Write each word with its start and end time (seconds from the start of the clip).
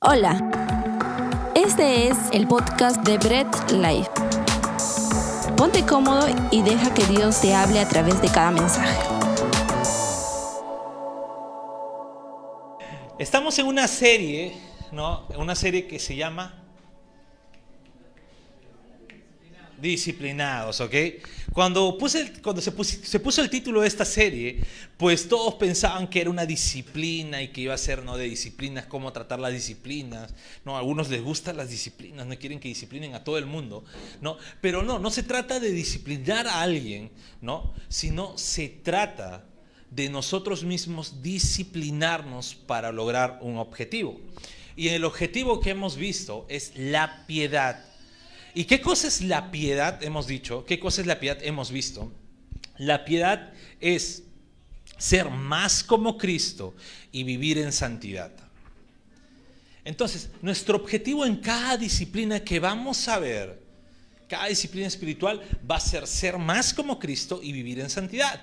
Hola, 0.00 0.38
este 1.56 2.06
es 2.06 2.16
el 2.30 2.46
podcast 2.46 3.02
de 3.02 3.18
Bread 3.18 3.48
Life. 3.72 4.08
Ponte 5.56 5.84
cómodo 5.84 6.28
y 6.52 6.62
deja 6.62 6.94
que 6.94 7.04
Dios 7.06 7.40
te 7.40 7.52
hable 7.52 7.80
a 7.80 7.88
través 7.88 8.22
de 8.22 8.28
cada 8.28 8.52
mensaje. 8.52 8.96
Estamos 13.18 13.58
en 13.58 13.66
una 13.66 13.88
serie, 13.88 14.56
¿no? 14.92 15.26
Una 15.36 15.56
serie 15.56 15.88
que 15.88 15.98
se 15.98 16.14
llama 16.14 16.67
Disciplinados, 19.80 20.80
¿ok? 20.80 20.94
Cuando, 21.52 21.96
puse 21.96 22.32
cuando 22.42 22.60
se, 22.60 22.72
se, 22.84 23.20
puso 23.20 23.42
el 23.42 23.48
título 23.48 23.80
de 23.80 23.88
esta 23.88 24.04
serie, 24.04 24.60
pues 24.96 25.28
todos 25.28 25.54
pensaban 25.54 26.08
que 26.08 26.20
era 26.20 26.30
una 26.30 26.46
disciplina 26.46 27.40
y 27.42 27.48
que 27.48 27.60
iba 27.62 27.74
a 27.74 27.78
ser, 27.78 28.02
¿no? 28.02 28.16
De 28.16 28.24
disciplinas, 28.24 28.86
cómo 28.86 29.12
tratar 29.12 29.38
las 29.38 29.52
disciplinas, 29.52 30.34
¿no? 30.64 30.76
A 30.76 30.80
algunos 30.80 31.08
les 31.10 31.22
gustan 31.22 31.56
las 31.56 31.70
disciplinas, 31.70 32.26
no 32.26 32.36
quieren 32.38 32.58
que 32.58 32.68
disciplinen 32.68 33.14
a 33.14 33.22
todo 33.22 33.38
el 33.38 33.46
mundo, 33.46 33.84
¿no? 34.20 34.36
Pero 34.60 34.82
no, 34.82 34.98
no 34.98 35.10
se 35.10 35.22
trata 35.22 35.60
de 35.60 35.70
disciplinar 35.70 36.46
a 36.48 36.62
alguien, 36.62 37.10
¿no? 37.40 37.72
Sino 37.88 38.36
se 38.36 38.68
trata 38.68 39.44
de 39.90 40.08
nosotros 40.08 40.64
mismos 40.64 41.22
disciplinarnos 41.22 42.54
para 42.54 42.92
lograr 42.92 43.38
un 43.42 43.58
objetivo. 43.58 44.20
Y 44.76 44.88
el 44.90 45.04
objetivo 45.04 45.60
que 45.60 45.70
hemos 45.70 45.96
visto 45.96 46.46
es 46.48 46.72
la 46.76 47.26
piedad. 47.26 47.84
¿Y 48.58 48.64
qué 48.64 48.80
cosa 48.80 49.06
es 49.06 49.20
la 49.20 49.52
piedad? 49.52 50.02
Hemos 50.02 50.26
dicho, 50.26 50.64
¿qué 50.64 50.80
cosa 50.80 51.00
es 51.00 51.06
la 51.06 51.20
piedad? 51.20 51.38
Hemos 51.42 51.70
visto. 51.70 52.10
La 52.76 53.04
piedad 53.04 53.52
es 53.80 54.24
ser 54.96 55.30
más 55.30 55.84
como 55.84 56.18
Cristo 56.18 56.74
y 57.12 57.22
vivir 57.22 57.58
en 57.58 57.70
santidad. 57.72 58.32
Entonces, 59.84 60.30
nuestro 60.42 60.76
objetivo 60.76 61.24
en 61.24 61.36
cada 61.36 61.76
disciplina 61.76 62.40
que 62.40 62.58
vamos 62.58 63.06
a 63.06 63.20
ver, 63.20 63.62
cada 64.26 64.46
disciplina 64.46 64.88
espiritual, 64.88 65.40
va 65.70 65.76
a 65.76 65.80
ser 65.80 66.08
ser 66.08 66.36
más 66.36 66.74
como 66.74 66.98
Cristo 66.98 67.38
y 67.40 67.52
vivir 67.52 67.78
en 67.78 67.88
santidad. 67.88 68.42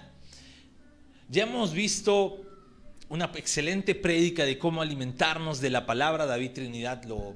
Ya 1.27 1.43
hemos 1.43 1.73
visto 1.73 2.39
una 3.09 3.25
excelente 3.35 3.95
prédica 3.95 4.45
de 4.45 4.57
cómo 4.57 4.81
alimentarnos 4.81 5.59
de 5.59 5.71
la 5.71 5.85
palabra. 5.85 6.25
David 6.25 6.51
Trinidad 6.51 7.03
lo, 7.03 7.35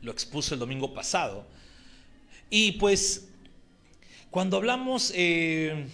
lo 0.00 0.10
expuso 0.10 0.54
el 0.54 0.60
domingo 0.60 0.94
pasado. 0.94 1.54
Y 2.50 2.72
pues 2.72 3.28
cuando 4.30 4.58
hablamos 4.58 5.12
eh, 5.14 5.86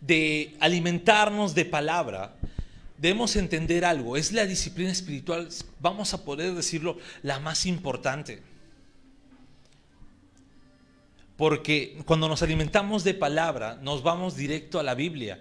de 0.00 0.56
alimentarnos 0.60 1.54
de 1.54 1.64
palabra, 1.64 2.36
debemos 2.98 3.36
entender 3.36 3.84
algo. 3.84 4.16
Es 4.16 4.32
la 4.32 4.44
disciplina 4.46 4.90
espiritual, 4.90 5.48
vamos 5.80 6.12
a 6.14 6.24
poder 6.24 6.54
decirlo, 6.54 6.98
la 7.22 7.38
más 7.38 7.66
importante. 7.66 8.42
Porque 11.36 11.98
cuando 12.04 12.28
nos 12.28 12.42
alimentamos 12.42 13.02
de 13.04 13.14
palabra, 13.14 13.78
nos 13.82 14.02
vamos 14.02 14.36
directo 14.36 14.78
a 14.78 14.82
la 14.82 14.94
Biblia. 14.94 15.40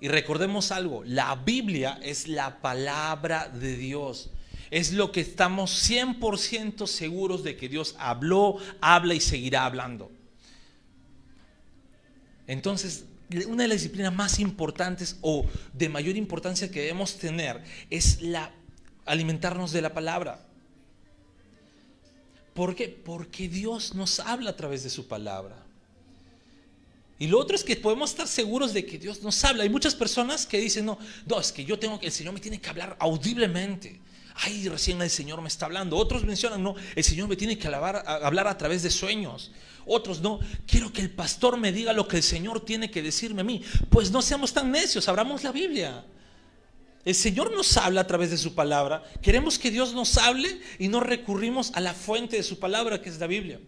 Y 0.00 0.08
recordemos 0.08 0.72
algo, 0.72 1.04
la 1.04 1.34
Biblia 1.36 1.98
es 2.02 2.28
la 2.28 2.60
palabra 2.60 3.48
de 3.48 3.76
Dios 3.76 4.30
es 4.74 4.92
lo 4.92 5.12
que 5.12 5.20
estamos 5.20 5.88
100% 5.88 6.88
seguros 6.88 7.44
de 7.44 7.56
que 7.56 7.68
Dios 7.68 7.94
habló, 7.96 8.56
habla 8.80 9.14
y 9.14 9.20
seguirá 9.20 9.66
hablando. 9.66 10.10
Entonces, 12.48 13.04
una 13.46 13.62
de 13.62 13.68
las 13.68 13.78
disciplinas 13.78 14.12
más 14.12 14.40
importantes 14.40 15.16
o 15.20 15.46
de 15.72 15.88
mayor 15.88 16.16
importancia 16.16 16.72
que 16.72 16.80
debemos 16.80 17.18
tener 17.18 17.62
es 17.88 18.20
la 18.20 18.50
alimentarnos 19.06 19.70
de 19.70 19.80
la 19.80 19.94
palabra. 19.94 20.44
¿Por 22.52 22.74
qué? 22.74 22.88
Porque 22.88 23.48
Dios 23.48 23.94
nos 23.94 24.18
habla 24.18 24.50
a 24.50 24.56
través 24.56 24.82
de 24.82 24.90
su 24.90 25.06
palabra. 25.06 25.64
Y 27.20 27.28
lo 27.28 27.38
otro 27.38 27.54
es 27.54 27.62
que 27.62 27.76
podemos 27.76 28.10
estar 28.10 28.26
seguros 28.26 28.74
de 28.74 28.84
que 28.84 28.98
Dios 28.98 29.22
nos 29.22 29.44
habla. 29.44 29.62
Hay 29.62 29.70
muchas 29.70 29.94
personas 29.94 30.46
que 30.46 30.58
dicen, 30.58 30.84
no, 30.84 30.98
no, 31.26 31.38
es 31.38 31.52
que 31.52 31.64
yo 31.64 31.78
tengo 31.78 32.00
que, 32.00 32.06
el 32.06 32.12
Señor 32.12 32.34
me 32.34 32.40
tiene 32.40 32.60
que 32.60 32.68
hablar 32.68 32.96
audiblemente 32.98 34.00
ay, 34.34 34.68
recién 34.68 35.00
el 35.00 35.10
Señor 35.10 35.40
me 35.40 35.48
está 35.48 35.66
hablando. 35.66 35.96
Otros 35.96 36.24
mencionan, 36.24 36.62
no, 36.62 36.74
el 36.94 37.04
Señor 37.04 37.28
me 37.28 37.36
tiene 37.36 37.58
que 37.58 37.68
hablar 37.68 38.46
a 38.48 38.58
través 38.58 38.82
de 38.82 38.90
sueños. 38.90 39.52
Otros 39.86 40.20
no, 40.20 40.40
quiero 40.66 40.92
que 40.92 41.02
el 41.02 41.10
pastor 41.10 41.56
me 41.56 41.72
diga 41.72 41.92
lo 41.92 42.08
que 42.08 42.16
el 42.16 42.22
Señor 42.22 42.64
tiene 42.64 42.90
que 42.90 43.02
decirme 43.02 43.42
a 43.42 43.44
mí. 43.44 43.62
Pues 43.90 44.10
no 44.10 44.22
seamos 44.22 44.52
tan 44.52 44.70
necios, 44.70 45.08
abramos 45.08 45.44
la 45.44 45.52
Biblia. 45.52 46.04
El 47.04 47.14
Señor 47.14 47.52
nos 47.52 47.76
habla 47.76 48.00
a 48.00 48.06
través 48.06 48.30
de 48.30 48.38
su 48.38 48.54
palabra. 48.54 49.02
Queremos 49.20 49.58
que 49.58 49.70
Dios 49.70 49.92
nos 49.92 50.16
hable 50.16 50.60
y 50.78 50.88
no 50.88 51.00
recurrimos 51.00 51.70
a 51.74 51.80
la 51.80 51.92
fuente 51.92 52.36
de 52.36 52.42
su 52.42 52.58
palabra, 52.58 53.02
que 53.02 53.10
es 53.10 53.18
la 53.18 53.26
Biblia. 53.26 53.60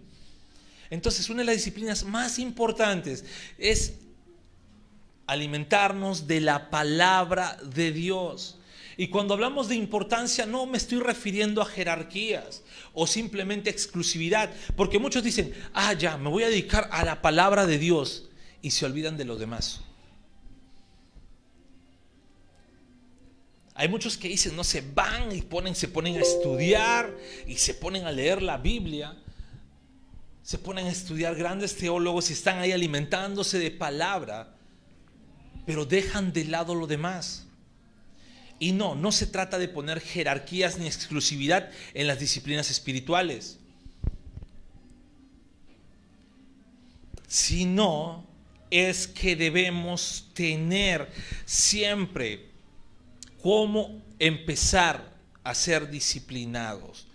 Entonces, 0.88 1.28
una 1.28 1.41
de 1.41 1.47
las 1.47 1.56
disciplinas 1.56 2.04
más 2.04 2.38
importantes 2.38 3.25
es 3.59 3.94
alimentarnos 5.27 6.27
de 6.27 6.41
la 6.41 6.71
palabra 6.71 7.59
de 7.62 7.93
Dios. 7.93 8.59
Y 8.97 9.09
cuando 9.09 9.34
hablamos 9.34 9.69
de 9.69 9.77
importancia 9.77 10.47
no 10.47 10.65
me 10.67 10.79
estoy 10.79 11.01
refiriendo 11.01 11.61
a 11.61 11.67
jerarquías 11.67 12.62
o 12.95 13.07
simplemente 13.07 13.69
exclusividad, 13.69 14.51
porque 14.75 14.99
muchos 14.99 15.23
dicen, 15.23 15.53
ah, 15.75 15.93
ya, 15.93 16.17
me 16.17 16.31
voy 16.31 16.45
a 16.45 16.49
dedicar 16.49 16.89
a 16.91 17.05
la 17.05 17.21
palabra 17.21 17.67
de 17.67 17.79
Dios 17.79 18.31
y 18.62 18.71
se 18.71 18.87
olvidan 18.87 19.19
de 19.19 19.27
los 19.27 19.39
demás. 19.39 19.83
Hay 23.75 23.89
muchos 23.89 24.17
que 24.17 24.29
dicen, 24.29 24.57
no 24.57 24.65
se 24.65 24.81
van 24.81 25.31
y 25.37 25.43
ponen, 25.43 25.75
se 25.75 25.89
ponen 25.89 26.17
a 26.17 26.21
estudiar 26.21 27.15
y 27.47 27.57
se 27.57 27.75
ponen 27.75 28.07
a 28.07 28.13
leer 28.13 28.41
la 28.41 28.57
Biblia. 28.57 29.15
Se 30.43 30.57
ponen 30.57 30.87
a 30.87 30.91
estudiar 30.91 31.34
grandes 31.34 31.77
teólogos 31.77 32.31
y 32.31 32.33
están 32.33 32.59
ahí 32.61 32.73
alimentándose 32.73 33.59
de 33.59 33.71
palabra, 33.71 34.55
pero 35.67 35.84
dejan 35.84 36.33
de 36.33 36.45
lado 36.45 36.75
lo 36.75 36.87
demás. 36.87 37.47
Y 38.59 38.72
no, 38.72 38.94
no 38.94 39.12
se 39.12 39.27
trata 39.27 39.59
de 39.59 39.69
poner 39.69 40.00
jerarquías 40.00 40.78
ni 40.78 40.87
exclusividad 40.87 41.71
en 41.93 42.06
las 42.06 42.19
disciplinas 42.19 42.71
espirituales, 42.71 43.59
sino 47.27 48.27
es 48.71 49.06
que 49.06 49.37
debemos 49.37 50.31
tener 50.34 51.11
siempre 51.45 52.47
cómo 53.43 54.03
empezar 54.19 55.15
a 55.45 55.55
ser 55.55 55.91
disciplinados. 55.91 57.06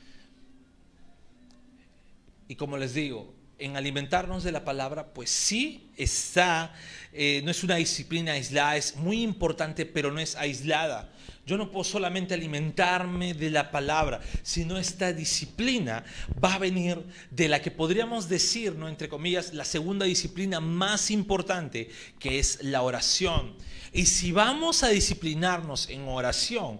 Y 2.47 2.55
como 2.55 2.77
les 2.77 2.93
digo, 2.93 3.33
en 3.61 3.77
alimentarnos 3.77 4.43
de 4.43 4.51
la 4.51 4.65
palabra, 4.65 5.13
pues 5.13 5.29
sí 5.29 5.89
está, 5.95 6.73
eh, 7.13 7.41
no 7.45 7.51
es 7.51 7.63
una 7.63 7.75
disciplina 7.75 8.33
aislada, 8.33 8.75
es 8.75 8.95
muy 8.95 9.21
importante, 9.21 9.85
pero 9.85 10.11
no 10.11 10.19
es 10.19 10.35
aislada. 10.35 11.09
Yo 11.45 11.57
no 11.57 11.71
puedo 11.71 11.83
solamente 11.83 12.33
alimentarme 12.33 13.33
de 13.33 13.49
la 13.49 13.71
palabra, 13.71 14.21
sino 14.43 14.77
esta 14.77 15.11
disciplina 15.11 16.03
va 16.43 16.55
a 16.55 16.59
venir 16.59 17.03
de 17.29 17.49
la 17.49 17.61
que 17.61 17.71
podríamos 17.71 18.29
decir, 18.29 18.73
¿no? 18.73 18.87
entre 18.87 19.09
comillas, 19.09 19.53
la 19.53 19.65
segunda 19.65 20.05
disciplina 20.05 20.59
más 20.59 21.11
importante, 21.11 21.89
que 22.19 22.39
es 22.39 22.63
la 22.63 22.81
oración. 22.81 23.55
Y 23.93 24.05
si 24.05 24.31
vamos 24.31 24.83
a 24.83 24.89
disciplinarnos 24.89 25.89
en 25.89 26.07
oración, 26.07 26.79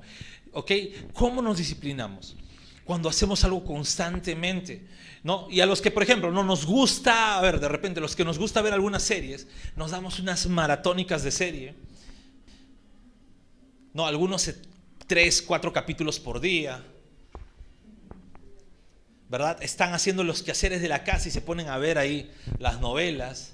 ¿ok? 0.54 0.72
¿Cómo 1.14 1.42
nos 1.42 1.58
disciplinamos? 1.58 2.36
Cuando 2.86 3.10
hacemos 3.10 3.44
algo 3.44 3.64
constantemente. 3.64 4.86
¿No? 5.24 5.48
Y 5.52 5.62
a 5.62 5.66
los 5.66 5.82
que, 5.82 5.92
por 5.92 6.04
ejemplo, 6.04 6.32
no 6.32 6.44
nos 6.44 6.66
gusta, 6.66 7.38
a 7.38 7.42
ver, 7.42 7.60
de 7.60 7.68
repente, 7.68 8.02
los 8.02 8.16
que 8.16 8.26
nos 8.26 8.40
gusta 8.40 8.62
ver 8.62 8.74
algunas 8.74 9.04
series, 9.04 9.48
nos 9.76 9.92
damos 9.92 10.20
unas 10.20 10.48
maratónicas 10.48 11.24
de 11.24 11.32
serie 11.32 11.76
no, 13.94 14.06
algunos 14.06 14.50
tres, 15.08 15.42
cuatro 15.42 15.74
capítulos 15.74 16.20
por 16.20 16.40
día. 16.40 16.84
¿Verdad? 19.30 19.62
Están 19.62 19.94
haciendo 19.94 20.24
los 20.24 20.44
quehaceres 20.44 20.82
de 20.82 20.90
la 20.90 21.04
casa 21.04 21.28
y 21.28 21.32
se 21.32 21.42
ponen 21.42 21.70
a 21.70 21.78
ver 21.78 21.98
ahí 21.98 22.32
las 22.60 22.80
novelas. 22.80 23.54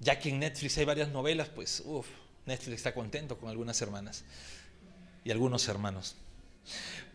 Ya 0.00 0.18
que 0.18 0.30
en 0.30 0.40
Netflix 0.40 0.76
hay 0.78 0.84
varias 0.84 1.08
novelas, 1.08 1.48
pues, 1.48 1.82
uff, 1.84 2.06
Netflix 2.44 2.76
está 2.76 2.94
contento 2.94 3.38
con 3.38 3.48
algunas 3.48 3.80
hermanas 3.80 4.24
y 5.24 5.30
algunos 5.30 5.68
hermanos. 5.68 6.16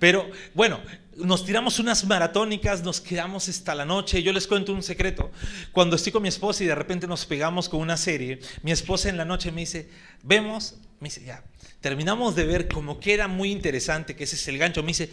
Pero 0.02 0.28
bueno, 0.56 0.82
nos 1.16 1.46
tiramos 1.46 1.78
unas 1.78 2.04
maratónicas, 2.06 2.82
nos 2.82 3.00
quedamos 3.00 3.48
hasta 3.48 3.76
la 3.76 3.86
noche. 3.86 4.24
Yo 4.24 4.34
les 4.34 4.48
cuento 4.48 4.74
un 4.74 4.82
secreto. 4.82 5.30
Cuando 5.72 5.96
estoy 5.96 6.12
con 6.12 6.24
mi 6.24 6.28
esposa 6.28 6.64
y 6.64 6.66
de 6.66 6.74
repente 6.74 7.06
nos 7.06 7.28
pegamos 7.28 7.70
con 7.70 7.82
una 7.82 7.96
serie, 7.98 8.40
mi 8.64 8.72
esposa 8.72 9.10
en 9.10 9.18
la 9.18 9.26
noche 9.26 9.52
me 9.52 9.62
dice, 9.62 9.88
vemos, 10.24 10.78
me 11.00 11.10
dice, 11.10 11.24
ya, 11.24 11.44
terminamos 11.82 12.36
de 12.36 12.46
ver 12.48 12.68
como 12.68 13.00
que 13.00 13.14
era 13.14 13.28
muy 13.28 13.52
interesante, 13.52 14.16
que 14.16 14.24
ese 14.24 14.38
es 14.38 14.48
el 14.48 14.58
gancho, 14.58 14.82
me 14.82 14.88
dice, 14.88 15.08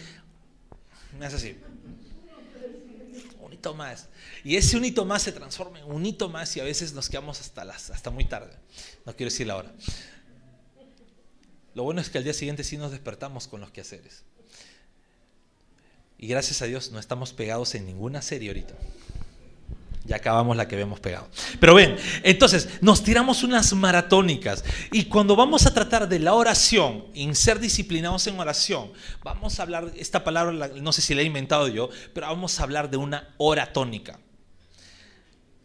me 1.18 1.26
hace 1.26 1.36
así, 1.36 1.56
un 3.40 3.52
hito 3.52 3.74
más. 3.74 4.08
Y 4.42 4.56
ese 4.56 4.78
un 4.78 4.86
hito 4.86 5.04
más 5.04 5.20
se 5.20 5.32
transforma 5.32 5.80
en 5.80 5.84
un 5.84 6.06
hito 6.06 6.30
más 6.30 6.56
y 6.56 6.60
a 6.60 6.64
veces 6.64 6.94
nos 6.94 7.10
quedamos 7.10 7.42
hasta, 7.42 7.62
las, 7.62 7.90
hasta 7.90 8.08
muy 8.08 8.24
tarde. 8.24 8.56
No 9.04 9.14
quiero 9.14 9.28
decir 9.28 9.48
la 9.48 9.56
hora. 9.56 9.70
Lo 11.74 11.82
bueno 11.82 12.00
es 12.00 12.08
que 12.08 12.16
al 12.16 12.24
día 12.24 12.32
siguiente 12.32 12.64
sí 12.64 12.78
nos 12.78 12.90
despertamos 12.90 13.48
con 13.48 13.60
los 13.60 13.70
quehaceres. 13.70 14.24
Y 16.18 16.26
gracias 16.26 16.60
a 16.62 16.66
Dios 16.66 16.90
no 16.90 16.98
estamos 16.98 17.32
pegados 17.32 17.74
en 17.76 17.86
ninguna 17.86 18.20
serie 18.22 18.48
ahorita. 18.48 18.74
Ya 20.04 20.16
acabamos 20.16 20.56
la 20.56 20.66
que 20.66 20.74
habíamos 20.74 21.00
pegado. 21.00 21.28
Pero 21.60 21.74
ven, 21.74 21.96
entonces 22.22 22.68
nos 22.80 23.04
tiramos 23.04 23.44
unas 23.44 23.72
maratónicas 23.74 24.64
y 24.90 25.04
cuando 25.04 25.36
vamos 25.36 25.66
a 25.66 25.74
tratar 25.74 26.08
de 26.08 26.18
la 26.18 26.34
oración, 26.34 27.04
en 27.14 27.34
ser 27.34 27.60
disciplinados 27.60 28.26
en 28.26 28.40
oración, 28.40 28.90
vamos 29.22 29.60
a 29.60 29.62
hablar, 29.62 29.92
esta 29.96 30.24
palabra 30.24 30.70
no 30.76 30.92
sé 30.92 31.02
si 31.02 31.14
la 31.14 31.20
he 31.20 31.24
inventado 31.24 31.68
yo, 31.68 31.90
pero 32.14 32.26
vamos 32.26 32.58
a 32.58 32.62
hablar 32.62 32.90
de 32.90 32.96
una 32.96 33.34
oratónica. 33.36 34.18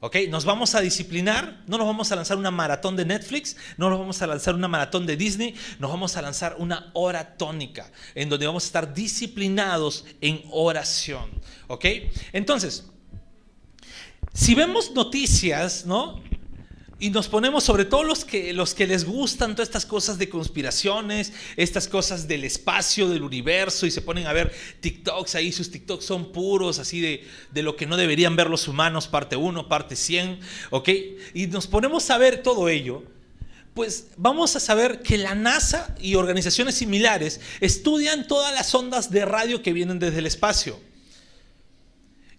¿Ok? 0.06 0.18
Nos 0.28 0.44
vamos 0.44 0.76
a 0.76 0.82
disciplinar, 0.82 1.64
no 1.66 1.78
nos 1.78 1.88
vamos 1.88 2.12
a 2.12 2.18
lanzar 2.18 2.36
una 2.36 2.52
maratón 2.52 2.98
de 2.98 3.06
Netflix, 3.06 3.56
no 3.78 3.90
nos 3.90 3.98
vamos 3.98 4.22
a 4.22 4.28
lanzar 4.28 4.54
una 4.54 4.68
maratón 4.68 5.06
de 5.06 5.16
Disney, 5.16 5.56
nos 5.80 5.90
vamos 5.90 6.18
a 6.18 6.22
lanzar 6.22 6.58
una 6.60 6.92
hora 6.94 7.38
tónica, 7.38 7.90
en 8.14 8.28
donde 8.28 8.46
vamos 8.46 8.66
a 8.66 8.68
estar 8.68 8.94
disciplinados 8.94 10.04
en 10.20 10.44
oración. 10.52 11.30
¿Ok? 11.68 11.86
Entonces, 12.34 12.86
si 14.34 14.56
vemos 14.56 14.92
noticias, 14.92 15.86
¿no? 15.86 16.22
Y 17.04 17.10
nos 17.10 17.28
ponemos 17.28 17.66
sobre 17.66 17.84
todo 17.84 18.06
los 18.06 18.24
que, 18.24 18.54
los 18.54 18.74
que 18.74 18.88
les 18.88 19.04
gustan 19.04 19.56
todas 19.56 19.68
estas 19.68 19.86
cosas 19.86 20.18
de 20.18 20.30
conspiraciones, 20.30 21.34
estas 21.58 21.90
cosas 21.90 22.30
del 22.30 22.46
espacio, 22.46 23.10
del 23.10 23.24
universo, 23.24 23.86
y 23.86 23.92
se 23.92 24.02
ponen 24.02 24.26
a 24.26 24.32
ver 24.32 24.54
TikToks 24.80 25.36
ahí, 25.36 25.52
sus 25.52 25.70
TikToks 25.70 26.06
son 26.06 26.32
puros, 26.32 26.80
así 26.80 27.02
de, 27.02 27.28
de 27.52 27.62
lo 27.62 27.76
que 27.76 27.88
no 27.88 27.98
deberían 27.98 28.38
ver 28.38 28.50
los 28.50 28.70
humanos, 28.70 29.10
parte 29.10 29.36
1, 29.36 29.68
parte 29.68 29.98
100, 29.98 30.40
¿ok? 30.70 30.90
Y 31.34 31.48
nos 31.48 31.68
ponemos 31.68 32.10
a 32.10 32.18
ver 32.18 32.42
todo 32.42 32.70
ello, 32.70 33.04
pues 33.74 34.08
vamos 34.16 34.56
a 34.56 34.62
saber 34.62 35.02
que 35.02 35.18
la 35.18 35.36
NASA 35.36 35.94
y 36.00 36.16
organizaciones 36.16 36.76
similares 36.76 37.42
estudian 37.60 38.30
todas 38.30 38.54
las 38.54 38.74
ondas 38.74 39.12
de 39.12 39.26
radio 39.26 39.62
que 39.62 39.74
vienen 39.74 40.00
desde 40.00 40.20
el 40.20 40.26
espacio. 40.26 40.80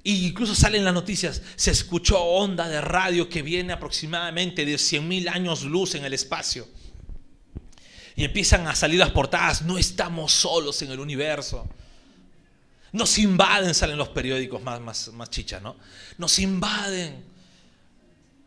Y 0.06 0.26
incluso 0.26 0.54
salen 0.54 0.84
las 0.84 0.92
noticias, 0.92 1.40
se 1.56 1.70
escuchó 1.70 2.22
onda 2.22 2.68
de 2.68 2.82
radio 2.82 3.30
que 3.30 3.40
viene 3.40 3.72
aproximadamente 3.72 4.66
de 4.66 4.74
100.000 4.74 5.30
años 5.30 5.62
luz 5.62 5.94
en 5.94 6.04
el 6.04 6.12
espacio. 6.12 6.68
Y 8.14 8.24
empiezan 8.24 8.68
a 8.68 8.74
salir 8.74 8.98
las 8.98 9.10
portadas, 9.10 9.62
no 9.62 9.78
estamos 9.78 10.30
solos 10.32 10.82
en 10.82 10.92
el 10.92 11.00
universo. 11.00 11.66
Nos 12.92 13.18
invaden, 13.18 13.74
salen 13.74 13.96
los 13.96 14.10
periódicos 14.10 14.62
más, 14.62 14.78
más, 14.80 15.08
más 15.08 15.30
chichas, 15.30 15.62
¿no? 15.62 15.74
Nos 16.18 16.38
invaden. 16.38 17.33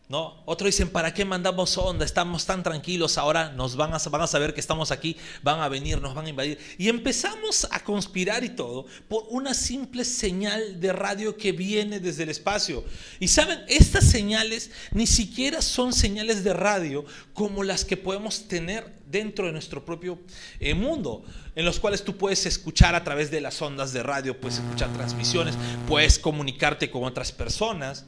¿No? 0.09 0.41
Otros 0.45 0.67
dicen, 0.67 0.87
¿para 0.87 1.13
qué 1.13 1.25
mandamos 1.25 1.77
onda? 1.77 2.05
Estamos 2.05 2.45
tan 2.45 2.63
tranquilos, 2.63 3.17
ahora 3.17 3.51
nos 3.51 3.75
van 3.75 3.93
a, 3.93 3.97
van 3.97 4.21
a 4.21 4.27
saber 4.27 4.53
que 4.53 4.61
estamos 4.61 4.91
aquí, 4.91 5.17
van 5.43 5.59
a 5.59 5.67
venir, 5.67 6.01
nos 6.01 6.15
van 6.15 6.27
a 6.27 6.29
invadir. 6.29 6.57
Y 6.77 6.87
empezamos 6.87 7.67
a 7.71 7.83
conspirar 7.83 8.45
y 8.45 8.49
todo 8.49 8.85
por 9.09 9.25
una 9.29 9.53
simple 9.53 10.05
señal 10.05 10.79
de 10.79 10.93
radio 10.93 11.35
que 11.35 11.51
viene 11.51 11.99
desde 11.99 12.23
el 12.23 12.29
espacio. 12.29 12.85
Y 13.19 13.27
saben, 13.27 13.59
estas 13.67 14.05
señales 14.05 14.71
ni 14.91 15.07
siquiera 15.07 15.61
son 15.61 15.91
señales 15.91 16.41
de 16.45 16.53
radio 16.53 17.03
como 17.33 17.65
las 17.65 17.83
que 17.83 17.97
podemos 17.97 18.47
tener 18.47 18.95
dentro 19.07 19.47
de 19.47 19.51
nuestro 19.51 19.83
propio 19.83 20.19
eh, 20.61 20.73
mundo, 20.73 21.25
en 21.53 21.65
los 21.65 21.81
cuales 21.81 22.05
tú 22.05 22.15
puedes 22.15 22.45
escuchar 22.45 22.95
a 22.95 23.03
través 23.03 23.29
de 23.29 23.41
las 23.41 23.61
ondas 23.61 23.91
de 23.91 24.03
radio, 24.03 24.39
puedes 24.39 24.59
escuchar 24.59 24.91
transmisiones, 24.93 25.55
puedes 25.85 26.17
comunicarte 26.17 26.89
con 26.89 27.03
otras 27.03 27.33
personas 27.33 28.05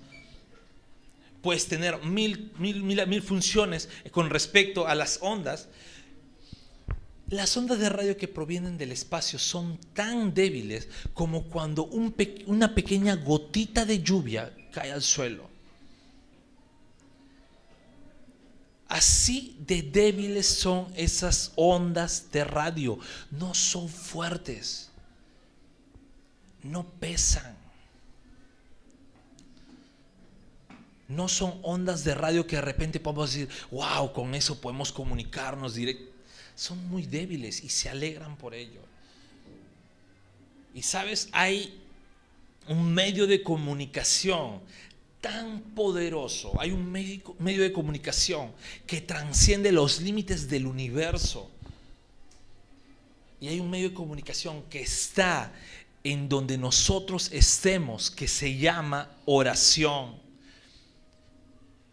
puedes 1.42 1.68
tener 1.68 2.04
mil, 2.04 2.52
mil, 2.58 2.84
mil, 2.84 3.22
funciones 3.22 3.90
con 4.12 4.30
respecto 4.30 4.88
a 4.88 4.96
las 4.96 5.20
ondas. 5.22 5.68
Las 7.30 7.56
ondas 7.56 7.80
de 7.80 7.90
radio 7.90 8.18
que 8.18 8.28
provienen 8.28 8.78
del 8.78 8.92
espacio 8.92 9.38
son 9.38 9.78
tan 9.94 10.34
débiles 10.34 10.88
como 11.14 11.44
cuando 11.44 11.86
una 11.86 12.74
pequeña 12.74 13.16
gotita 13.16 13.86
de 13.86 14.02
lluvia 14.02 14.52
cae 14.72 14.92
al 14.92 15.04
suelo. 15.04 15.50
Así 18.88 19.56
de 19.60 19.84
débiles 19.84 20.48
son 20.48 20.92
esas 20.96 21.52
ondas 21.56 22.32
de 22.32 22.44
radio. 22.44 22.98
No 23.30 23.54
son 23.54 23.88
fuertes. 23.88 24.90
No 26.64 26.84
pesan. 26.84 27.59
No 31.10 31.28
son 31.28 31.60
ondas 31.64 32.04
de 32.04 32.14
radio 32.14 32.46
que 32.48 32.56
de 32.56 32.62
repente 32.62 33.00
podemos 33.00 33.34
decir, 33.34 33.50
wow, 33.72 34.14
con 34.14 34.36
eso 34.36 34.62
podemos 34.62 34.92
comunicarnos 34.92 35.74
directo. 35.74 36.14
Son 36.56 36.88
muy 36.88 37.06
débiles 37.06 37.64
y 37.64 37.70
se 37.70 37.90
alegran 37.90 38.38
por 38.38 38.54
ello. 38.54 38.82
Y 40.74 40.84
sabes, 40.84 41.28
hay 41.32 41.82
un 42.68 42.94
medio 42.94 43.26
de 43.26 43.42
comunicación 43.42 44.62
tan 45.20 45.62
poderoso, 45.62 46.54
hay 46.62 46.72
un 46.72 46.90
medio, 46.92 47.36
medio 47.40 47.64
de 47.64 47.74
comunicación 47.74 48.52
que 48.86 49.02
transciende 49.02 49.72
los 49.72 50.02
límites 50.02 50.48
del 50.48 50.68
universo. 50.68 51.50
Y 53.42 53.48
hay 53.48 53.60
un 53.60 53.70
medio 53.70 53.90
de 53.90 53.96
comunicación 53.96 54.64
que 54.70 54.82
está 54.82 55.52
en 56.04 56.30
donde 56.30 56.58
nosotros 56.58 57.32
estemos, 57.32 58.12
que 58.12 58.28
se 58.28 58.58
llama 58.58 59.10
oración. 59.26 60.29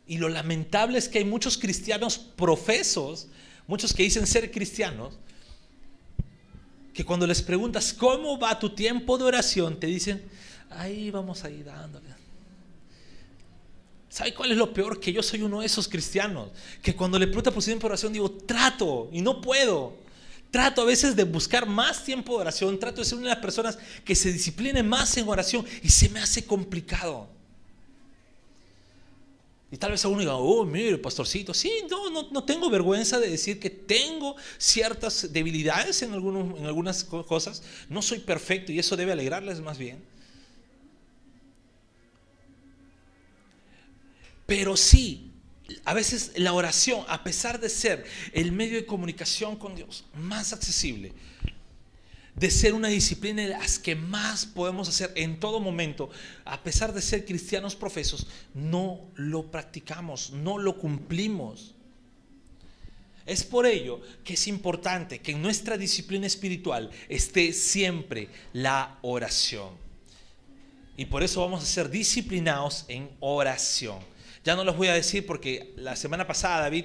Y 0.07 0.19
lo 0.19 0.29
lamentable 0.29 0.99
es 0.99 1.09
que 1.09 1.19
hay 1.19 1.25
muchos 1.25 1.59
cristianos 1.59 2.19
profesos, 2.19 3.29
muchos 3.67 3.93
que 3.93 4.05
dicen 4.05 4.27
ser 4.27 4.51
cristianos, 4.51 5.15
que 6.95 7.05
cuando 7.05 7.27
les 7.27 7.43
preguntas 7.43 7.93
cómo 7.93 8.39
va 8.39 8.59
tu 8.59 8.75
tiempo 8.75 9.19
de 9.19 9.25
oración, 9.25 9.79
te 9.79 9.87
dicen, 9.87 10.23
ahí 10.71 11.11
vamos 11.11 11.45
a 11.45 11.51
ir 11.51 11.65
dándole. 11.65 12.07
¿Sabe 14.09 14.33
cuál 14.33 14.53
es 14.53 14.57
lo 14.57 14.73
peor? 14.73 14.99
Que 14.99 15.13
yo 15.13 15.23
soy 15.23 15.43
uno 15.43 15.61
de 15.61 15.67
esos 15.67 15.89
cristianos, 15.89 16.49
que 16.81 16.97
cuando 16.97 17.19
le 17.19 17.27
pregunto 17.27 17.53
por 17.53 17.63
su 17.63 17.69
tiempo 17.69 17.87
de 17.87 17.93
oración 17.93 18.15
digo, 18.15 18.31
trato 18.31 19.11
y 19.13 19.21
no 19.21 19.43
puedo. 19.43 19.99
Trato 20.51 20.81
a 20.81 20.85
veces 20.87 21.17
de 21.17 21.25
buscar 21.25 21.67
más 21.67 22.03
tiempo 22.03 22.33
de 22.37 22.43
oración, 22.43 22.79
trato 22.79 23.03
de 23.03 23.05
ser 23.05 23.19
una 23.19 23.29
de 23.29 23.35
las 23.35 23.43
personas 23.43 23.79
que 24.07 24.15
se 24.15 24.33
discipline 24.33 24.83
más 24.83 25.15
en 25.19 25.29
oración 25.29 25.67
y 25.83 25.91
se 25.91 26.09
me 26.09 26.21
hace 26.21 26.47
complicado. 26.47 27.36
Y 29.71 29.79
tal 29.79 29.91
vez 29.91 30.05
a 30.05 30.09
uno 30.09 30.21
diga, 30.21 30.37
oh, 30.37 30.65
mire, 30.65 30.97
pastorcito, 30.97 31.53
sí, 31.53 31.73
no, 31.91 32.09
no, 32.11 32.29
no, 32.31 32.45
tengo 32.45 32.71
vergüenza 32.71 33.19
de 33.19 33.29
decir 33.29 33.59
que 33.59 33.69
tengo 33.69 34.37
ciertas 34.59 35.33
debilidades 35.33 36.03
en, 36.03 36.13
algunos, 36.13 36.59
en 36.59 36.67
algunas 36.67 37.03
cosas. 37.03 37.63
No 37.89 38.01
soy 38.01 38.21
perfecto 38.21 38.71
y 38.71 38.79
eso 38.79 38.97
debe 38.97 39.13
alegrarles 39.13 39.61
más 39.61 39.77
bien. 39.77 40.05
Pero 44.47 44.77
sí, 44.77 45.33
a 45.85 45.95
veces 45.95 46.33
la 46.37 46.53
oración, 46.53 47.05
a 47.09 47.25
pesar 47.25 47.59
de 47.59 47.69
ser 47.69 48.05
el 48.33 48.53
medio 48.53 48.77
de 48.77 48.87
comunicación 48.87 49.57
con 49.57 49.75
Dios 49.75 50.05
más 50.15 50.53
accesible, 50.53 51.13
de 52.37 52.51
ser 52.51 52.75
una 52.75 52.89
disciplina 52.89 53.43
de 53.43 53.49
las 53.49 53.79
que 53.79 53.97
más 53.97 54.45
podemos 54.45 54.89
hacer 54.89 55.11
en 55.17 55.41
todo 55.41 55.59
momento, 55.59 56.11
a 56.45 56.63
pesar 56.63 56.93
de 56.93 57.01
ser 57.01 57.25
cristianos 57.25 57.75
profesos, 57.75 58.27
no 58.53 59.01
lo 59.15 59.51
practicamos, 59.51 60.31
no 60.33 60.59
lo 60.59 60.79
cumplimos. 60.79 61.75
Es 63.25 63.43
por 63.43 63.67
ello 63.67 64.01
que 64.23 64.35
es 64.35 64.47
importante 64.47 65.21
que 65.21 65.33
en 65.33 65.43
nuestra 65.43 65.79
disciplina 65.79 66.27
espiritual 66.27 66.91
esté 67.09 67.53
siempre 67.53 68.29
la 68.53 68.99
oración. 69.03 69.71
Y 70.97 71.07
por 71.07 71.23
eso 71.23 71.41
vamos 71.41 71.63
a 71.63 71.67
ser 71.67 71.91
disciplinados 71.91 72.85
en 72.89 73.11
oración. 73.21 73.99
Ya 74.45 74.55
no 74.55 74.63
los 74.63 74.77
voy 74.77 74.89
a 74.89 74.95
decir 74.95 75.27
porque 75.27 75.73
la 75.77 75.97
semana 75.97 76.27
pasada 76.27 76.61
David 76.61 76.85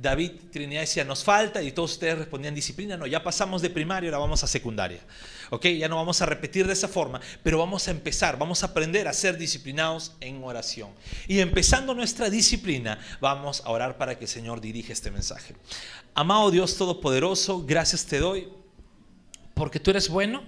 David 0.00 0.32
Trinidad 0.50 0.80
decía, 0.80 1.04
nos 1.04 1.22
falta, 1.22 1.62
y 1.62 1.72
todos 1.72 1.92
ustedes 1.92 2.16
respondían 2.16 2.54
disciplina, 2.54 2.96
no, 2.96 3.06
ya 3.06 3.22
pasamos 3.22 3.60
de 3.60 3.68
primaria, 3.68 4.08
ahora 4.08 4.18
vamos 4.18 4.42
a 4.42 4.46
secundaria. 4.46 5.00
¿Ok? 5.50 5.66
Ya 5.66 5.88
no 5.88 5.96
vamos 5.96 6.22
a 6.22 6.26
repetir 6.26 6.66
de 6.66 6.72
esa 6.72 6.88
forma, 6.88 7.20
pero 7.42 7.58
vamos 7.58 7.86
a 7.86 7.90
empezar, 7.90 8.38
vamos 8.38 8.62
a 8.62 8.66
aprender 8.66 9.08
a 9.08 9.12
ser 9.12 9.36
disciplinados 9.36 10.12
en 10.20 10.42
oración. 10.42 10.90
Y 11.28 11.40
empezando 11.40 11.92
nuestra 11.94 12.30
disciplina, 12.30 12.98
vamos 13.20 13.62
a 13.64 13.70
orar 13.70 13.98
para 13.98 14.16
que 14.16 14.24
el 14.24 14.30
Señor 14.30 14.62
dirija 14.62 14.92
este 14.92 15.10
mensaje. 15.10 15.54
Amado 16.14 16.50
Dios 16.50 16.76
Todopoderoso, 16.76 17.66
gracias 17.66 18.06
te 18.06 18.20
doy, 18.20 18.48
porque 19.52 19.80
tú 19.80 19.90
eres 19.90 20.08
bueno, 20.08 20.42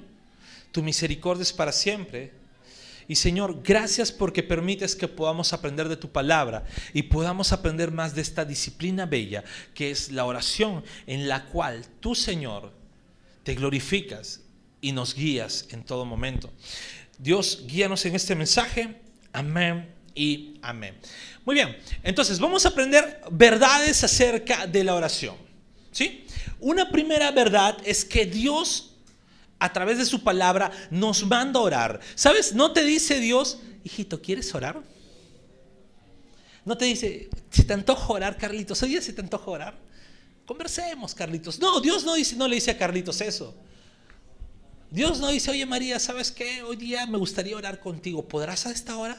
tu 0.71 0.82
misericordia 0.82 1.42
es 1.42 1.52
para 1.52 1.73
siempre 1.73 2.42
y 3.09 3.16
Señor, 3.16 3.62
gracias 3.62 4.12
porque 4.12 4.42
permites 4.42 4.97
que 4.97 5.09
podamos 5.09 5.52
aprender 5.52 5.88
de 5.88 5.97
tu 5.97 6.11
palabra 6.11 6.64
y 6.92 7.02
podamos 7.02 7.52
aprender 7.52 7.90
más 7.90 8.14
de 8.14 8.23
esta 8.23 8.44
disciplina 8.44 9.06
bella 9.06 9.44
que 9.75 9.90
es 9.90 10.11
la 10.12 10.25
oración 10.25 10.85
en 11.06 11.28
la 11.28 11.47
cual 11.47 11.85
tú, 12.00 12.14
Señor, 12.14 12.73
te 13.42 13.54
glorificas 13.54 14.40
y 14.80 14.92
nos 14.92 15.14
guías 15.14 15.66
en 15.71 15.85
todo 15.85 16.04
momento. 16.04 16.52
Dios, 17.18 17.64
guíanos 17.66 18.04
en 18.04 18.14
este 18.14 18.35
mensaje. 18.35 19.00
Amén 19.32 19.94
y 20.14 20.59
amén. 20.62 20.97
Muy 21.44 21.54
bien, 21.54 21.76
entonces 22.02 22.38
vamos 22.38 22.66
a 22.66 22.71
aprender 22.71 23.21
verdades 23.30 24.04
acerca 24.04 24.66
de 24.66 24.85
la 24.85 24.94
oración. 24.94 25.37
¿Sí? 25.90 26.26
Una 26.59 26.90
primera 26.90 27.30
verdad 27.32 27.76
es 27.85 28.04
que 28.04 28.25
Dios, 28.25 28.92
a 29.62 29.73
través 29.73 29.97
de 29.97 30.04
su 30.04 30.25
palabra, 30.25 30.73
nos 30.90 31.25
manda 31.25 31.61
a 31.61 31.62
orar. 31.62 32.00
¿Sabes? 32.16 32.52
No 32.52 32.73
te 32.73 32.83
dice 32.83 33.21
Dios, 33.21 33.59
hijito, 33.85 34.21
¿quieres 34.21 34.52
orar? 34.57 34.83
No 36.64 36.76
te 36.76 36.85
dice, 36.85 37.31
si 37.50 37.62
te 37.62 37.73
antoja 37.73 38.12
orar, 38.12 38.37
Carlitos, 38.37 38.83
oye, 38.83 39.00
si 39.00 39.12
te 39.12 39.21
antoja 39.21 39.49
orar. 39.49 39.78
Conversemos, 40.47 41.14
Carlitos. 41.14 41.61
No, 41.61 41.81
Dios 41.81 42.04
no, 42.04 42.14
dice, 42.14 42.35
no 42.35 42.49
le 42.49 42.57
dice 42.57 42.73
a 42.73 42.78
Carlitos 42.78 43.21
eso. 43.21 43.54
Dios 44.90 45.21
no 45.21 45.28
dice, 45.28 45.52
oye 45.52 45.64
María, 45.64 46.00
¿sabes 46.00 46.33
qué? 46.33 46.64
Hoy 46.64 46.75
día 46.75 47.07
me 47.07 47.16
gustaría 47.16 47.57
orar 47.57 47.78
contigo. 47.78 48.26
¿Podrás 48.26 48.66
a 48.66 48.73
esta 48.73 48.97
hora? 48.97 49.16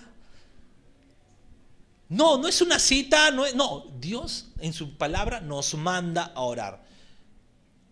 No, 2.10 2.38
no 2.38 2.50
es 2.50 2.62
una 2.62 2.80
cita, 2.80 3.32
no, 3.32 3.50
no, 3.54 3.88
Dios 3.98 4.50
en 4.60 4.74
su 4.74 4.98
palabra 4.98 5.40
nos 5.40 5.74
manda 5.76 6.34
a 6.36 6.42
orar. 6.42 6.84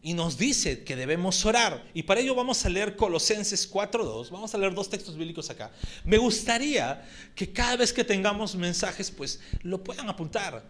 Y 0.04 0.14
nos 0.14 0.38
dice 0.38 0.84
que 0.84 0.96
debemos 0.96 1.46
orar. 1.46 1.84
Y 1.94 2.04
para 2.04 2.22
ello 2.22 2.34
vamos 2.34 2.66
a 2.66 2.70
leer 2.70 2.96
Colosenses 2.96 3.72
4.2. 3.72 4.32
Vamos 4.32 4.54
a 4.54 4.58
leer 4.58 4.74
dos 4.74 4.90
textos 4.90 5.16
bíblicos 5.16 5.50
acá. 5.50 5.72
Me 6.04 6.18
gustaría 6.18 7.08
que 7.36 7.54
cada 7.54 7.78
vez 7.78 7.94
que 7.94 8.04
tengamos 8.04 8.56
mensajes, 8.56 9.12
pues 9.12 9.40
lo 9.62 9.84
puedan 9.84 10.10
apuntar. 10.10 10.64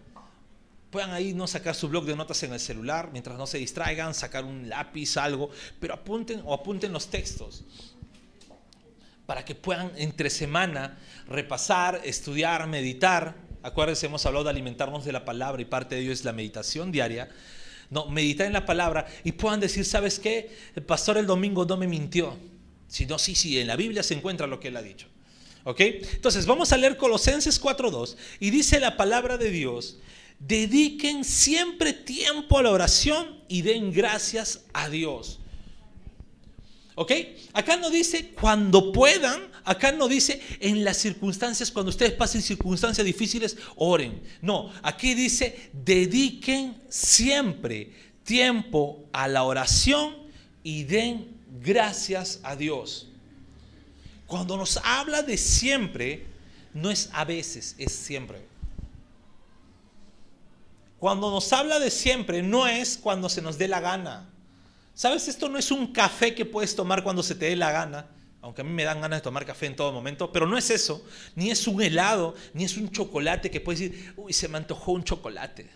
Puedan 0.89 1.11
ahí 1.11 1.33
no 1.33 1.47
sacar 1.47 1.75
su 1.75 1.87
blog 1.87 2.03
de 2.03 2.15
notas 2.17 2.43
en 2.43 2.51
el 2.51 2.59
celular, 2.59 3.09
mientras 3.13 3.37
no 3.37 3.47
se 3.47 3.57
distraigan, 3.57 4.13
sacar 4.13 4.43
un 4.43 4.67
lápiz, 4.67 5.15
algo, 5.15 5.49
pero 5.79 5.93
apunten 5.93 6.41
o 6.43 6.53
apunten 6.53 6.91
los 6.91 7.07
textos 7.07 7.63
para 9.31 9.45
que 9.45 9.55
puedan 9.55 9.93
entre 9.95 10.29
semana 10.29 10.97
repasar, 11.25 12.01
estudiar, 12.03 12.67
meditar. 12.67 13.35
Acuérdense, 13.63 14.07
hemos 14.07 14.25
hablado 14.25 14.43
de 14.43 14.49
alimentarnos 14.49 15.05
de 15.05 15.13
la 15.13 15.23
palabra 15.23 15.61
y 15.61 15.65
parte 15.65 15.95
de 15.95 16.01
ello 16.01 16.11
es 16.11 16.25
la 16.25 16.33
meditación 16.33 16.91
diaria. 16.91 17.29
No, 17.91 18.07
meditar 18.07 18.47
en 18.47 18.53
la 18.53 18.65
palabra 18.65 19.05
y 19.23 19.33
puedan 19.33 19.59
decir, 19.59 19.83
¿sabes 19.83 20.17
qué? 20.17 20.49
El 20.75 20.83
pastor 20.83 21.17
el 21.17 21.27
domingo 21.27 21.65
no 21.65 21.75
me 21.75 21.87
mintió. 21.87 22.37
Si 22.87 23.05
no, 23.05 23.19
sí, 23.19 23.35
sí, 23.35 23.59
en 23.59 23.67
la 23.67 23.75
Biblia 23.75 24.01
se 24.01 24.13
encuentra 24.13 24.47
lo 24.47 24.61
que 24.61 24.69
él 24.69 24.77
ha 24.77 24.81
dicho. 24.81 25.07
¿Ok? 25.65 25.81
Entonces, 25.81 26.45
vamos 26.45 26.71
a 26.71 26.77
leer 26.77 26.95
Colosenses 26.95 27.61
4.2 27.61 28.15
y 28.39 28.49
dice 28.49 28.79
la 28.79 28.95
palabra 28.95 29.37
de 29.37 29.51
Dios, 29.51 29.99
dediquen 30.39 31.25
siempre 31.25 31.91
tiempo 31.91 32.57
a 32.57 32.63
la 32.63 32.71
oración 32.71 33.41
y 33.49 33.61
den 33.61 33.91
gracias 33.91 34.63
a 34.71 34.87
Dios. 34.87 35.40
¿Ok? 36.95 37.11
Acá 37.53 37.77
no 37.77 37.89
dice 37.89 38.31
cuando 38.31 38.91
puedan, 38.91 39.49
acá 39.63 39.91
no 39.91 40.07
dice 40.07 40.41
en 40.59 40.83
las 40.83 40.97
circunstancias, 40.97 41.71
cuando 41.71 41.89
ustedes 41.89 42.13
pasen 42.13 42.41
circunstancias 42.41 43.05
difíciles, 43.05 43.57
oren. 43.75 44.21
No, 44.41 44.71
aquí 44.83 45.13
dice 45.13 45.71
dediquen 45.73 46.81
siempre 46.89 47.91
tiempo 48.23 49.05
a 49.13 49.27
la 49.27 49.43
oración 49.43 50.15
y 50.63 50.83
den 50.83 51.37
gracias 51.63 52.39
a 52.43 52.55
Dios. 52.55 53.07
Cuando 54.27 54.57
nos 54.57 54.77
habla 54.83 55.23
de 55.23 55.37
siempre, 55.37 56.25
no 56.73 56.91
es 56.91 57.09
a 57.13 57.25
veces, 57.25 57.75
es 57.77 57.91
siempre. 57.91 58.41
Cuando 60.99 61.31
nos 61.31 61.51
habla 61.51 61.79
de 61.79 61.89
siempre, 61.89 62.43
no 62.43 62.67
es 62.67 62.97
cuando 62.97 63.27
se 63.27 63.41
nos 63.41 63.57
dé 63.57 63.67
la 63.67 63.79
gana. 63.79 64.29
¿Sabes? 64.93 65.27
Esto 65.27 65.49
no 65.49 65.57
es 65.57 65.71
un 65.71 65.87
café 65.87 66.35
que 66.35 66.45
puedes 66.45 66.75
tomar 66.75 67.03
cuando 67.03 67.23
se 67.23 67.35
te 67.35 67.45
dé 67.45 67.55
la 67.55 67.71
gana, 67.71 68.07
aunque 68.41 68.61
a 68.61 68.63
mí 68.63 68.71
me 68.71 68.83
dan 68.83 69.01
ganas 69.01 69.19
de 69.19 69.23
tomar 69.23 69.45
café 69.45 69.67
en 69.67 69.75
todo 69.75 69.91
momento, 69.91 70.31
pero 70.31 70.47
no 70.47 70.57
es 70.57 70.69
eso, 70.69 71.05
ni 71.35 71.51
es 71.51 71.67
un 71.67 71.81
helado, 71.81 72.35
ni 72.53 72.63
es 72.63 72.75
un 72.77 72.91
chocolate 72.91 73.51
que 73.51 73.61
puedes 73.61 73.79
decir, 73.79 74.13
uy, 74.17 74.33
se 74.33 74.47
me 74.47 74.57
antojó 74.57 74.91
un 74.91 75.03
chocolate. 75.03 75.69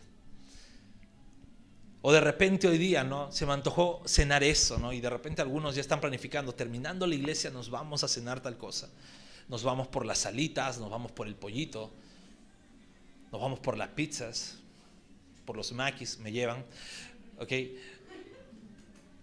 O 2.01 2.11
de 2.11 2.21
repente 2.21 2.67
hoy 2.67 2.77
día, 2.77 3.03
¿no? 3.03 3.31
Se 3.31 3.47
me 3.47 3.53
antojó 3.53 4.03
cenar 4.05 4.43
eso, 4.43 4.77
¿no? 4.77 4.93
Y 4.93 5.01
de 5.01 5.09
repente 5.09 5.41
algunos 5.41 5.73
ya 5.73 5.81
están 5.81 5.99
planificando, 5.99 6.53
terminando 6.53 7.07
la 7.07 7.15
iglesia 7.15 7.49
nos 7.49 7.71
vamos 7.71 8.03
a 8.03 8.07
cenar 8.07 8.41
tal 8.41 8.57
cosa. 8.57 8.89
Nos 9.47 9.63
vamos 9.63 9.87
por 9.87 10.05
las 10.05 10.19
salitas, 10.19 10.77
nos 10.77 10.91
vamos 10.91 11.11
por 11.11 11.25
el 11.25 11.33
pollito, 11.33 11.91
nos 13.31 13.41
vamos 13.41 13.59
por 13.59 13.75
las 13.75 13.89
pizzas, 13.89 14.59
por 15.45 15.57
los 15.57 15.71
maquis, 15.71 16.19
me 16.19 16.31
llevan, 16.31 16.63
¿ok? 17.39 17.51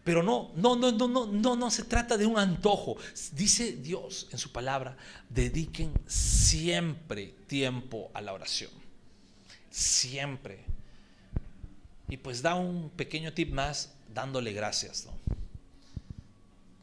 Pero 0.05 0.23
no, 0.23 0.51
no, 0.57 0.75
no, 0.75 0.91
no, 0.91 1.07
no, 1.07 1.27
no, 1.27 1.57
no 1.57 1.71
se 1.71 1.85
trata 1.85 2.17
de 2.17 2.27
un 2.27 2.39
antojo. 2.39 2.97
Dice 3.33 3.73
Dios 3.73 4.29
en 4.33 4.39
su 4.39 4.51
palabra, 4.51 4.97
dediquen 5.29 5.93
siempre 6.07 7.35
tiempo 7.47 8.11
a 8.13 8.21
la 8.21 8.33
oración. 8.33 8.71
Siempre. 9.71 10.65
Y 12.09 12.17
pues 12.17 12.43
da 12.43 12.57
un 12.57 12.91
pequeño 12.91 13.33
tip 13.33 13.53
más 13.53 13.95
dándole 14.13 14.53
gracias, 14.53 15.07
¿no? 15.07 15.13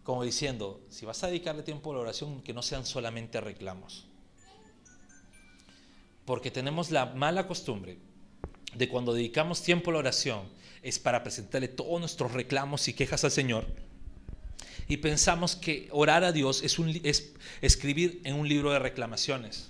Como 0.04 0.24
diciendo, 0.24 0.82
si 0.90 1.06
vas 1.06 1.24
a 1.24 1.28
dedicarle 1.28 1.62
tiempo 1.62 1.92
a 1.92 1.96
la 1.96 2.00
oración, 2.00 2.42
que 2.42 2.54
no 2.54 2.64
sean 2.64 2.86
solamente 2.86 3.42
reclamos. 3.42 4.08
Porque 6.26 6.52
tenemos 6.52 6.90
la 6.90 7.06
mala 7.06 7.48
costumbre 7.48 8.00
de 8.76 8.90
cuando 8.90 9.14
dedicamos 9.14 9.64
tiempo 9.64 9.90
a 9.90 9.94
la 9.94 10.00
oración, 10.00 10.42
es 10.82 11.00
para 11.00 11.24
presentarle 11.24 11.68
todos 11.68 12.00
nuestros 12.00 12.32
reclamos 12.34 12.88
y 12.88 12.94
quejas 12.94 13.24
al 13.24 13.32
Señor. 13.32 13.66
Y 14.88 14.98
pensamos 14.98 15.56
que 15.56 15.88
orar 15.92 16.24
a 16.24 16.32
Dios 16.32 16.64
es, 16.64 17.32
escribir 17.62 18.22
en 18.24 18.36
un 18.36 18.50
libro 18.50 18.72
de 18.72 18.80
reclamaciones. 18.80 19.70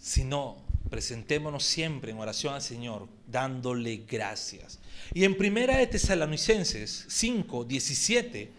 Sino, 0.00 0.56
presentémonos 0.88 1.64
siempre 1.64 2.12
en 2.12 2.18
oración 2.18 2.54
al 2.54 2.62
Señor, 2.62 3.06
dándole 3.26 4.04
gracias. 4.08 4.78
Y 5.12 5.24
en 5.24 5.36
Primera 5.36 5.76
de 5.76 5.86
Tesalonicenses 5.86 7.04
5, 7.08 7.64
17, 7.64 8.50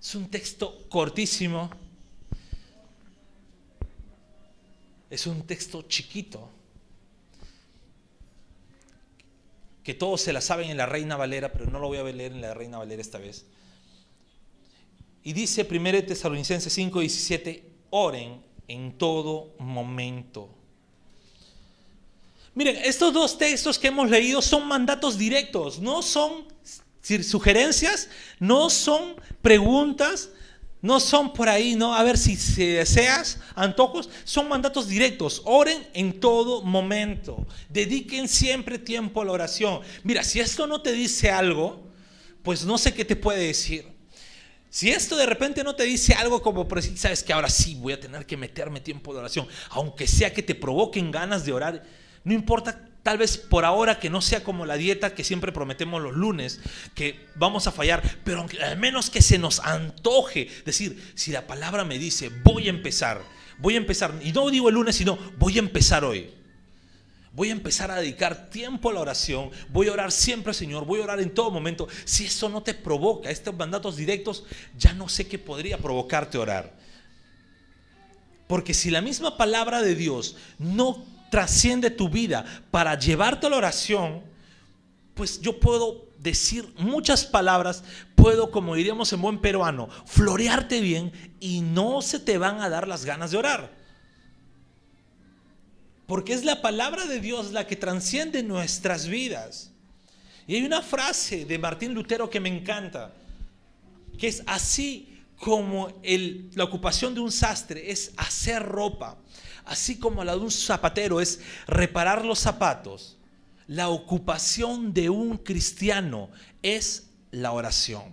es 0.00 0.14
un 0.14 0.28
texto 0.28 0.86
cortísimo, 0.88 1.70
es 5.12 5.26
un 5.26 5.42
texto 5.42 5.82
chiquito, 5.82 6.48
que 9.84 9.92
todos 9.92 10.22
se 10.22 10.32
la 10.32 10.40
saben 10.40 10.70
en 10.70 10.78
la 10.78 10.86
Reina 10.86 11.18
Valera, 11.18 11.52
pero 11.52 11.66
no 11.66 11.78
lo 11.78 11.88
voy 11.88 11.98
a 11.98 12.02
leer 12.04 12.32
en 12.32 12.40
la 12.40 12.54
Reina 12.54 12.78
Valera 12.78 13.02
esta 13.02 13.18
vez. 13.18 13.44
Y 15.22 15.34
dice 15.34 15.68
1 15.70 16.04
Tesalonicenses 16.04 16.72
5, 16.72 17.00
17, 17.00 17.62
oren 17.90 18.42
en 18.66 18.96
todo 18.96 19.54
momento. 19.58 20.48
Miren, 22.54 22.78
estos 22.78 23.12
dos 23.12 23.36
textos 23.36 23.78
que 23.78 23.88
hemos 23.88 24.08
leído 24.08 24.40
son 24.40 24.66
mandatos 24.66 25.18
directos, 25.18 25.78
no 25.78 26.00
son 26.00 26.46
sugerencias, 27.22 28.08
no 28.40 28.70
son 28.70 29.16
preguntas, 29.42 30.30
no 30.82 30.98
son 30.98 31.32
por 31.32 31.48
ahí, 31.48 31.76
¿no? 31.76 31.94
A 31.94 32.02
ver 32.02 32.18
si, 32.18 32.34
deseas 32.66 33.38
antojos, 33.54 34.10
son 34.24 34.48
mandatos 34.48 34.88
directos. 34.88 35.40
Oren 35.44 35.86
en 35.94 36.18
todo 36.18 36.62
momento. 36.62 37.46
Dediquen 37.68 38.28
siempre 38.28 38.78
tiempo 38.78 39.22
a 39.22 39.24
la 39.24 39.32
oración. 39.32 39.80
Mira, 40.02 40.24
si 40.24 40.40
esto 40.40 40.66
no 40.66 40.82
te 40.82 40.92
dice 40.92 41.30
algo, 41.30 41.88
pues 42.42 42.64
no 42.64 42.78
sé 42.78 42.92
qué 42.92 43.04
te 43.04 43.14
puede 43.14 43.46
decir. 43.46 43.86
Si 44.70 44.90
esto 44.90 45.16
de 45.16 45.26
repente 45.26 45.62
no 45.62 45.76
te 45.76 45.84
dice 45.84 46.14
algo 46.14 46.42
como 46.42 46.66
por 46.66 46.80
decir, 46.80 46.98
sabes 46.98 47.22
que 47.22 47.32
ahora 47.32 47.48
sí 47.48 47.76
voy 47.76 47.92
a 47.92 48.00
tener 48.00 48.26
que 48.26 48.36
meterme 48.36 48.80
tiempo 48.80 49.12
de 49.12 49.20
oración, 49.20 49.46
aunque 49.70 50.08
sea 50.08 50.32
que 50.32 50.42
te 50.42 50.54
provoquen 50.54 51.10
ganas 51.12 51.44
de 51.44 51.52
orar, 51.52 51.84
no 52.24 52.32
importa 52.32 52.88
Tal 53.02 53.18
vez 53.18 53.36
por 53.36 53.64
ahora 53.64 53.98
que 53.98 54.10
no 54.10 54.20
sea 54.20 54.44
como 54.44 54.64
la 54.64 54.76
dieta 54.76 55.14
que 55.14 55.24
siempre 55.24 55.50
prometemos 55.50 56.00
los 56.00 56.14
lunes, 56.14 56.60
que 56.94 57.26
vamos 57.34 57.66
a 57.66 57.72
fallar, 57.72 58.02
pero 58.24 58.46
al 58.62 58.78
menos 58.78 59.10
que 59.10 59.22
se 59.22 59.38
nos 59.38 59.58
antoje 59.60 60.48
decir, 60.64 61.12
si 61.16 61.32
la 61.32 61.46
palabra 61.48 61.84
me 61.84 61.98
dice, 61.98 62.30
voy 62.44 62.68
a 62.68 62.70
empezar, 62.70 63.20
voy 63.58 63.74
a 63.74 63.78
empezar, 63.78 64.14
y 64.22 64.32
no 64.32 64.48
digo 64.50 64.68
el 64.68 64.76
lunes, 64.76 64.94
sino 64.94 65.18
voy 65.38 65.56
a 65.56 65.60
empezar 65.60 66.04
hoy. 66.04 66.30
Voy 67.34 67.48
a 67.48 67.52
empezar 67.52 67.90
a 67.90 67.96
dedicar 67.96 68.50
tiempo 68.50 68.90
a 68.90 68.92
la 68.92 69.00
oración, 69.00 69.50
voy 69.70 69.88
a 69.88 69.92
orar 69.92 70.12
siempre, 70.12 70.52
Señor, 70.52 70.84
voy 70.84 71.00
a 71.00 71.04
orar 71.04 71.18
en 71.18 71.32
todo 71.32 71.50
momento. 71.50 71.88
Si 72.04 72.26
eso 72.26 72.50
no 72.50 72.62
te 72.62 72.74
provoca, 72.74 73.30
estos 73.30 73.56
mandatos 73.56 73.96
directos, 73.96 74.44
ya 74.76 74.92
no 74.92 75.08
sé 75.08 75.26
qué 75.26 75.38
podría 75.38 75.78
provocarte 75.78 76.36
orar. 76.36 76.76
Porque 78.46 78.74
si 78.74 78.90
la 78.90 79.00
misma 79.00 79.38
palabra 79.38 79.80
de 79.80 79.94
Dios 79.94 80.36
no 80.58 81.06
trasciende 81.32 81.88
tu 81.88 82.10
vida 82.10 82.44
para 82.70 82.98
llevarte 82.98 83.46
a 83.46 83.50
la 83.50 83.56
oración, 83.56 84.22
pues 85.14 85.40
yo 85.40 85.58
puedo 85.58 86.04
decir 86.18 86.70
muchas 86.76 87.24
palabras, 87.24 87.84
puedo, 88.14 88.50
como 88.50 88.74
diríamos 88.74 89.10
en 89.14 89.22
buen 89.22 89.40
peruano, 89.40 89.88
florearte 90.04 90.82
bien 90.82 91.10
y 91.40 91.62
no 91.62 92.02
se 92.02 92.20
te 92.20 92.36
van 92.36 92.60
a 92.60 92.68
dar 92.68 92.86
las 92.86 93.06
ganas 93.06 93.30
de 93.30 93.38
orar. 93.38 93.72
Porque 96.04 96.34
es 96.34 96.44
la 96.44 96.60
palabra 96.60 97.06
de 97.06 97.18
Dios 97.18 97.50
la 97.52 97.66
que 97.66 97.76
trasciende 97.76 98.42
nuestras 98.42 99.06
vidas. 99.08 99.72
Y 100.46 100.56
hay 100.56 100.64
una 100.66 100.82
frase 100.82 101.46
de 101.46 101.58
Martín 101.58 101.94
Lutero 101.94 102.28
que 102.28 102.40
me 102.40 102.50
encanta, 102.50 103.10
que 104.18 104.28
es 104.28 104.42
así 104.44 105.18
como 105.38 105.98
la 106.52 106.64
ocupación 106.64 107.14
de 107.14 107.20
un 107.20 107.32
sastre 107.32 107.90
es 107.90 108.12
hacer 108.18 108.62
ropa 108.62 109.21
así 109.64 109.98
como 109.98 110.24
la 110.24 110.32
de 110.32 110.40
un 110.40 110.50
zapatero 110.50 111.20
es 111.20 111.40
reparar 111.66 112.24
los 112.24 112.38
zapatos, 112.38 113.18
la 113.66 113.88
ocupación 113.88 114.92
de 114.92 115.08
un 115.08 115.38
cristiano 115.38 116.30
es 116.62 117.08
la 117.30 117.52
oración. 117.52 118.04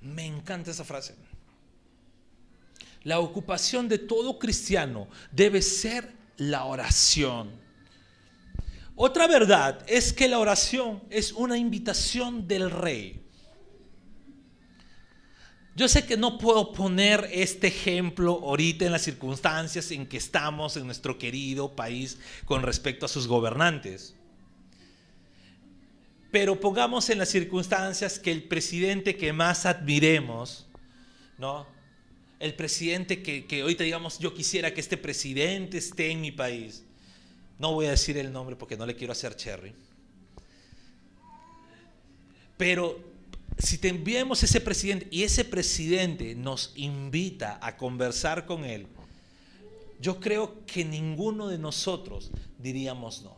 Me 0.00 0.26
encanta 0.26 0.70
esa 0.70 0.84
frase. 0.84 1.14
La 3.04 3.20
ocupación 3.20 3.88
de 3.88 3.98
todo 3.98 4.38
cristiano 4.38 5.08
debe 5.32 5.62
ser 5.62 6.12
la 6.36 6.64
oración. 6.64 7.50
Otra 8.94 9.26
verdad 9.26 9.82
es 9.86 10.12
que 10.12 10.28
la 10.28 10.38
oración 10.38 11.02
es 11.10 11.32
una 11.32 11.56
invitación 11.56 12.48
del 12.48 12.70
rey. 12.70 13.27
Yo 15.78 15.86
sé 15.86 16.04
que 16.04 16.16
no 16.16 16.38
puedo 16.38 16.72
poner 16.72 17.30
este 17.32 17.68
ejemplo 17.68 18.40
ahorita 18.42 18.84
en 18.84 18.90
las 18.90 19.02
circunstancias 19.02 19.92
en 19.92 20.08
que 20.08 20.16
estamos 20.16 20.76
en 20.76 20.86
nuestro 20.86 21.18
querido 21.18 21.76
país 21.76 22.18
con 22.46 22.64
respecto 22.64 23.06
a 23.06 23.08
sus 23.08 23.28
gobernantes. 23.28 24.16
Pero 26.32 26.58
pongamos 26.58 27.08
en 27.10 27.18
las 27.18 27.28
circunstancias 27.28 28.18
que 28.18 28.32
el 28.32 28.42
presidente 28.42 29.16
que 29.16 29.32
más 29.32 29.66
admiremos, 29.66 30.66
¿no? 31.38 31.64
El 32.40 32.54
presidente 32.54 33.22
que, 33.22 33.46
que 33.46 33.60
ahorita 33.60 33.84
digamos, 33.84 34.18
yo 34.18 34.34
quisiera 34.34 34.74
que 34.74 34.80
este 34.80 34.96
presidente 34.96 35.78
esté 35.78 36.10
en 36.10 36.20
mi 36.20 36.32
país. 36.32 36.82
No 37.60 37.72
voy 37.74 37.86
a 37.86 37.90
decir 37.90 38.18
el 38.18 38.32
nombre 38.32 38.56
porque 38.56 38.76
no 38.76 38.84
le 38.84 38.96
quiero 38.96 39.12
hacer 39.12 39.36
cherry. 39.36 39.72
Pero 42.56 43.16
si 43.58 43.78
te 43.78 43.88
enviamos 43.88 44.42
ese 44.42 44.60
presidente 44.60 45.08
y 45.10 45.24
ese 45.24 45.44
presidente 45.44 46.34
nos 46.34 46.72
invita 46.76 47.58
a 47.60 47.76
conversar 47.76 48.46
con 48.46 48.64
él, 48.64 48.86
yo 50.00 50.20
creo 50.20 50.64
que 50.64 50.84
ninguno 50.84 51.48
de 51.48 51.58
nosotros 51.58 52.30
diríamos 52.58 53.22
no. 53.22 53.36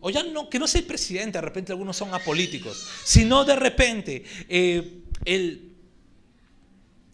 O 0.00 0.10
ya 0.10 0.22
no, 0.22 0.48
que 0.48 0.60
no 0.60 0.68
sea 0.68 0.80
el 0.80 0.86
presidente, 0.86 1.38
de 1.38 1.42
repente 1.42 1.72
algunos 1.72 1.96
son 1.96 2.14
apolíticos, 2.14 2.86
sino 3.04 3.44
de 3.44 3.56
repente 3.56 4.24
eh, 4.48 5.02
el, 5.24 5.72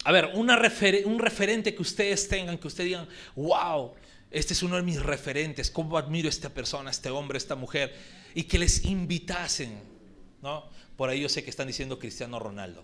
a 0.03 0.11
ver, 0.11 0.31
un 0.35 1.19
referente 1.19 1.73
que 1.73 1.81
ustedes 1.81 2.27
tengan, 2.27 2.59
que 2.59 2.67
ustedes 2.67 2.89
digan, 2.89 3.07
wow, 3.35 3.93
este 4.29 4.53
es 4.53 4.61
uno 4.61 4.75
de 4.75 4.83
mis 4.83 5.01
referentes, 5.01 5.71
cómo 5.71 5.97
admiro 5.97 6.27
a 6.27 6.29
esta 6.29 6.49
persona, 6.49 6.91
este 6.91 7.09
hombre, 7.09 7.39
esta 7.39 7.55
mujer, 7.55 7.95
y 8.35 8.43
que 8.43 8.59
les 8.59 8.85
invitasen 8.85 9.94
¿no? 10.41 10.65
Por 10.95 11.09
ahí 11.09 11.21
yo 11.21 11.29
sé 11.29 11.43
que 11.43 11.49
están 11.49 11.67
diciendo 11.67 11.99
Cristiano 11.99 12.39
Ronaldo. 12.39 12.83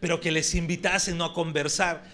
Pero 0.00 0.20
que 0.20 0.32
les 0.32 0.54
invitasen 0.54 1.16
¿no? 1.16 1.24
a 1.24 1.34
conversar. 1.34 2.04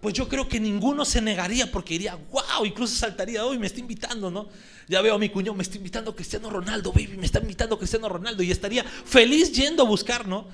Pues 0.00 0.14
yo 0.14 0.28
creo 0.28 0.48
que 0.48 0.58
ninguno 0.58 1.04
se 1.04 1.20
negaría 1.20 1.70
porque 1.70 1.94
diría, 1.94 2.16
wow, 2.16 2.64
incluso 2.64 2.96
saltaría, 2.96 3.44
hoy 3.44 3.58
me 3.58 3.66
está 3.66 3.80
invitando, 3.80 4.30
¿no? 4.30 4.48
Ya 4.88 5.02
veo 5.02 5.14
a 5.14 5.18
mi 5.18 5.28
cuñado, 5.28 5.54
me 5.54 5.62
está 5.62 5.76
invitando 5.76 6.16
Cristiano 6.16 6.48
Ronaldo, 6.48 6.90
baby, 6.90 7.18
me 7.18 7.26
está 7.26 7.38
invitando 7.38 7.76
Cristiano 7.76 8.08
Ronaldo 8.08 8.42
y 8.42 8.50
estaría 8.50 8.82
feliz 8.82 9.52
yendo 9.52 9.82
a 9.82 9.86
buscar, 9.86 10.26
¿no? 10.26 10.48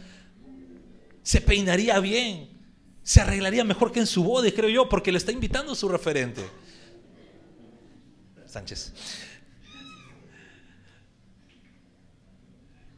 Se 1.22 1.40
peinaría 1.40 1.98
bien, 2.00 2.50
se 3.04 3.20
arreglaría 3.20 3.62
mejor 3.62 3.92
que 3.92 4.00
en 4.00 4.06
su 4.08 4.24
boda, 4.24 4.50
creo 4.50 4.68
yo, 4.68 4.88
porque 4.88 5.12
le 5.12 5.18
está 5.18 5.30
invitando 5.30 5.72
a 5.72 5.76
su 5.76 5.88
referente. 5.88 6.42
Sánchez. 8.46 8.92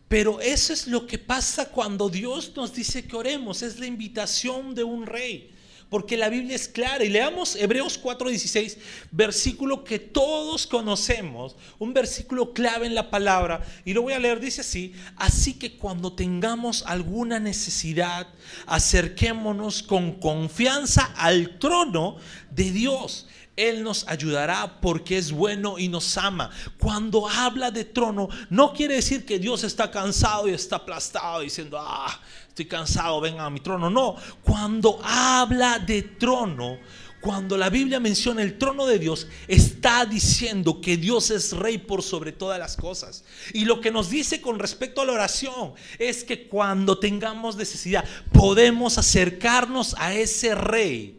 Pero 0.09 0.41
eso 0.41 0.73
es 0.73 0.87
lo 0.87 1.07
que 1.07 1.19
pasa 1.19 1.69
cuando 1.69 2.09
Dios 2.09 2.53
nos 2.57 2.73
dice 2.73 3.07
que 3.07 3.17
oremos, 3.17 3.63
es 3.63 3.79
la 3.79 3.87
invitación 3.87 4.75
de 4.75 4.83
un 4.83 5.07
rey. 5.07 5.55
Porque 5.91 6.19
la 6.19 6.29
Biblia 6.29 6.55
es 6.55 6.69
clara 6.69 7.03
y 7.03 7.09
leamos 7.09 7.57
Hebreos 7.57 7.99
4:16, 8.03 8.77
versículo 9.11 9.85
que 9.85 9.99
todos 9.99 10.67
conocemos, 10.67 11.57
un 11.79 11.95
versículo 11.95 12.53
clave 12.53 12.87
en 12.87 12.95
la 12.95 13.09
palabra, 13.09 13.63
y 13.87 13.95
lo 13.95 14.03
voy 14.03 14.13
a 14.13 14.19
leer, 14.19 14.39
dice 14.39 14.61
así, 14.61 14.93
así 15.17 15.55
que 15.55 15.79
cuando 15.79 16.13
tengamos 16.13 16.83
alguna 16.87 17.41
necesidad, 17.41 18.27
acerquémonos 18.67 19.83
con 19.83 20.13
confianza 20.21 21.05
al 21.17 21.59
trono 21.59 22.17
de 22.51 22.71
Dios 22.71 23.27
él 23.59 23.83
nos 23.83 24.07
ayudará 24.07 24.81
porque 24.81 25.19
es 25.19 25.33
bueno 25.33 25.79
y 25.79 25.89
nos 25.89 26.17
ama. 26.17 26.51
Cuando 26.79 27.29
habla 27.29 27.71
de 27.73 27.85
trono, 27.85 28.29
no 28.51 28.73
quiere 28.73 28.95
decir 28.95 29.27
que 29.27 29.39
Dios 29.39 29.65
está 29.65 29.91
cansado 29.91 30.49
y 30.49 30.53
está 30.53 30.77
aplastado 30.77 31.41
diciendo, 31.41 31.77
ah, 31.81 32.21
estoy 32.47 32.67
cansado, 32.67 33.21
venga 33.21 33.45
a 33.45 33.51
mi 33.51 33.59
trono. 33.61 33.91
No, 33.91 34.15
cuando 34.43 35.01
habla 35.03 35.81
de 35.81 36.03
trono, 36.03 36.79
cuando 37.21 37.57
la 37.57 37.69
Biblia 37.69 37.99
menciona 37.99 38.43
el 38.43 38.59
trono 38.59 38.87
de 38.87 39.01
Dios, 39.01 39.27
está 39.49 40.07
diciendo 40.07 40.81
que 40.81 40.97
Dios 40.97 41.33
es 41.33 41.53
rey 41.53 41.79
por 41.79 42.05
sobre 42.05 42.31
todas 42.31 42.61
las 42.61 42.77
cosas. 42.77 43.25
Y 43.53 43.65
lo 43.65 43.81
que 43.81 43.91
nos 43.91 44.09
dice 44.09 44.41
con 44.41 44.61
respecto 44.61 45.01
a 45.01 45.05
la 45.05 45.15
oración 45.15 45.73
es 45.99 46.23
que 46.23 46.47
cuando 46.47 47.01
tengamos 47.01 47.57
necesidad, 47.57 48.05
podemos 48.33 48.99
acercarnos 48.99 49.97
a 49.99 50.15
ese 50.15 50.55
rey 50.55 51.18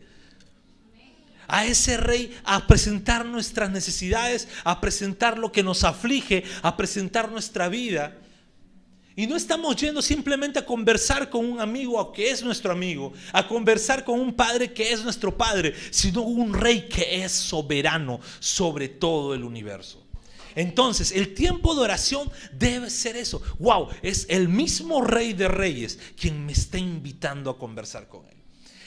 a 1.50 1.66
ese 1.66 1.98
rey 1.98 2.32
a 2.46 2.66
presentar 2.68 3.26
nuestras 3.26 3.70
necesidades, 3.72 4.48
a 4.64 4.80
presentar 4.80 5.38
lo 5.38 5.52
que 5.52 5.64
nos 5.64 5.84
aflige, 5.84 6.44
a 6.62 6.78
presentar 6.78 7.30
nuestra 7.30 7.68
vida. 7.68 8.16
Y 9.16 9.28
no 9.28 9.36
estamos 9.36 9.76
yendo 9.76 10.02
simplemente 10.02 10.60
a 10.60 10.66
conversar 10.66 11.30
con 11.30 11.46
un 11.46 11.60
amigo 11.60 12.14
que 12.14 12.32
es 12.32 12.42
nuestro 12.42 12.72
amigo, 12.72 13.12
a 13.34 13.46
conversar 13.46 14.06
con 14.06 14.18
un 14.18 14.34
padre 14.34 14.72
que 14.72 14.94
es 14.94 15.04
nuestro 15.04 15.36
padre, 15.36 15.74
sino 15.90 16.22
un 16.22 16.54
rey 16.54 16.88
que 16.88 17.24
es 17.24 17.34
soberano 17.34 18.22
sobre 18.40 18.88
todo 18.88 19.34
el 19.34 19.44
universo. 19.44 20.06
Entonces, 20.56 21.12
el 21.12 21.34
tiempo 21.34 21.76
de 21.76 21.82
oración 21.82 22.32
debe 22.54 22.90
ser 22.90 23.18
eso. 23.18 23.42
Wow, 23.60 23.90
es 24.02 24.26
el 24.30 24.48
mismo 24.48 25.02
rey 25.02 25.34
de 25.34 25.48
reyes 25.48 26.00
quien 26.16 26.46
me 26.46 26.54
está 26.54 26.78
invitando 26.78 27.50
a 27.50 27.58
conversar 27.58 28.08
con 28.08 28.26
él 28.28 28.38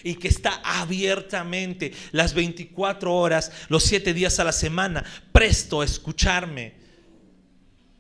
y 0.05 0.15
que 0.15 0.29
está 0.29 0.61
abiertamente 0.65 1.93
las 2.13 2.35
24 2.35 3.15
horas, 3.15 3.53
los 3.69 3.83
7 3.85 4.15
días 4.15 4.39
a 4.39 4.45
la 4.45 4.53
semana, 4.53 5.05
presto 5.33 5.81
a 5.81 5.85
escucharme. 5.85 6.75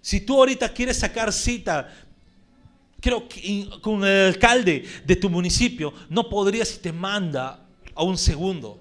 Si 0.00 0.20
tú 0.20 0.38
ahorita 0.38 0.72
quieres 0.72 0.98
sacar 0.98 1.32
cita, 1.32 1.88
creo 3.00 3.28
que 3.28 3.68
con 3.80 4.04
el 4.04 4.26
alcalde 4.28 4.84
de 5.04 5.16
tu 5.16 5.30
municipio, 5.30 5.94
no 6.08 6.28
podrías 6.28 6.68
si 6.68 6.78
te 6.78 6.92
manda 6.92 7.64
a 7.94 8.02
un 8.02 8.18
segundo. 8.18 8.80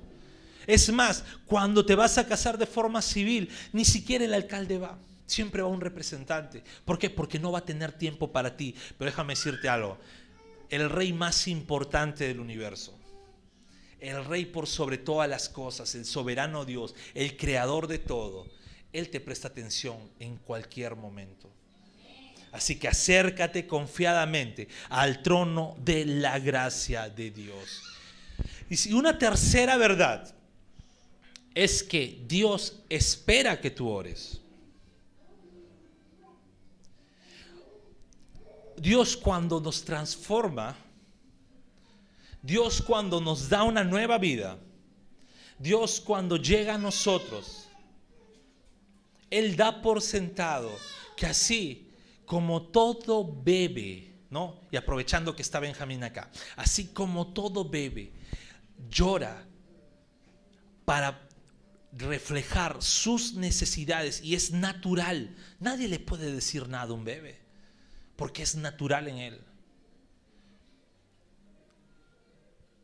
Es 0.65 0.91
más, 0.91 1.23
cuando 1.45 1.85
te 1.85 1.95
vas 1.95 2.17
a 2.17 2.27
casar 2.27 2.57
de 2.57 2.65
forma 2.65 3.01
civil, 3.01 3.49
ni 3.73 3.85
siquiera 3.85 4.25
el 4.25 4.33
alcalde 4.33 4.77
va. 4.77 4.97
Siempre 5.25 5.61
va 5.61 5.67
un 5.69 5.81
representante. 5.81 6.63
¿Por 6.85 6.99
qué? 6.99 7.09
Porque 7.09 7.39
no 7.39 7.51
va 7.51 7.59
a 7.59 7.65
tener 7.65 7.93
tiempo 7.93 8.31
para 8.31 8.57
ti. 8.57 8.75
Pero 8.97 9.09
déjame 9.09 9.33
decirte 9.33 9.69
algo. 9.69 9.97
El 10.69 10.89
rey 10.89 11.13
más 11.13 11.47
importante 11.47 12.27
del 12.27 12.39
universo 12.39 13.00
el 14.01 14.25
rey 14.25 14.45
por 14.45 14.67
sobre 14.67 14.97
todas 14.97 15.29
las 15.29 15.47
cosas, 15.47 15.95
el 15.95 16.05
soberano 16.05 16.65
Dios, 16.65 16.95
el 17.13 17.37
creador 17.37 17.87
de 17.87 17.99
todo, 17.99 18.47
Él 18.91 19.09
te 19.09 19.19
presta 19.19 19.47
atención 19.47 19.97
en 20.19 20.37
cualquier 20.37 20.95
momento. 20.95 21.49
Así 22.51 22.77
que 22.77 22.89
acércate 22.89 23.65
confiadamente 23.65 24.67
al 24.89 25.21
trono 25.21 25.77
de 25.79 26.05
la 26.05 26.37
gracia 26.39 27.07
de 27.07 27.31
Dios. 27.31 27.81
Y 28.69 28.75
si 28.75 28.91
una 28.91 29.17
tercera 29.17 29.77
verdad 29.77 30.33
es 31.53 31.83
que 31.83 32.23
Dios 32.27 32.81
espera 32.89 33.61
que 33.61 33.71
tú 33.71 33.89
ores. 33.89 34.41
Dios 38.77 39.15
cuando 39.15 39.61
nos 39.61 39.83
transforma, 39.83 40.75
Dios 42.41 42.81
cuando 42.81 43.21
nos 43.21 43.49
da 43.49 43.63
una 43.63 43.83
nueva 43.83 44.17
vida, 44.17 44.57
Dios 45.59 46.01
cuando 46.01 46.37
llega 46.37 46.75
a 46.75 46.77
nosotros, 46.77 47.67
Él 49.29 49.55
da 49.55 49.81
por 49.81 50.01
sentado 50.01 50.71
que 51.15 51.27
así 51.27 51.91
como 52.25 52.63
todo 52.63 53.23
bebe, 53.43 54.11
¿no? 54.29 54.59
Y 54.71 54.77
aprovechando 54.77 55.35
que 55.35 55.41
está 55.41 55.59
Benjamín 55.59 56.03
acá, 56.03 56.31
así 56.55 56.87
como 56.87 57.27
todo 57.27 57.69
bebe, 57.69 58.11
llora 58.89 59.45
para 60.85 61.27
reflejar 61.93 62.81
sus 62.81 63.33
necesidades 63.33 64.21
y 64.23 64.35
es 64.35 64.51
natural. 64.51 65.35
Nadie 65.59 65.87
le 65.87 65.99
puede 65.99 66.31
decir 66.33 66.67
nada 66.67 66.91
a 66.91 66.93
un 66.93 67.03
bebé, 67.03 67.39
porque 68.15 68.43
es 68.43 68.55
natural 68.55 69.07
en 69.07 69.17
él. 69.17 69.41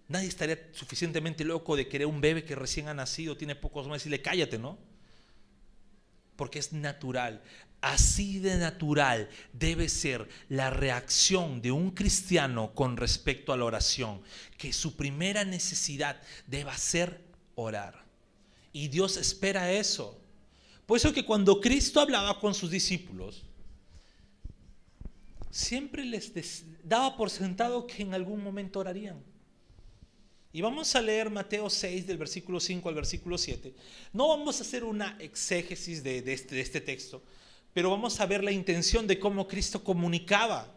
Nadie 0.09 0.29
estaría 0.29 0.69
suficientemente 0.71 1.43
loco 1.43 1.75
de 1.75 1.87
querer 1.87 2.07
un 2.07 2.21
bebé 2.21 2.45
que 2.45 2.55
recién 2.55 2.87
ha 2.87 2.93
nacido, 2.93 3.35
tiene 3.35 3.55
pocos 3.55 3.87
meses 3.87 4.07
y 4.07 4.09
le 4.09 4.21
cállate, 4.21 4.57
¿no? 4.57 4.77
Porque 6.37 6.59
es 6.59 6.71
natural. 6.71 7.41
Así 7.81 8.39
de 8.39 8.57
natural 8.57 9.29
debe 9.53 9.89
ser 9.89 10.27
la 10.49 10.69
reacción 10.69 11.61
de 11.61 11.71
un 11.71 11.91
cristiano 11.91 12.73
con 12.73 12.97
respecto 12.97 13.53
a 13.53 13.57
la 13.57 13.65
oración, 13.65 14.21
que 14.57 14.73
su 14.73 14.95
primera 14.95 15.43
necesidad 15.43 16.21
deba 16.47 16.75
ser 16.77 17.21
orar. 17.55 18.05
Y 18.71 18.87
Dios 18.87 19.17
espera 19.17 19.71
eso. 19.71 20.19
Por 20.85 20.97
eso 20.97 21.13
que 21.13 21.25
cuando 21.25 21.59
Cristo 21.59 21.99
hablaba 21.99 22.39
con 22.39 22.55
sus 22.55 22.71
discípulos, 22.71 23.43
siempre 25.51 26.05
les 26.05 26.63
daba 26.83 27.17
por 27.17 27.29
sentado 27.29 27.85
que 27.85 28.03
en 28.03 28.13
algún 28.13 28.41
momento 28.41 28.79
orarían. 28.79 29.21
Y 30.57 30.61
vamos 30.61 30.95
a 30.95 31.01
leer 31.03 31.29
Mateo 31.29 31.69
6 31.69 32.07
del 32.07 32.17
versículo 32.17 32.59
5 32.59 32.89
al 32.89 32.95
versículo 32.95 33.37
7. 33.37 33.75
No 34.11 34.29
vamos 34.29 34.57
a 34.57 34.63
hacer 34.63 34.83
una 34.83 35.15
exégesis 35.19 36.01
de, 36.01 36.17
este, 36.33 36.55
de 36.55 36.61
este 36.61 36.81
texto, 36.81 37.21
pero 37.75 37.91
vamos 37.91 38.19
a 38.19 38.25
ver 38.25 38.43
la 38.43 38.51
intención 38.51 39.05
de 39.05 39.19
cómo 39.19 39.47
Cristo 39.47 39.83
comunicaba 39.83 40.75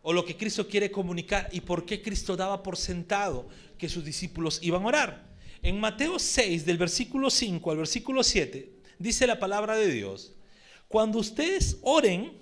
o 0.00 0.10
lo 0.14 0.24
que 0.24 0.38
Cristo 0.38 0.66
quiere 0.66 0.90
comunicar 0.90 1.50
y 1.52 1.60
por 1.60 1.84
qué 1.84 2.00
Cristo 2.00 2.34
daba 2.34 2.62
por 2.62 2.78
sentado 2.78 3.46
que 3.76 3.90
sus 3.90 4.02
discípulos 4.02 4.60
iban 4.62 4.84
a 4.84 4.86
orar. 4.86 5.28
En 5.60 5.78
Mateo 5.78 6.18
6, 6.18 6.64
del 6.64 6.78
versículo 6.78 7.28
5 7.28 7.72
al 7.72 7.76
versículo 7.76 8.22
7, 8.22 8.72
dice 8.98 9.26
la 9.26 9.38
palabra 9.38 9.76
de 9.76 9.92
Dios, 9.92 10.32
cuando 10.88 11.18
ustedes 11.18 11.76
oren, 11.82 12.40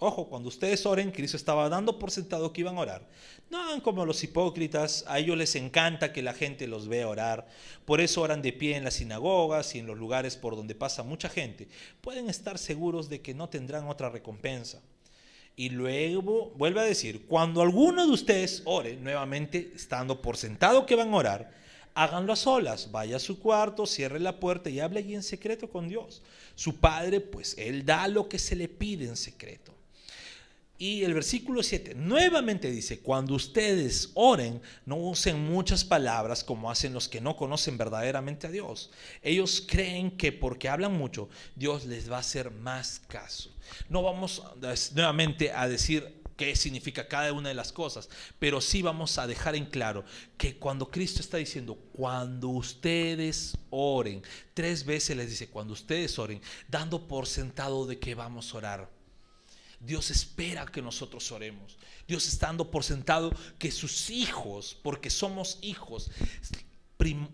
ojo, 0.00 0.28
cuando 0.28 0.48
ustedes 0.48 0.84
oren, 0.86 1.12
Cristo 1.12 1.36
estaba 1.36 1.68
dando 1.68 1.98
por 1.98 2.10
sentado 2.10 2.52
que 2.52 2.62
iban 2.62 2.76
a 2.76 2.80
orar. 2.80 3.06
No 3.50 3.62
hagan 3.62 3.80
como 3.80 4.06
los 4.06 4.24
hipócritas, 4.24 5.04
a 5.06 5.18
ellos 5.18 5.36
les 5.36 5.54
encanta 5.54 6.12
que 6.12 6.22
la 6.22 6.32
gente 6.32 6.66
los 6.66 6.88
vea 6.88 7.06
orar, 7.06 7.46
por 7.84 8.00
eso 8.00 8.22
oran 8.22 8.40
de 8.40 8.52
pie 8.52 8.76
en 8.76 8.84
las 8.84 8.94
sinagogas 8.94 9.74
y 9.74 9.78
en 9.78 9.86
los 9.86 9.98
lugares 9.98 10.36
por 10.36 10.56
donde 10.56 10.74
pasa 10.74 11.02
mucha 11.02 11.28
gente. 11.28 11.68
Pueden 12.00 12.30
estar 12.30 12.58
seguros 12.58 13.10
de 13.10 13.20
que 13.20 13.34
no 13.34 13.50
tendrán 13.50 13.88
otra 13.88 14.08
recompensa. 14.08 14.80
Y 15.54 15.68
luego 15.68 16.50
vuelve 16.56 16.80
a 16.80 16.84
decir, 16.84 17.26
cuando 17.26 17.60
alguno 17.60 18.06
de 18.06 18.12
ustedes 18.12 18.62
ore, 18.64 18.96
nuevamente 18.96 19.72
estando 19.74 20.22
por 20.22 20.38
sentado 20.38 20.86
que 20.86 20.94
van 20.94 21.12
a 21.12 21.16
orar, 21.16 21.52
háganlo 21.92 22.32
a 22.32 22.36
solas, 22.36 22.90
vaya 22.90 23.16
a 23.16 23.20
su 23.20 23.38
cuarto, 23.38 23.84
cierre 23.84 24.20
la 24.20 24.40
puerta 24.40 24.70
y 24.70 24.80
hable 24.80 25.00
allí 25.00 25.14
en 25.14 25.22
secreto 25.22 25.68
con 25.68 25.90
Dios. 25.90 26.22
Su 26.54 26.76
Padre, 26.76 27.20
pues 27.20 27.54
Él 27.58 27.84
da 27.84 28.08
lo 28.08 28.30
que 28.30 28.38
se 28.38 28.56
le 28.56 28.68
pide 28.68 29.04
en 29.06 29.16
secreto. 29.16 29.74
Y 30.80 31.04
el 31.04 31.12
versículo 31.12 31.62
7 31.62 31.94
nuevamente 31.94 32.70
dice, 32.70 33.00
cuando 33.00 33.34
ustedes 33.34 34.12
oren, 34.14 34.62
no 34.86 34.96
usen 34.96 35.38
muchas 35.38 35.84
palabras 35.84 36.42
como 36.42 36.70
hacen 36.70 36.94
los 36.94 37.06
que 37.06 37.20
no 37.20 37.36
conocen 37.36 37.76
verdaderamente 37.76 38.46
a 38.46 38.50
Dios. 38.50 38.90
Ellos 39.20 39.62
creen 39.68 40.10
que 40.10 40.32
porque 40.32 40.70
hablan 40.70 40.94
mucho, 40.94 41.28
Dios 41.54 41.84
les 41.84 42.10
va 42.10 42.16
a 42.16 42.20
hacer 42.20 42.50
más 42.50 42.98
caso. 43.08 43.54
No 43.90 44.02
vamos 44.02 44.42
nuevamente 44.94 45.52
a 45.52 45.68
decir 45.68 46.22
qué 46.38 46.56
significa 46.56 47.08
cada 47.08 47.34
una 47.34 47.50
de 47.50 47.54
las 47.54 47.72
cosas, 47.72 48.08
pero 48.38 48.62
sí 48.62 48.80
vamos 48.80 49.18
a 49.18 49.26
dejar 49.26 49.56
en 49.56 49.66
claro 49.66 50.06
que 50.38 50.56
cuando 50.56 50.90
Cristo 50.90 51.20
está 51.20 51.36
diciendo, 51.36 51.76
cuando 51.92 52.48
ustedes 52.48 53.54
oren, 53.68 54.22
tres 54.54 54.86
veces 54.86 55.14
les 55.14 55.28
dice, 55.28 55.50
cuando 55.50 55.74
ustedes 55.74 56.18
oren, 56.18 56.40
dando 56.68 57.06
por 57.06 57.26
sentado 57.26 57.84
de 57.84 57.98
que 57.98 58.14
vamos 58.14 58.54
a 58.54 58.56
orar 58.56 58.99
Dios 59.80 60.10
espera 60.10 60.66
que 60.66 60.82
nosotros 60.82 61.32
oremos. 61.32 61.78
Dios 62.06 62.28
está 62.28 62.48
dando 62.48 62.70
por 62.70 62.84
sentado 62.84 63.32
que 63.58 63.70
sus 63.70 64.10
hijos, 64.10 64.76
porque 64.82 65.08
somos 65.08 65.58
hijos, 65.62 66.10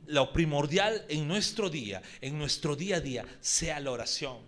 lo 0.06 0.32
primordial 0.32 1.04
en 1.08 1.26
nuestro 1.26 1.68
día, 1.68 2.00
en 2.20 2.38
nuestro 2.38 2.76
día 2.76 2.96
a 2.96 3.00
día, 3.00 3.26
sea 3.40 3.80
la 3.80 3.90
oración. 3.90 4.38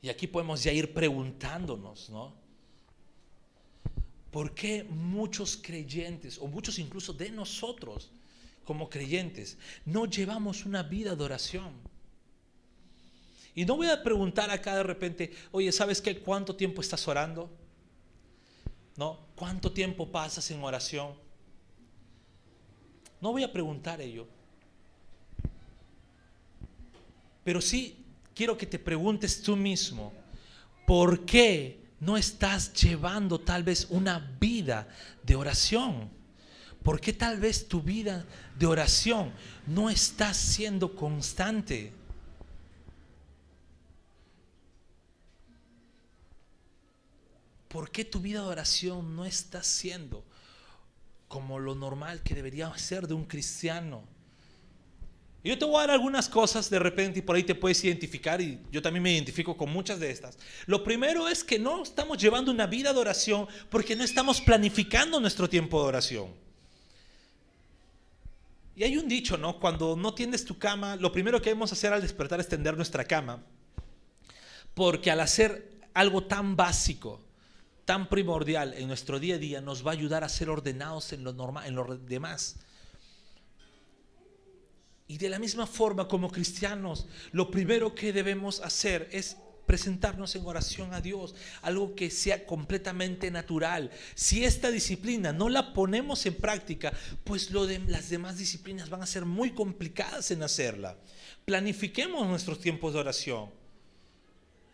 Y 0.00 0.08
aquí 0.08 0.26
podemos 0.26 0.62
ya 0.62 0.72
ir 0.72 0.94
preguntándonos, 0.94 2.08
¿no? 2.08 2.34
¿Por 4.30 4.54
qué 4.54 4.84
muchos 4.84 5.58
creyentes, 5.58 6.38
o 6.38 6.46
muchos 6.46 6.78
incluso 6.78 7.12
de 7.12 7.30
nosotros 7.30 8.10
como 8.64 8.88
creyentes, 8.88 9.58
no 9.84 10.06
llevamos 10.06 10.64
una 10.64 10.82
vida 10.82 11.14
de 11.14 11.24
oración? 11.24 11.97
Y 13.58 13.64
no 13.64 13.74
voy 13.74 13.88
a 13.88 14.00
preguntar 14.00 14.52
acá 14.52 14.76
de 14.76 14.84
repente, 14.84 15.32
oye, 15.50 15.72
¿sabes 15.72 16.00
qué? 16.00 16.20
¿Cuánto 16.20 16.54
tiempo 16.54 16.80
estás 16.80 17.08
orando? 17.08 17.50
¿No? 18.94 19.18
¿Cuánto 19.34 19.72
tiempo 19.72 20.12
pasas 20.12 20.48
en 20.52 20.62
oración? 20.62 21.12
No 23.20 23.32
voy 23.32 23.42
a 23.42 23.52
preguntar 23.52 24.00
ello. 24.00 24.28
Pero 27.42 27.60
sí 27.60 27.96
quiero 28.32 28.56
que 28.56 28.64
te 28.64 28.78
preguntes 28.78 29.42
tú 29.42 29.56
mismo, 29.56 30.12
¿por 30.86 31.26
qué 31.26 31.80
no 31.98 32.16
estás 32.16 32.72
llevando 32.74 33.40
tal 33.40 33.64
vez 33.64 33.88
una 33.90 34.20
vida 34.38 34.86
de 35.24 35.34
oración? 35.34 36.08
¿Por 36.84 37.00
qué 37.00 37.12
tal 37.12 37.40
vez 37.40 37.66
tu 37.66 37.82
vida 37.82 38.24
de 38.56 38.66
oración 38.66 39.32
no 39.66 39.90
está 39.90 40.32
siendo 40.32 40.94
constante? 40.94 41.97
¿Por 47.68 47.90
qué 47.90 48.04
tu 48.04 48.20
vida 48.20 48.40
de 48.40 48.48
oración 48.48 49.14
no 49.14 49.24
está 49.24 49.62
siendo 49.62 50.24
como 51.28 51.58
lo 51.58 51.74
normal 51.74 52.22
que 52.22 52.34
debería 52.34 52.76
ser 52.78 53.06
de 53.06 53.14
un 53.14 53.24
cristiano? 53.24 54.02
yo 55.48 55.58
te 55.58 55.64
voy 55.64 55.76
a 55.76 55.80
dar 55.80 55.90
algunas 55.92 56.28
cosas 56.28 56.68
de 56.68 56.78
repente 56.78 57.20
y 57.20 57.22
por 57.22 57.36
ahí 57.36 57.42
te 57.42 57.54
puedes 57.54 57.82
identificar 57.82 58.40
y 58.40 58.60
yo 58.70 58.82
también 58.82 59.02
me 59.02 59.14
identifico 59.14 59.56
con 59.56 59.70
muchas 59.70 59.98
de 59.98 60.10
estas. 60.10 60.36
Lo 60.66 60.84
primero 60.84 61.26
es 61.26 61.42
que 61.42 61.58
no 61.58 61.82
estamos 61.82 62.18
llevando 62.18 62.50
una 62.50 62.66
vida 62.66 62.92
de 62.92 62.98
oración 62.98 63.46
porque 63.70 63.96
no 63.96 64.04
estamos 64.04 64.40
planificando 64.42 65.18
nuestro 65.20 65.48
tiempo 65.48 65.80
de 65.80 65.88
oración. 65.88 66.34
Y 68.76 68.84
hay 68.84 68.96
un 68.96 69.08
dicho, 69.08 69.38
¿no? 69.38 69.58
Cuando 69.58 69.96
no 69.96 70.12
tiendes 70.14 70.44
tu 70.44 70.58
cama, 70.58 70.96
lo 70.96 71.10
primero 71.10 71.40
que 71.40 71.50
debemos 71.50 71.72
hacer 71.72 71.92
al 71.92 72.02
despertar 72.02 72.40
es 72.40 72.48
tender 72.48 72.76
nuestra 72.76 73.04
cama. 73.04 73.42
Porque 74.74 75.10
al 75.10 75.20
hacer 75.20 75.80
algo 75.94 76.24
tan 76.24 76.56
básico, 76.56 77.24
tan 77.88 78.10
primordial 78.10 78.74
en 78.74 78.86
nuestro 78.86 79.18
día 79.18 79.36
a 79.36 79.38
día 79.38 79.62
nos 79.62 79.82
va 79.84 79.92
a 79.92 79.94
ayudar 79.94 80.22
a 80.22 80.28
ser 80.28 80.50
ordenados 80.50 81.14
en 81.14 81.24
lo, 81.24 81.32
normal, 81.32 81.66
en 81.66 81.74
lo 81.74 81.96
demás. 81.96 82.56
Y 85.06 85.16
de 85.16 85.30
la 85.30 85.38
misma 85.38 85.66
forma 85.66 86.06
como 86.06 86.30
cristianos, 86.30 87.06
lo 87.32 87.50
primero 87.50 87.94
que 87.94 88.12
debemos 88.12 88.60
hacer 88.60 89.08
es 89.10 89.38
presentarnos 89.64 90.36
en 90.36 90.44
oración 90.44 90.92
a 90.92 91.00
Dios, 91.00 91.34
algo 91.62 91.94
que 91.94 92.10
sea 92.10 92.44
completamente 92.44 93.30
natural. 93.30 93.90
Si 94.14 94.44
esta 94.44 94.70
disciplina 94.70 95.32
no 95.32 95.48
la 95.48 95.72
ponemos 95.72 96.26
en 96.26 96.34
práctica, 96.34 96.92
pues 97.24 97.50
lo 97.52 97.64
de, 97.66 97.78
las 97.78 98.10
demás 98.10 98.36
disciplinas 98.36 98.90
van 98.90 99.00
a 99.00 99.06
ser 99.06 99.24
muy 99.24 99.52
complicadas 99.52 100.30
en 100.30 100.42
hacerla. 100.42 100.98
Planifiquemos 101.46 102.26
nuestros 102.26 102.60
tiempos 102.60 102.92
de 102.92 103.00
oración. 103.00 103.50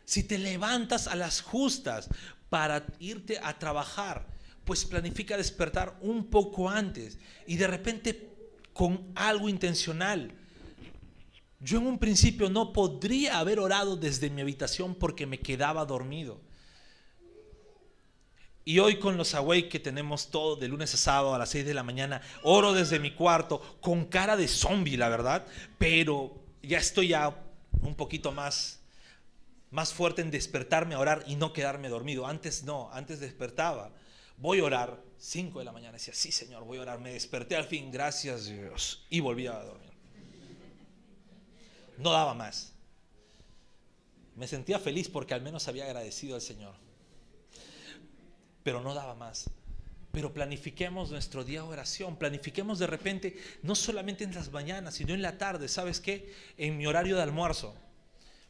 Si 0.04 0.24
te 0.24 0.36
levantas 0.36 1.06
a 1.06 1.14
las 1.14 1.40
justas, 1.40 2.10
para 2.54 2.86
irte 3.00 3.40
a 3.42 3.58
trabajar, 3.58 4.28
pues 4.64 4.84
planifica 4.84 5.36
despertar 5.36 5.98
un 6.00 6.30
poco 6.30 6.70
antes 6.70 7.18
y 7.48 7.56
de 7.56 7.66
repente 7.66 8.30
con 8.72 9.10
algo 9.16 9.48
intencional. 9.48 10.30
Yo 11.58 11.78
en 11.78 11.88
un 11.88 11.98
principio 11.98 12.48
no 12.48 12.72
podría 12.72 13.40
haber 13.40 13.58
orado 13.58 13.96
desde 13.96 14.30
mi 14.30 14.40
habitación 14.40 14.94
porque 14.94 15.26
me 15.26 15.40
quedaba 15.40 15.84
dormido. 15.84 16.40
Y 18.64 18.78
hoy 18.78 19.00
con 19.00 19.16
los 19.16 19.34
awake 19.34 19.68
que 19.68 19.80
tenemos 19.80 20.30
todo 20.30 20.54
de 20.54 20.68
lunes 20.68 20.94
a 20.94 20.96
sábado 20.96 21.34
a 21.34 21.38
las 21.38 21.48
6 21.48 21.66
de 21.66 21.74
la 21.74 21.82
mañana, 21.82 22.22
oro 22.44 22.72
desde 22.72 23.00
mi 23.00 23.10
cuarto 23.10 23.60
con 23.80 24.04
cara 24.04 24.36
de 24.36 24.46
zombie, 24.46 24.96
la 24.96 25.08
verdad, 25.08 25.44
pero 25.76 26.40
ya 26.62 26.78
estoy 26.78 27.08
ya 27.08 27.36
un 27.82 27.96
poquito 27.96 28.30
más 28.30 28.83
más 29.74 29.92
fuerte 29.92 30.22
en 30.22 30.30
despertarme 30.30 30.94
a 30.94 31.00
orar 31.00 31.24
y 31.26 31.34
no 31.34 31.52
quedarme 31.52 31.88
dormido. 31.88 32.28
Antes 32.28 32.62
no, 32.62 32.90
antes 32.92 33.18
despertaba. 33.18 33.90
Voy 34.36 34.60
a 34.60 34.64
orar, 34.64 35.02
5 35.18 35.58
de 35.58 35.64
la 35.64 35.72
mañana, 35.72 35.94
decía, 35.94 36.14
sí 36.14 36.30
Señor, 36.30 36.62
voy 36.64 36.78
a 36.78 36.82
orar. 36.82 37.00
Me 37.00 37.12
desperté 37.12 37.56
al 37.56 37.64
fin, 37.64 37.90
gracias 37.90 38.46
Dios, 38.46 39.04
y 39.10 39.18
volví 39.18 39.48
a 39.48 39.58
dormir. 39.58 39.90
No 41.98 42.12
daba 42.12 42.34
más. 42.34 42.72
Me 44.36 44.46
sentía 44.46 44.78
feliz 44.78 45.08
porque 45.08 45.34
al 45.34 45.42
menos 45.42 45.66
había 45.66 45.86
agradecido 45.86 46.36
al 46.36 46.40
Señor. 46.40 46.76
Pero 48.62 48.80
no 48.80 48.94
daba 48.94 49.16
más. 49.16 49.50
Pero 50.12 50.32
planifiquemos 50.32 51.10
nuestro 51.10 51.42
día 51.42 51.62
de 51.62 51.68
oración, 51.68 52.16
planifiquemos 52.16 52.78
de 52.78 52.86
repente, 52.86 53.36
no 53.62 53.74
solamente 53.74 54.22
en 54.22 54.34
las 54.34 54.52
mañanas, 54.52 54.94
sino 54.94 55.14
en 55.14 55.22
la 55.22 55.36
tarde, 55.36 55.66
¿sabes 55.66 55.98
qué? 55.98 56.32
En 56.56 56.76
mi 56.76 56.86
horario 56.86 57.16
de 57.16 57.22
almuerzo 57.22 57.74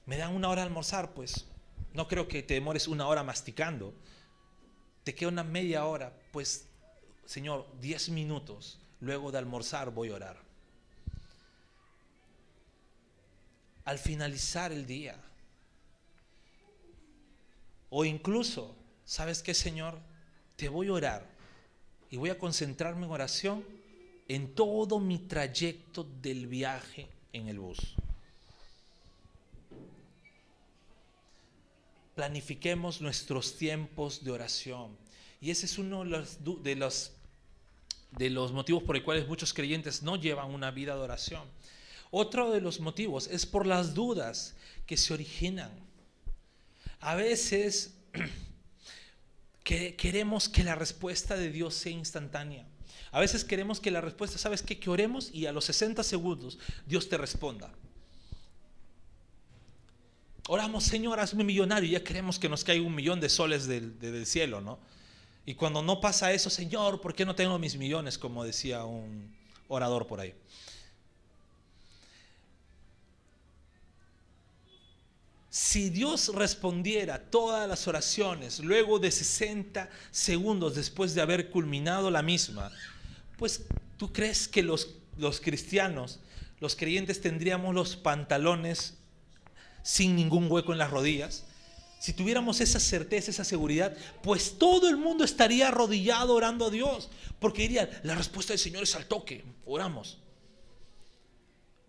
me 0.06 0.16
dan 0.16 0.34
una 0.34 0.48
hora 0.48 0.62
de 0.62 0.68
almorzar, 0.68 1.14
pues 1.14 1.46
no 1.92 2.08
creo 2.08 2.28
que 2.28 2.42
te 2.42 2.54
demores 2.54 2.88
una 2.88 3.06
hora 3.06 3.22
masticando. 3.22 3.94
Te 5.04 5.14
queda 5.14 5.28
una 5.28 5.44
media 5.44 5.86
hora, 5.86 6.12
pues 6.32 6.66
Señor, 7.24 7.66
diez 7.80 8.08
minutos 8.08 8.78
luego 9.00 9.32
de 9.32 9.38
almorzar 9.38 9.90
voy 9.90 10.10
a 10.10 10.14
orar. 10.14 10.36
Al 13.84 13.98
finalizar 13.98 14.72
el 14.72 14.86
día. 14.86 15.16
O 17.90 18.04
incluso, 18.04 18.74
¿sabes 19.04 19.42
qué, 19.42 19.54
Señor? 19.54 19.98
Te 20.56 20.68
voy 20.68 20.88
a 20.88 20.92
orar 20.94 21.26
y 22.10 22.16
voy 22.16 22.30
a 22.30 22.38
concentrarme 22.38 23.06
en 23.06 23.12
oración 23.12 23.64
en 24.26 24.54
todo 24.54 24.98
mi 24.98 25.18
trayecto 25.18 26.04
del 26.04 26.46
viaje 26.46 27.08
en 27.32 27.48
el 27.48 27.58
bus. 27.58 27.94
Planifiquemos 32.14 33.00
nuestros 33.00 33.56
tiempos 33.56 34.24
de 34.24 34.30
oración. 34.30 34.96
Y 35.40 35.50
ese 35.50 35.66
es 35.66 35.78
uno 35.78 36.04
de 36.04 36.10
los, 36.10 36.38
de 36.62 36.76
los, 36.76 37.12
de 38.12 38.30
los 38.30 38.52
motivos 38.52 38.82
por 38.82 38.96
los 38.96 39.04
cuales 39.04 39.28
muchos 39.28 39.52
creyentes 39.52 40.02
no 40.02 40.16
llevan 40.16 40.50
una 40.50 40.70
vida 40.70 40.94
de 40.94 41.00
oración. 41.00 41.42
Otro 42.10 42.52
de 42.52 42.60
los 42.60 42.80
motivos 42.80 43.26
es 43.26 43.44
por 43.44 43.66
las 43.66 43.94
dudas 43.94 44.54
que 44.86 44.96
se 44.96 45.12
originan. 45.12 45.70
A 47.00 47.14
veces 47.16 47.94
que 49.64 49.96
queremos 49.96 50.48
que 50.48 50.64
la 50.64 50.74
respuesta 50.76 51.36
de 51.36 51.50
Dios 51.50 51.74
sea 51.74 51.92
instantánea. 51.92 52.66
A 53.10 53.20
veces 53.20 53.44
queremos 53.44 53.80
que 53.80 53.90
la 53.90 54.00
respuesta, 54.00 54.38
¿sabes 54.38 54.62
qué? 54.62 54.78
Que 54.78 54.90
oremos 54.90 55.30
y 55.32 55.46
a 55.46 55.52
los 55.52 55.64
60 55.66 56.02
segundos 56.02 56.58
Dios 56.86 57.08
te 57.08 57.18
responda. 57.18 57.72
Oramos, 60.46 60.84
Señor, 60.84 61.20
hazme 61.20 61.42
millonario 61.42 61.88
y 61.88 61.92
ya 61.92 62.04
queremos 62.04 62.38
que 62.38 62.50
nos 62.50 62.64
caiga 62.64 62.86
un 62.86 62.94
millón 62.94 63.18
de 63.18 63.30
soles 63.30 63.66
del, 63.66 64.26
cielo, 64.26 64.60
¿no? 64.60 64.78
Y 65.46 65.54
cuando 65.54 65.82
no 65.82 66.00
pasa 66.02 66.32
eso, 66.32 66.50
Señor, 66.50 67.00
¿por 67.00 67.14
qué 67.14 67.24
no 67.24 67.34
tengo 67.34 67.58
mis 67.58 67.76
millones? 67.76 68.18
Como 68.18 68.44
decía 68.44 68.84
un 68.84 69.34
orador 69.68 70.06
por 70.06 70.20
ahí. 70.20 70.34
Si 75.48 75.88
Dios 75.88 76.30
respondiera 76.34 77.18
todas 77.30 77.66
las 77.66 77.88
oraciones 77.88 78.60
luego 78.60 78.98
de 78.98 79.10
60 79.10 79.88
segundos 80.10 80.74
después 80.74 81.14
de 81.14 81.22
haber 81.22 81.50
culminado 81.50 82.10
la 82.10 82.22
misma, 82.22 82.70
pues 83.38 83.64
tú 83.96 84.12
crees 84.12 84.46
que 84.46 84.62
los 84.62 84.90
cristianos, 85.40 86.20
los 86.60 86.76
creyentes 86.76 87.22
tendríamos 87.22 87.74
los 87.74 87.96
pantalones 87.96 88.98
sin 89.84 90.16
ningún 90.16 90.50
hueco 90.50 90.72
en 90.72 90.78
las 90.78 90.90
rodillas. 90.90 91.44
Si 92.00 92.12
tuviéramos 92.12 92.60
esa 92.60 92.80
certeza, 92.80 93.30
esa 93.30 93.44
seguridad, 93.44 93.96
pues 94.22 94.58
todo 94.58 94.88
el 94.88 94.96
mundo 94.96 95.24
estaría 95.24 95.68
arrodillado 95.68 96.34
orando 96.34 96.66
a 96.66 96.70
Dios, 96.70 97.10
porque 97.38 97.62
dirían, 97.62 97.88
la 98.02 98.14
respuesta 98.16 98.52
del 98.52 98.58
Señor 98.58 98.82
es 98.82 98.96
al 98.96 99.06
toque, 99.06 99.44
oramos. 99.64 100.18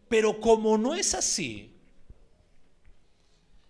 Pero 0.07 0.39
como 0.39 0.77
no 0.77 0.93
es 0.93 1.15
así, 1.15 1.71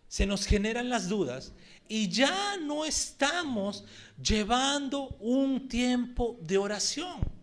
se 0.08 0.26
nos 0.26 0.46
generan 0.46 0.90
las 0.90 1.08
dudas 1.08 1.54
y 1.88 2.10
ya 2.10 2.58
no 2.58 2.84
estamos 2.84 3.86
llevando 4.22 5.10
un 5.20 5.68
tiempo 5.68 6.38
de 6.42 6.58
oración. 6.58 7.35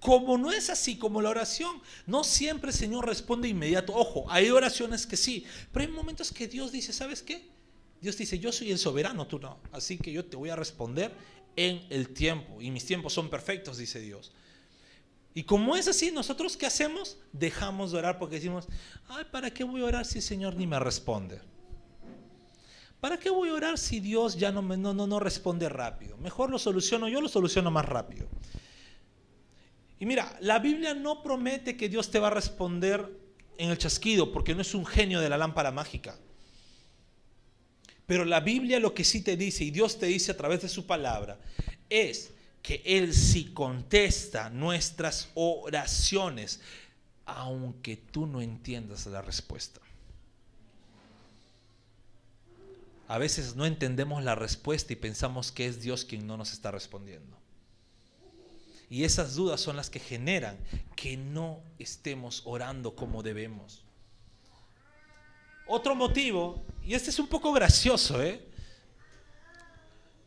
Como 0.00 0.38
no 0.38 0.50
es 0.50 0.70
así, 0.70 0.96
como 0.96 1.20
la 1.20 1.28
oración, 1.28 1.80
no 2.06 2.24
siempre 2.24 2.70
el 2.70 2.76
Señor 2.76 3.06
responde 3.06 3.48
inmediato. 3.48 3.94
Ojo, 3.94 4.24
hay 4.30 4.50
oraciones 4.50 5.06
que 5.06 5.16
sí, 5.16 5.44
pero 5.72 5.84
hay 5.84 5.92
momentos 5.92 6.32
que 6.32 6.48
Dios 6.48 6.72
dice, 6.72 6.92
¿sabes 6.92 7.22
qué? 7.22 7.50
Dios 8.00 8.16
dice, 8.16 8.38
yo 8.38 8.50
soy 8.50 8.72
el 8.72 8.78
soberano, 8.78 9.26
tú 9.26 9.38
no. 9.38 9.60
Así 9.72 9.98
que 9.98 10.10
yo 10.10 10.24
te 10.24 10.38
voy 10.38 10.48
a 10.48 10.56
responder 10.56 11.14
en 11.54 11.84
el 11.90 12.08
tiempo. 12.08 12.62
Y 12.62 12.70
mis 12.70 12.86
tiempos 12.86 13.12
son 13.12 13.28
perfectos, 13.28 13.76
dice 13.76 14.00
Dios. 14.00 14.32
Y 15.34 15.44
como 15.44 15.76
es 15.76 15.86
así, 15.86 16.10
nosotros 16.10 16.56
qué 16.56 16.66
hacemos? 16.66 17.18
Dejamos 17.32 17.92
de 17.92 17.98
orar 17.98 18.18
porque 18.18 18.36
decimos, 18.36 18.68
ay, 19.08 19.26
¿para 19.30 19.50
qué 19.52 19.64
voy 19.64 19.82
a 19.82 19.84
orar 19.84 20.06
si 20.06 20.18
el 20.18 20.24
Señor 20.24 20.56
ni 20.56 20.66
me 20.66 20.78
responde? 20.78 21.40
¿Para 23.00 23.18
qué 23.18 23.30
voy 23.30 23.50
a 23.50 23.54
orar 23.54 23.78
si 23.78 24.00
Dios 24.00 24.36
ya 24.36 24.50
no, 24.50 24.62
me, 24.62 24.76
no, 24.76 24.92
no, 24.92 25.06
no 25.06 25.20
responde 25.20 25.68
rápido? 25.68 26.16
Mejor 26.16 26.50
lo 26.50 26.58
soluciono 26.58 27.08
yo, 27.08 27.20
lo 27.20 27.28
soluciono 27.28 27.70
más 27.70 27.84
rápido. 27.84 28.28
Y 30.00 30.06
mira, 30.06 30.36
la 30.40 30.58
Biblia 30.58 30.94
no 30.94 31.22
promete 31.22 31.76
que 31.76 31.90
Dios 31.90 32.10
te 32.10 32.18
va 32.18 32.28
a 32.28 32.30
responder 32.30 33.20
en 33.58 33.70
el 33.70 33.76
chasquido, 33.76 34.32
porque 34.32 34.54
no 34.54 34.62
es 34.62 34.74
un 34.74 34.86
genio 34.86 35.20
de 35.20 35.28
la 35.28 35.36
lámpara 35.36 35.70
mágica. 35.70 36.18
Pero 38.06 38.24
la 38.24 38.40
Biblia 38.40 38.80
lo 38.80 38.94
que 38.94 39.04
sí 39.04 39.20
te 39.20 39.36
dice, 39.36 39.62
y 39.62 39.70
Dios 39.70 39.98
te 39.98 40.06
dice 40.06 40.32
a 40.32 40.36
través 40.38 40.62
de 40.62 40.70
su 40.70 40.86
palabra, 40.86 41.38
es 41.90 42.32
que 42.62 42.82
Él 42.86 43.12
sí 43.12 43.52
contesta 43.52 44.48
nuestras 44.48 45.28
oraciones, 45.34 46.60
aunque 47.26 47.96
tú 47.96 48.26
no 48.26 48.40
entiendas 48.40 49.04
la 49.04 49.20
respuesta. 49.20 49.82
A 53.06 53.18
veces 53.18 53.54
no 53.54 53.66
entendemos 53.66 54.24
la 54.24 54.34
respuesta 54.34 54.94
y 54.94 54.96
pensamos 54.96 55.52
que 55.52 55.66
es 55.66 55.82
Dios 55.82 56.06
quien 56.06 56.26
no 56.26 56.38
nos 56.38 56.52
está 56.52 56.70
respondiendo. 56.70 57.39
Y 58.90 59.04
esas 59.04 59.36
dudas 59.36 59.60
son 59.60 59.76
las 59.76 59.88
que 59.88 60.00
generan 60.00 60.58
que 60.96 61.16
no 61.16 61.62
estemos 61.78 62.42
orando 62.44 62.96
como 62.96 63.22
debemos. 63.22 63.84
Otro 65.68 65.94
motivo, 65.94 66.64
y 66.84 66.94
este 66.94 67.10
es 67.10 67.20
un 67.20 67.28
poco 67.28 67.52
gracioso, 67.52 68.20
¿eh? 68.20 68.44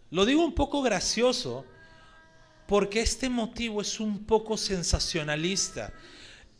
Lo 0.09 0.25
digo 0.25 0.45
un 0.45 0.55
poco 0.55 0.81
gracioso 0.81 1.65
porque 2.65 3.01
este 3.01 3.29
motivo 3.29 3.81
es 3.81 3.99
un 3.99 4.23
poco 4.23 4.55
sensacionalista. 4.55 5.91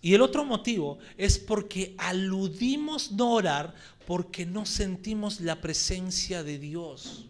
Y 0.02 0.14
el 0.14 0.22
otro 0.22 0.44
motivo 0.44 1.00
es 1.18 1.40
porque 1.40 1.96
aludimos 1.98 3.14
no 3.14 3.32
orar 3.32 3.74
porque 4.06 4.46
no 4.46 4.66
sentimos 4.66 5.40
la 5.40 5.62
presencia 5.62 6.44
de 6.44 6.60
Dios. 6.60 7.28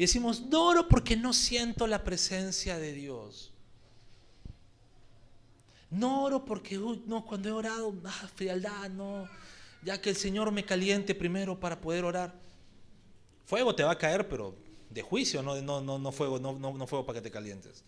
Y 0.00 0.04
decimos, 0.04 0.40
no 0.40 0.64
oro 0.64 0.88
porque 0.88 1.14
no 1.14 1.34
siento 1.34 1.86
la 1.86 2.02
presencia 2.02 2.78
de 2.78 2.94
Dios. 2.94 3.52
No 5.90 6.22
oro 6.22 6.42
porque, 6.46 6.78
no, 7.04 7.26
cuando 7.26 7.50
he 7.50 7.52
orado, 7.52 7.94
ah, 8.06 8.30
frialdad, 8.34 8.88
no. 8.88 9.28
Ya 9.82 10.00
que 10.00 10.08
el 10.08 10.16
Señor 10.16 10.50
me 10.52 10.64
caliente 10.64 11.14
primero 11.14 11.60
para 11.60 11.82
poder 11.82 12.06
orar. 12.06 12.32
Fuego 13.44 13.74
te 13.74 13.82
va 13.82 13.90
a 13.90 13.98
caer, 13.98 14.26
pero 14.26 14.56
de 14.88 15.02
juicio, 15.02 15.42
no, 15.42 15.60
no, 15.60 15.82
no, 15.82 15.98
no 15.98 16.12
fuego, 16.12 16.38
no, 16.38 16.58
no, 16.58 16.72
no 16.72 16.86
fuego 16.86 17.04
para 17.04 17.18
que 17.18 17.24
te 17.24 17.30
calientes. 17.30 17.84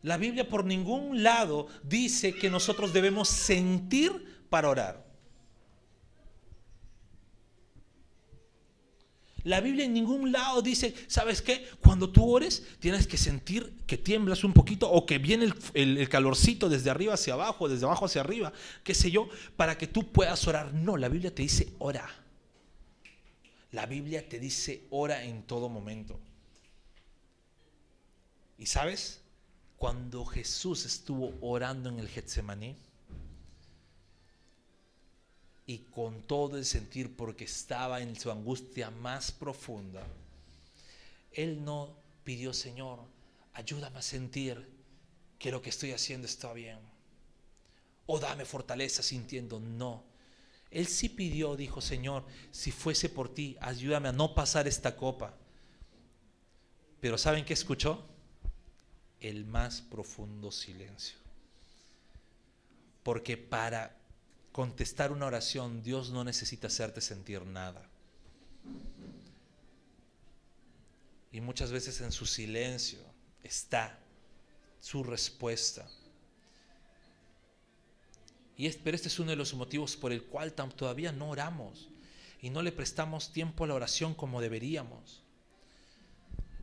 La 0.00 0.16
Biblia 0.16 0.48
por 0.48 0.64
ningún 0.64 1.22
lado 1.22 1.66
dice 1.82 2.34
que 2.34 2.48
nosotros 2.48 2.94
debemos 2.94 3.28
sentir 3.28 4.46
para 4.48 4.70
orar. 4.70 5.03
La 9.44 9.60
Biblia 9.60 9.84
en 9.84 9.92
ningún 9.92 10.32
lado 10.32 10.62
dice, 10.62 10.94
¿sabes 11.06 11.42
qué? 11.42 11.68
Cuando 11.80 12.08
tú 12.08 12.30
ores, 12.30 12.66
tienes 12.80 13.06
que 13.06 13.18
sentir 13.18 13.74
que 13.86 13.98
tiemblas 13.98 14.42
un 14.42 14.54
poquito 14.54 14.90
o 14.90 15.04
que 15.04 15.18
viene 15.18 15.52
el, 15.74 16.08
calorcito 16.08 16.70
desde 16.70 16.88
arriba 16.88 17.12
hacia 17.12 17.34
abajo, 17.34 17.68
desde 17.68 17.84
abajo 17.84 18.06
hacia 18.06 18.22
arriba, 18.22 18.54
qué 18.82 18.94
sé 18.94 19.10
yo, 19.10 19.28
para 19.56 19.76
que 19.76 19.86
tú 19.86 20.10
puedas 20.10 20.48
orar. 20.48 20.72
No, 20.72 20.96
la 20.96 21.10
Biblia 21.10 21.34
te 21.34 21.42
dice, 21.42 21.74
ora. 21.78 22.08
La 23.70 23.84
Biblia 23.84 24.26
te 24.26 24.40
dice, 24.40 24.86
ora 24.88 25.22
en 25.24 25.42
todo 25.42 25.68
momento. 25.68 26.18
¿Y 28.56 28.64
sabes? 28.64 29.20
Cuando 29.76 30.24
Jesús 30.24 30.86
estuvo 30.86 31.34
orando 31.42 31.90
en 31.90 31.98
el 31.98 32.08
Getsemaní, 32.08 32.76
y 35.66 35.78
con 35.78 36.22
todo 36.22 36.58
el 36.58 36.64
sentir 36.64 37.16
porque 37.16 37.44
estaba 37.44 38.00
en 38.00 38.18
su 38.18 38.30
angustia 38.30 38.90
más 38.90 39.32
profunda, 39.32 40.06
él 41.32 41.64
no 41.64 41.96
pidió, 42.22 42.52
Señor, 42.52 43.00
ayúdame 43.54 43.98
a 43.98 44.02
sentir 44.02 44.68
que 45.38 45.50
lo 45.50 45.62
que 45.62 45.70
estoy 45.70 45.92
haciendo 45.92 46.26
está 46.26 46.52
bien. 46.52 46.78
O 48.06 48.18
dame 48.18 48.44
fortaleza 48.44 49.02
sintiendo, 49.02 49.58
no. 49.58 50.04
Él 50.70 50.86
sí 50.86 51.08
pidió, 51.08 51.56
dijo, 51.56 51.80
Señor, 51.80 52.24
si 52.50 52.70
fuese 52.70 53.08
por 53.08 53.32
ti, 53.32 53.56
ayúdame 53.60 54.08
a 54.08 54.12
no 54.12 54.34
pasar 54.34 54.66
esta 54.66 54.96
copa. 54.96 55.34
Pero 57.00 57.16
¿saben 57.16 57.44
qué 57.44 57.54
escuchó? 57.54 58.04
El 59.20 59.44
más 59.44 59.80
profundo 59.80 60.50
silencio. 60.50 61.16
Porque 63.02 63.36
para 63.36 63.96
contestar 64.54 65.10
una 65.10 65.26
oración, 65.26 65.82
Dios 65.82 66.10
no 66.10 66.22
necesita 66.22 66.68
hacerte 66.68 67.00
sentir 67.00 67.44
nada. 67.44 67.90
Y 71.32 71.40
muchas 71.40 71.72
veces 71.72 72.00
en 72.00 72.12
su 72.12 72.24
silencio 72.24 73.00
está 73.42 73.98
su 74.78 75.02
respuesta. 75.02 75.90
Y 78.56 78.70
pero 78.70 78.94
este 78.94 79.08
es 79.08 79.18
uno 79.18 79.30
de 79.30 79.36
los 79.36 79.54
motivos 79.54 79.96
por 79.96 80.12
el 80.12 80.22
cual 80.22 80.52
todavía 80.52 81.10
no 81.10 81.30
oramos 81.30 81.88
y 82.40 82.48
no 82.50 82.62
le 82.62 82.70
prestamos 82.70 83.32
tiempo 83.32 83.64
a 83.64 83.66
la 83.66 83.74
oración 83.74 84.14
como 84.14 84.40
deberíamos. 84.40 85.23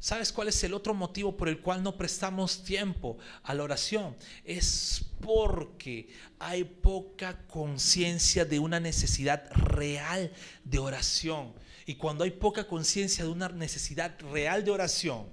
¿Sabes 0.01 0.33
cuál 0.33 0.47
es 0.47 0.63
el 0.63 0.73
otro 0.73 0.95
motivo 0.95 1.37
por 1.37 1.47
el 1.47 1.61
cual 1.61 1.83
no 1.83 1.95
prestamos 1.95 2.63
tiempo 2.63 3.19
a 3.43 3.53
la 3.53 3.61
oración? 3.61 4.15
Es 4.43 5.05
porque 5.21 6.09
hay 6.39 6.63
poca 6.63 7.45
conciencia 7.45 8.43
de 8.43 8.57
una 8.57 8.79
necesidad 8.79 9.47
real 9.51 10.33
de 10.63 10.79
oración. 10.79 11.53
Y 11.85 11.95
cuando 11.95 12.23
hay 12.23 12.31
poca 12.31 12.67
conciencia 12.67 13.23
de 13.23 13.29
una 13.29 13.49
necesidad 13.49 14.19
real 14.31 14.65
de 14.65 14.71
oración, 14.71 15.27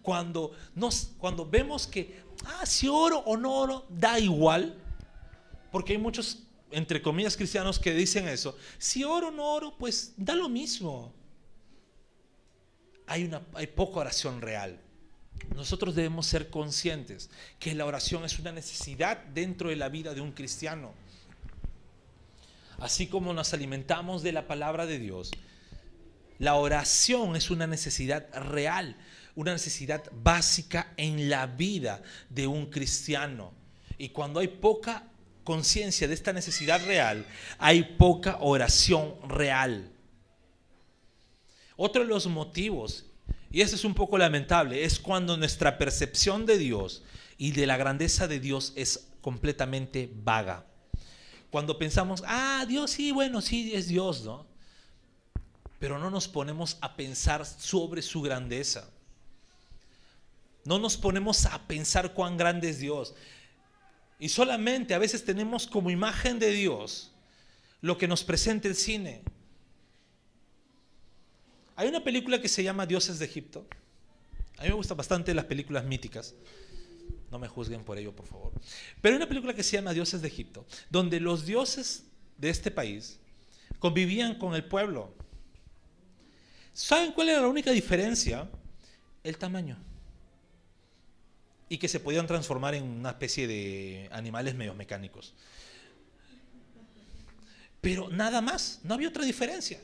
cuando, 0.00 0.52
nos, 0.74 1.10
cuando 1.18 1.44
vemos 1.44 1.86
que, 1.86 2.22
ah, 2.46 2.64
si 2.64 2.88
oro 2.88 3.18
o 3.18 3.36
no 3.36 3.52
oro, 3.52 3.84
da 3.90 4.18
igual, 4.18 4.74
porque 5.70 5.92
hay 5.92 5.98
muchos, 5.98 6.44
entre 6.70 7.02
comillas, 7.02 7.36
cristianos 7.36 7.78
que 7.78 7.92
dicen 7.92 8.26
eso, 8.26 8.56
si 8.78 9.04
oro 9.04 9.28
o 9.28 9.32
no 9.32 9.44
oro, 9.44 9.74
pues 9.76 10.14
da 10.16 10.34
lo 10.34 10.48
mismo. 10.48 11.12
Hay, 13.08 13.24
una, 13.24 13.40
poca 13.74 14.00
oración 14.00 14.40
real. 14.40 14.78
Nosotros 15.54 15.94
debemos 15.94 16.26
ser 16.26 16.50
conscientes 16.50 17.30
que 17.58 17.74
la 17.74 17.86
oración 17.86 18.24
es 18.24 18.38
una 18.38 18.52
necesidad 18.52 19.18
dentro 19.34 19.70
de 19.70 19.76
la 19.76 19.88
vida 19.88 20.14
de 20.14 20.20
un 20.20 20.32
cristiano. 20.32 20.92
Así 22.78 23.06
como 23.08 23.32
nos 23.32 23.54
alimentamos 23.54 24.22
de 24.22 24.32
la 24.32 24.46
palabra 24.46 24.86
de 24.86 24.98
Dios, 24.98 25.30
la 26.38 26.54
oración 26.54 27.34
es 27.34 27.50
una 27.50 27.66
necesidad 27.66 28.28
real, 28.32 28.96
una 29.34 29.52
necesidad 29.52 30.04
básica 30.12 30.92
en 30.96 31.28
la 31.28 31.46
vida 31.46 32.02
de 32.28 32.46
un 32.46 32.66
cristiano. 32.66 33.52
Y 33.96 34.10
cuando 34.10 34.38
hay 34.38 34.48
poca 34.48 35.04
conciencia 35.42 36.06
de 36.06 36.14
esta 36.14 36.32
necesidad 36.32 36.84
real, 36.86 37.26
hay 37.58 37.82
poca 37.82 38.36
oración 38.40 39.14
real. 39.28 39.90
Otro 41.80 42.02
de 42.02 42.08
los 42.08 42.26
motivos 42.26 43.06
y 43.50 43.62
eso 43.62 43.76
es 43.76 43.84
un 43.84 43.94
poco 43.94 44.18
lamentable, 44.18 44.84
es 44.84 44.98
cuando 44.98 45.36
nuestra 45.36 45.78
percepción 45.78 46.44
de 46.44 46.58
Dios 46.58 47.02
y 47.38 47.52
de 47.52 47.66
la 47.66 47.76
grandeza 47.76 48.28
de 48.28 48.40
Dios 48.40 48.72
es 48.76 49.08
completamente 49.22 50.10
vaga. 50.22 50.66
Cuando 51.50 51.78
pensamos, 51.78 52.22
ah, 52.26 52.66
Dios 52.68 52.90
sí, 52.90 53.10
bueno, 53.10 53.40
sí, 53.40 53.72
es 53.74 53.88
Dios, 53.88 54.22
¿no? 54.22 54.46
Pero 55.78 55.98
no 55.98 56.10
nos 56.10 56.28
ponemos 56.28 56.76
a 56.82 56.94
pensar 56.94 57.46
sobre 57.46 58.02
su 58.02 58.20
grandeza. 58.20 58.90
No 60.64 60.78
nos 60.78 60.98
ponemos 60.98 61.46
a 61.46 61.66
pensar 61.66 62.12
cuán 62.12 62.36
grande 62.36 62.68
es 62.68 62.80
Dios. 62.80 63.14
Y 64.18 64.28
solamente 64.28 64.92
a 64.92 64.98
veces 64.98 65.24
tenemos 65.24 65.66
como 65.66 65.90
imagen 65.90 66.38
de 66.38 66.50
Dios 66.50 67.12
lo 67.80 67.96
que 67.96 68.08
nos 68.08 68.24
presenta 68.24 68.68
el 68.68 68.74
cine. 68.74 69.22
Hay 71.78 71.86
una 71.86 72.02
película 72.02 72.40
que 72.40 72.48
se 72.48 72.64
llama 72.64 72.86
Dioses 72.86 73.20
de 73.20 73.24
Egipto. 73.24 73.64
A 74.56 74.62
mí 74.62 74.68
me 74.68 74.74
gustan 74.74 74.96
bastante 74.96 75.32
las 75.32 75.44
películas 75.44 75.84
míticas. 75.84 76.34
No 77.30 77.38
me 77.38 77.46
juzguen 77.46 77.84
por 77.84 77.96
ello, 77.96 78.16
por 78.16 78.26
favor. 78.26 78.52
Pero 79.00 79.12
hay 79.12 79.16
una 79.18 79.28
película 79.28 79.54
que 79.54 79.62
se 79.62 79.76
llama 79.76 79.94
Dioses 79.94 80.20
de 80.20 80.26
Egipto, 80.26 80.66
donde 80.90 81.20
los 81.20 81.46
dioses 81.46 82.02
de 82.36 82.50
este 82.50 82.72
país 82.72 83.20
convivían 83.78 84.40
con 84.40 84.56
el 84.56 84.64
pueblo. 84.64 85.14
¿Saben 86.72 87.12
cuál 87.12 87.28
era 87.28 87.42
la 87.42 87.46
única 87.46 87.70
diferencia? 87.70 88.50
El 89.22 89.38
tamaño. 89.38 89.78
Y 91.68 91.78
que 91.78 91.86
se 91.86 92.00
podían 92.00 92.26
transformar 92.26 92.74
en 92.74 92.82
una 92.82 93.10
especie 93.10 93.46
de 93.46 94.08
animales 94.10 94.56
medio 94.56 94.74
mecánicos. 94.74 95.32
Pero 97.80 98.08
nada 98.08 98.40
más, 98.40 98.80
no 98.82 98.94
había 98.94 99.10
otra 99.10 99.24
diferencia. 99.24 99.80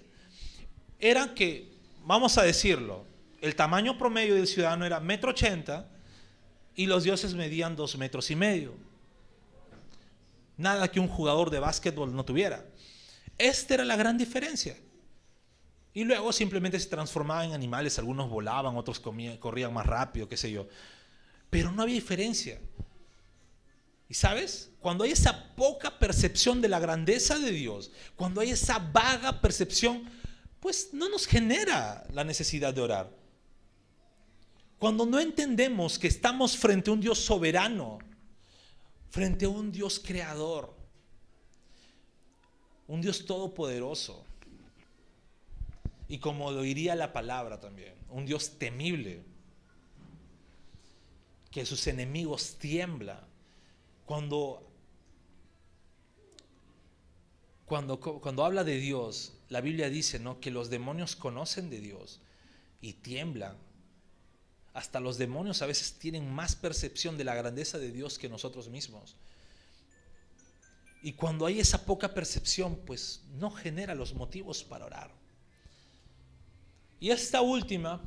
Era 0.98 1.34
que 1.34 1.73
vamos 2.04 2.38
a 2.38 2.42
decirlo, 2.42 3.04
el 3.40 3.56
tamaño 3.56 3.98
promedio 3.98 4.34
del 4.34 4.46
ciudadano 4.46 4.86
era 4.86 5.00
metro 5.00 5.30
ochenta 5.30 5.88
y 6.74 6.86
los 6.86 7.04
dioses 7.04 7.34
medían 7.34 7.76
dos 7.76 7.96
metros 7.96 8.30
y 8.30 8.36
medio. 8.36 8.74
Nada 10.56 10.88
que 10.88 11.00
un 11.00 11.08
jugador 11.08 11.50
de 11.50 11.58
básquetbol 11.58 12.14
no 12.14 12.24
tuviera. 12.24 12.64
Esta 13.38 13.74
era 13.74 13.84
la 13.84 13.96
gran 13.96 14.16
diferencia. 14.16 14.76
Y 15.92 16.04
luego 16.04 16.32
simplemente 16.32 16.78
se 16.78 16.88
transformaban 16.88 17.46
en 17.46 17.52
animales, 17.52 17.98
algunos 17.98 18.28
volaban, 18.28 18.76
otros 18.76 19.00
corrían 19.00 19.72
más 19.72 19.86
rápido, 19.86 20.28
qué 20.28 20.36
sé 20.36 20.50
yo. 20.50 20.66
Pero 21.50 21.70
no 21.70 21.82
había 21.82 21.94
diferencia. 21.94 22.60
¿Y 24.08 24.14
sabes? 24.14 24.70
Cuando 24.80 25.04
hay 25.04 25.12
esa 25.12 25.54
poca 25.54 25.98
percepción 25.98 26.60
de 26.60 26.68
la 26.68 26.78
grandeza 26.78 27.38
de 27.38 27.50
Dios, 27.50 27.90
cuando 28.16 28.40
hay 28.40 28.50
esa 28.50 28.78
vaga 28.78 29.40
percepción 29.40 30.04
pues 30.64 30.94
no 30.94 31.10
nos 31.10 31.26
genera 31.26 32.06
la 32.10 32.24
necesidad 32.24 32.72
de 32.72 32.80
orar. 32.80 33.10
Cuando 34.78 35.04
no 35.04 35.20
entendemos 35.20 35.98
que 35.98 36.06
estamos 36.06 36.56
frente 36.56 36.88
a 36.88 36.94
un 36.94 37.02
Dios 37.02 37.18
soberano, 37.18 37.98
frente 39.10 39.44
a 39.44 39.50
un 39.50 39.70
Dios 39.70 40.00
creador, 40.02 40.74
un 42.88 43.02
Dios 43.02 43.26
todopoderoso, 43.26 44.24
y 46.08 46.16
como 46.16 46.50
lo 46.50 46.62
diría 46.62 46.94
la 46.94 47.12
palabra 47.12 47.60
también, 47.60 47.92
un 48.08 48.24
Dios 48.24 48.52
temible, 48.58 49.22
que 51.50 51.66
sus 51.66 51.86
enemigos 51.88 52.56
tiemblan. 52.58 53.20
Cuando, 54.06 54.66
cuando, 57.66 58.00
cuando 58.00 58.46
habla 58.46 58.64
de 58.64 58.78
Dios, 58.78 59.34
la 59.48 59.60
Biblia 59.60 59.90
dice, 59.90 60.18
¿no? 60.18 60.40
Que 60.40 60.50
los 60.50 60.70
demonios 60.70 61.16
conocen 61.16 61.70
de 61.70 61.80
Dios 61.80 62.20
y 62.80 62.94
tiemblan. 62.94 63.56
Hasta 64.72 65.00
los 65.00 65.18
demonios 65.18 65.62
a 65.62 65.66
veces 65.66 65.94
tienen 65.94 66.32
más 66.32 66.56
percepción 66.56 67.16
de 67.16 67.24
la 67.24 67.34
grandeza 67.34 67.78
de 67.78 67.92
Dios 67.92 68.18
que 68.18 68.28
nosotros 68.28 68.68
mismos. 68.68 69.16
Y 71.02 71.12
cuando 71.12 71.46
hay 71.46 71.60
esa 71.60 71.84
poca 71.84 72.14
percepción, 72.14 72.76
pues 72.86 73.22
no 73.38 73.50
genera 73.50 73.94
los 73.94 74.14
motivos 74.14 74.64
para 74.64 74.86
orar. 74.86 75.10
Y 76.98 77.10
esta 77.10 77.42
última 77.42 78.00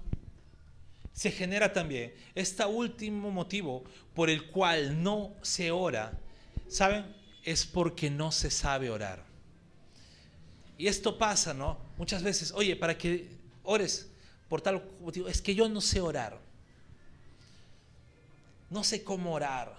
se 1.13 1.31
genera 1.31 1.71
también, 1.71 2.13
este 2.35 2.65
último 2.65 3.31
motivo 3.31 3.83
por 4.13 4.29
el 4.29 4.51
cual 4.51 5.01
no 5.01 5.35
se 5.41 5.71
ora, 5.71 6.19
¿saben? 6.67 7.15
Es 7.43 7.65
porque 7.65 8.09
no 8.09 8.31
se 8.31 8.51
sabe 8.51 8.89
orar. 8.89 9.23
Y 10.77 10.87
esto 10.87 11.17
pasa, 11.17 11.53
¿no? 11.53 11.77
Muchas 11.97 12.21
veces, 12.23 12.51
oye, 12.51 12.75
para 12.75 12.97
que 12.97 13.27
ores 13.63 14.07
por 14.47 14.61
tal 14.61 14.83
motivo, 15.01 15.27
es 15.27 15.41
que 15.41 15.55
yo 15.55 15.67
no 15.67 15.81
sé 15.81 15.99
orar. 15.99 16.39
No 18.69 18.83
sé 18.83 19.03
cómo 19.03 19.33
orar. 19.33 19.77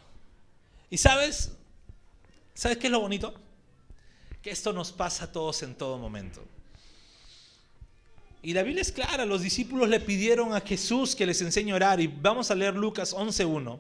Y 0.90 0.98
sabes, 0.98 1.52
¿sabes 2.54 2.78
qué 2.78 2.86
es 2.86 2.92
lo 2.92 3.00
bonito? 3.00 3.34
Que 4.42 4.50
esto 4.50 4.72
nos 4.72 4.92
pasa 4.92 5.26
a 5.26 5.32
todos 5.32 5.62
en 5.62 5.74
todo 5.74 5.98
momento. 5.98 6.42
Y 8.42 8.52
la 8.52 8.62
Biblia 8.62 8.82
es 8.82 8.92
clara, 8.92 9.24
los 9.26 9.42
discípulos 9.42 9.88
le 9.88 10.00
pidieron 10.00 10.54
a 10.54 10.60
Jesús 10.60 11.16
que 11.16 11.26
les 11.26 11.40
enseñe 11.42 11.72
a 11.72 11.76
orar. 11.76 12.00
Y 12.00 12.06
vamos 12.06 12.50
a 12.50 12.54
leer 12.54 12.74
Lucas 12.74 13.14
11.1. 13.14 13.78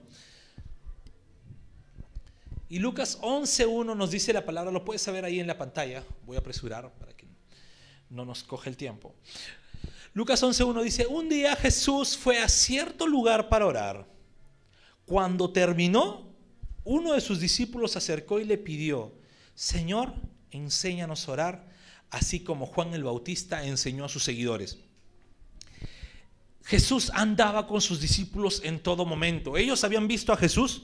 Y 2.68 2.78
Lucas 2.80 3.18
11.1 3.22 3.96
nos 3.96 4.10
dice 4.10 4.32
la 4.32 4.44
palabra, 4.44 4.70
lo 4.70 4.84
puedes 4.84 5.00
saber 5.00 5.24
ahí 5.24 5.40
en 5.40 5.46
la 5.46 5.56
pantalla, 5.56 6.04
voy 6.26 6.36
a 6.36 6.40
apresurar 6.40 6.92
para 6.98 7.16
que 7.16 7.26
no 8.10 8.24
nos 8.24 8.42
coge 8.42 8.68
el 8.68 8.76
tiempo. 8.76 9.14
Lucas 10.12 10.42
11.1 10.42 10.82
dice, 10.82 11.06
un 11.06 11.28
día 11.28 11.56
Jesús 11.56 12.16
fue 12.16 12.38
a 12.38 12.48
cierto 12.48 13.06
lugar 13.06 13.48
para 13.48 13.66
orar. 13.66 14.06
Cuando 15.06 15.50
terminó, 15.50 16.34
uno 16.84 17.14
de 17.14 17.20
sus 17.20 17.40
discípulos 17.40 17.92
se 17.92 17.98
acercó 17.98 18.38
y 18.38 18.44
le 18.44 18.58
pidió, 18.58 19.14
Señor, 19.54 20.14
enséñanos 20.50 21.26
a 21.28 21.32
orar, 21.32 21.68
así 22.10 22.40
como 22.40 22.66
Juan 22.66 22.92
el 22.92 23.04
Bautista 23.04 23.64
enseñó 23.64 24.04
a 24.04 24.08
sus 24.08 24.24
seguidores. 24.24 24.78
Jesús 26.64 27.10
andaba 27.14 27.66
con 27.66 27.80
sus 27.80 27.98
discípulos 27.98 28.60
en 28.62 28.82
todo 28.82 29.06
momento. 29.06 29.56
Ellos 29.56 29.84
habían 29.84 30.06
visto 30.06 30.34
a 30.34 30.36
Jesús 30.36 30.82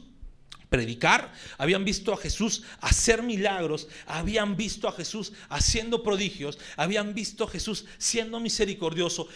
predicar, 0.74 1.32
habían 1.56 1.84
visto 1.84 2.12
a 2.12 2.16
Jesús 2.16 2.64
hacer 2.80 3.22
milagros, 3.22 3.86
habían 4.06 4.56
visto 4.56 4.88
a 4.88 4.92
Jesús 4.92 5.32
haciendo 5.48 6.02
prodigios, 6.02 6.58
habían 6.76 7.14
visto 7.14 7.44
a 7.44 7.48
Jesús 7.48 7.84
siendo 7.96 8.40
misericordioso. 8.40 9.28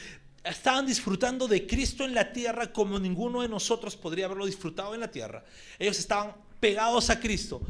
Estaban 0.43 0.85
disfrutando 0.85 1.47
de 1.47 1.65
Cristo 1.65 2.05
en 2.05 2.13
la 2.13 2.33
tierra 2.33 2.73
como 2.73 2.99
ninguno 2.99 3.43
de 3.43 3.49
nosotros 3.49 3.95
podría 3.95 4.25
haberlo 4.25 4.47
disfrutado 4.47 4.95
en 4.95 5.01
la 5.01 5.13
tierra. 5.13 5.45
Ellos 5.79 6.01
estaban 6.01 6.35
pegados 6.59 7.09
a 7.09 7.21
Cristo. 7.21 7.63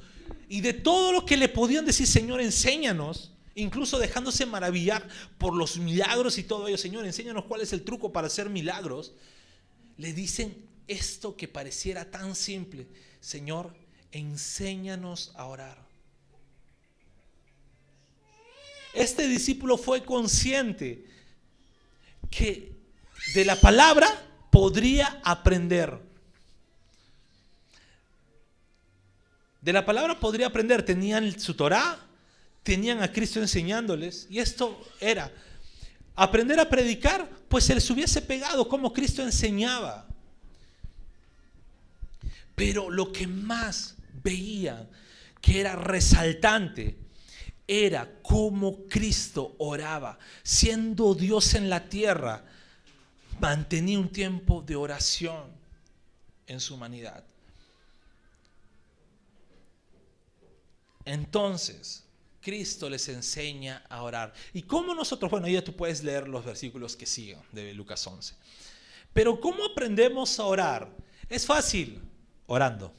Y 0.48 0.62
de 0.62 0.72
todo 0.72 1.12
lo 1.12 1.26
que 1.26 1.36
le 1.36 1.50
podían 1.50 1.84
decir, 1.84 2.06
Señor, 2.06 2.40
enséñanos, 2.40 3.32
incluso 3.54 3.98
dejándose 3.98 4.46
maravillar 4.46 5.06
por 5.36 5.54
los 5.54 5.76
milagros 5.76 6.38
y 6.38 6.42
todo 6.42 6.68
ello, 6.68 6.78
Señor, 6.78 7.04
enséñanos 7.04 7.44
cuál 7.44 7.60
es 7.60 7.74
el 7.74 7.82
truco 7.82 8.12
para 8.12 8.28
hacer 8.28 8.48
milagros, 8.48 9.12
le 9.98 10.14
dicen 10.14 10.67
esto 10.88 11.36
que 11.36 11.46
pareciera 11.46 12.10
tan 12.10 12.34
simple 12.34 12.86
Señor, 13.20 13.74
enséñanos 14.12 15.32
a 15.34 15.46
orar. 15.46 15.78
Este 18.94 19.26
discípulo 19.26 19.76
fue 19.76 20.02
consciente 20.02 21.04
que 22.30 22.72
de 23.34 23.44
la 23.44 23.56
palabra 23.56 24.08
podría 24.50 25.20
aprender. 25.24 25.98
De 29.60 29.72
la 29.72 29.84
palabra 29.84 30.18
podría 30.18 30.46
aprender. 30.46 30.82
Tenían 30.82 31.38
su 31.38 31.54
Torah, 31.54 31.98
tenían 32.62 33.02
a 33.02 33.12
Cristo 33.12 33.40
enseñándoles. 33.40 34.26
Y 34.30 34.38
esto 34.38 34.80
era 35.00 35.30
aprender 36.16 36.58
a 36.58 36.68
predicar, 36.68 37.28
pues 37.48 37.64
se 37.64 37.74
les 37.74 37.88
hubiese 37.90 38.22
pegado 38.22 38.68
como 38.68 38.92
Cristo 38.92 39.22
enseñaba. 39.22 40.08
Pero 42.58 42.90
lo 42.90 43.12
que 43.12 43.28
más 43.28 43.94
veían 44.20 44.90
que 45.40 45.60
era 45.60 45.76
resaltante 45.76 46.98
era 47.68 48.20
cómo 48.20 48.84
Cristo 48.88 49.54
oraba, 49.58 50.18
siendo 50.42 51.14
Dios 51.14 51.54
en 51.54 51.70
la 51.70 51.88
tierra, 51.88 52.44
mantenía 53.38 54.00
un 54.00 54.08
tiempo 54.08 54.60
de 54.60 54.74
oración 54.74 55.44
en 56.48 56.58
su 56.58 56.74
humanidad. 56.74 57.22
Entonces, 61.04 62.02
Cristo 62.40 62.90
les 62.90 63.08
enseña 63.08 63.84
a 63.88 64.02
orar. 64.02 64.34
¿Y 64.52 64.62
cómo 64.62 64.94
nosotros? 64.94 65.30
Bueno, 65.30 65.46
ya 65.46 65.62
tú 65.62 65.76
puedes 65.76 66.02
leer 66.02 66.26
los 66.26 66.44
versículos 66.44 66.96
que 66.96 67.06
siguen 67.06 67.38
de 67.52 67.72
Lucas 67.72 68.04
11. 68.04 68.34
Pero 69.12 69.40
¿cómo 69.40 69.64
aprendemos 69.64 70.40
a 70.40 70.44
orar? 70.44 70.90
Es 71.28 71.46
fácil, 71.46 72.07
orando. 72.48 72.92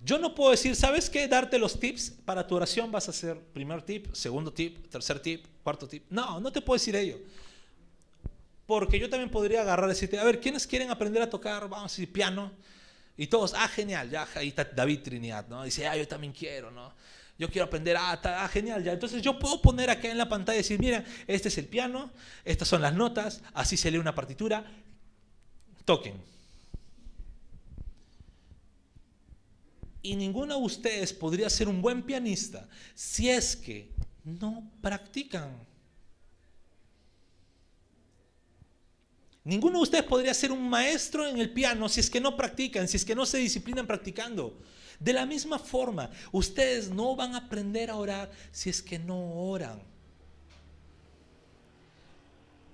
Yo 0.00 0.18
no 0.18 0.34
puedo 0.34 0.50
decir, 0.50 0.74
¿sabes 0.74 1.10
qué? 1.10 1.26
Darte 1.28 1.58
los 1.58 1.78
tips 1.78 2.10
para 2.24 2.46
tu 2.46 2.54
oración 2.54 2.90
vas 2.90 3.08
a 3.08 3.10
hacer 3.10 3.38
primer 3.52 3.82
tip, 3.82 4.14
segundo 4.14 4.52
tip, 4.52 4.88
tercer 4.88 5.20
tip, 5.20 5.46
cuarto 5.62 5.86
tip. 5.88 6.04
No, 6.10 6.40
no 6.40 6.52
te 6.52 6.60
puedo 6.60 6.76
decir 6.76 6.96
ello. 6.96 7.18
Porque 8.66 8.98
yo 8.98 9.08
también 9.08 9.30
podría 9.30 9.62
agarrar 9.62 9.86
y 9.86 9.92
decirte, 9.92 10.18
a 10.18 10.24
ver, 10.24 10.40
¿quiénes 10.40 10.66
quieren 10.66 10.90
aprender 10.90 11.22
a 11.22 11.30
tocar, 11.30 11.68
vamos 11.68 11.92
a 11.92 11.94
decir, 11.94 12.12
piano? 12.12 12.52
Y 13.16 13.26
todos, 13.26 13.52
ah, 13.54 13.68
genial, 13.68 14.10
ya 14.10 14.26
ahí 14.34 14.48
está 14.48 14.64
David 14.64 15.00
Trinidad, 15.02 15.46
¿no? 15.48 15.64
Dice, 15.64 15.86
ah, 15.86 15.96
yo 15.96 16.06
también 16.06 16.32
quiero, 16.32 16.70
¿no? 16.70 16.92
Yo 17.38 17.48
quiero 17.48 17.66
aprender, 17.66 17.96
ah, 17.96 18.14
está, 18.14 18.44
ah, 18.44 18.48
genial, 18.48 18.82
ya. 18.82 18.92
Entonces 18.92 19.22
yo 19.22 19.38
puedo 19.38 19.62
poner 19.62 19.90
acá 19.90 20.10
en 20.10 20.18
la 20.18 20.28
pantalla 20.28 20.56
y 20.56 20.62
decir, 20.62 20.80
mira, 20.80 21.04
este 21.28 21.48
es 21.48 21.58
el 21.58 21.66
piano, 21.66 22.10
estas 22.44 22.66
son 22.66 22.82
las 22.82 22.92
notas, 22.92 23.42
así 23.54 23.76
se 23.76 23.92
lee 23.92 23.98
una 23.98 24.14
partitura, 24.14 24.64
toquen. 25.84 26.14
Y 30.02 30.16
ninguno 30.16 30.58
de 30.58 30.64
ustedes 30.64 31.12
podría 31.12 31.48
ser 31.48 31.68
un 31.68 31.80
buen 31.80 32.02
pianista 32.02 32.68
si 32.94 33.28
es 33.28 33.54
que 33.54 33.92
no 34.24 34.68
practican. 34.80 35.66
Ninguno 39.44 39.78
de 39.78 39.82
ustedes 39.84 40.04
podría 40.04 40.34
ser 40.34 40.50
un 40.50 40.68
maestro 40.68 41.26
en 41.26 41.38
el 41.38 41.50
piano 41.50 41.88
si 41.88 42.00
es 42.00 42.10
que 42.10 42.20
no 42.20 42.36
practican, 42.36 42.88
si 42.88 42.96
es 42.96 43.04
que 43.04 43.14
no 43.14 43.24
se 43.24 43.38
disciplinan 43.38 43.86
practicando. 43.86 44.60
De 44.98 45.12
la 45.12 45.26
misma 45.26 45.58
forma, 45.58 46.10
ustedes 46.32 46.90
no 46.90 47.14
van 47.14 47.34
a 47.34 47.38
aprender 47.38 47.90
a 47.90 47.96
orar 47.96 48.30
si 48.50 48.70
es 48.70 48.82
que 48.82 48.98
no 48.98 49.32
oran. 49.34 49.80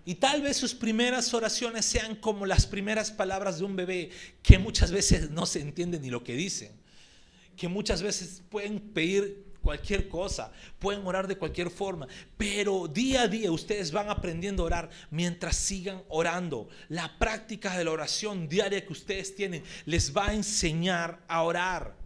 Y 0.07 0.17
tal 0.17 0.43
vez 0.43 0.57
sus 0.57 0.75
primeras 0.75 1.33
oraciones 1.33 1.85
sean 1.85 2.15
como 2.15 2.45
las 2.45 2.67
primeras 2.67 3.11
palabras 3.11 3.59
de 3.59 3.65
un 3.65 3.77
bebé, 3.77 4.11
que 4.43 4.59
muchas 4.59 4.91
veces 4.91 5.31
no 5.31 5.47
se 5.47 5.61
entiende 5.61 5.99
ni 5.99 6.11
lo 6.11 6.23
que 6.23 6.35
dicen, 6.35 6.73
que 7.57 7.69
muchas 7.69 8.03
veces 8.03 8.43
pueden 8.51 8.81
pedir 8.81 9.45
cualquier 9.63 10.09
cosa, 10.09 10.53
pueden 10.79 11.07
orar 11.07 11.27
de 11.27 11.39
cualquier 11.39 11.71
forma, 11.71 12.07
pero 12.37 12.87
día 12.87 13.23
a 13.23 13.29
día 13.29 13.51
ustedes 13.51 13.93
van 13.93 14.11
aprendiendo 14.11 14.63
a 14.63 14.67
orar 14.67 14.91
mientras 15.11 15.57
sigan 15.57 16.03
orando. 16.09 16.69
La 16.91 17.19
práctica 17.19 17.77
de 17.77 17.85
la 17.85 17.91
oración 17.91 18.47
diaria 18.47 18.85
que 18.85 18.93
ustedes 18.93 19.35
tienen 19.35 19.65
les 19.87 20.15
va 20.15 20.29
a 20.29 20.35
enseñar 20.35 21.25
a 21.27 21.43
orar. 21.43 22.04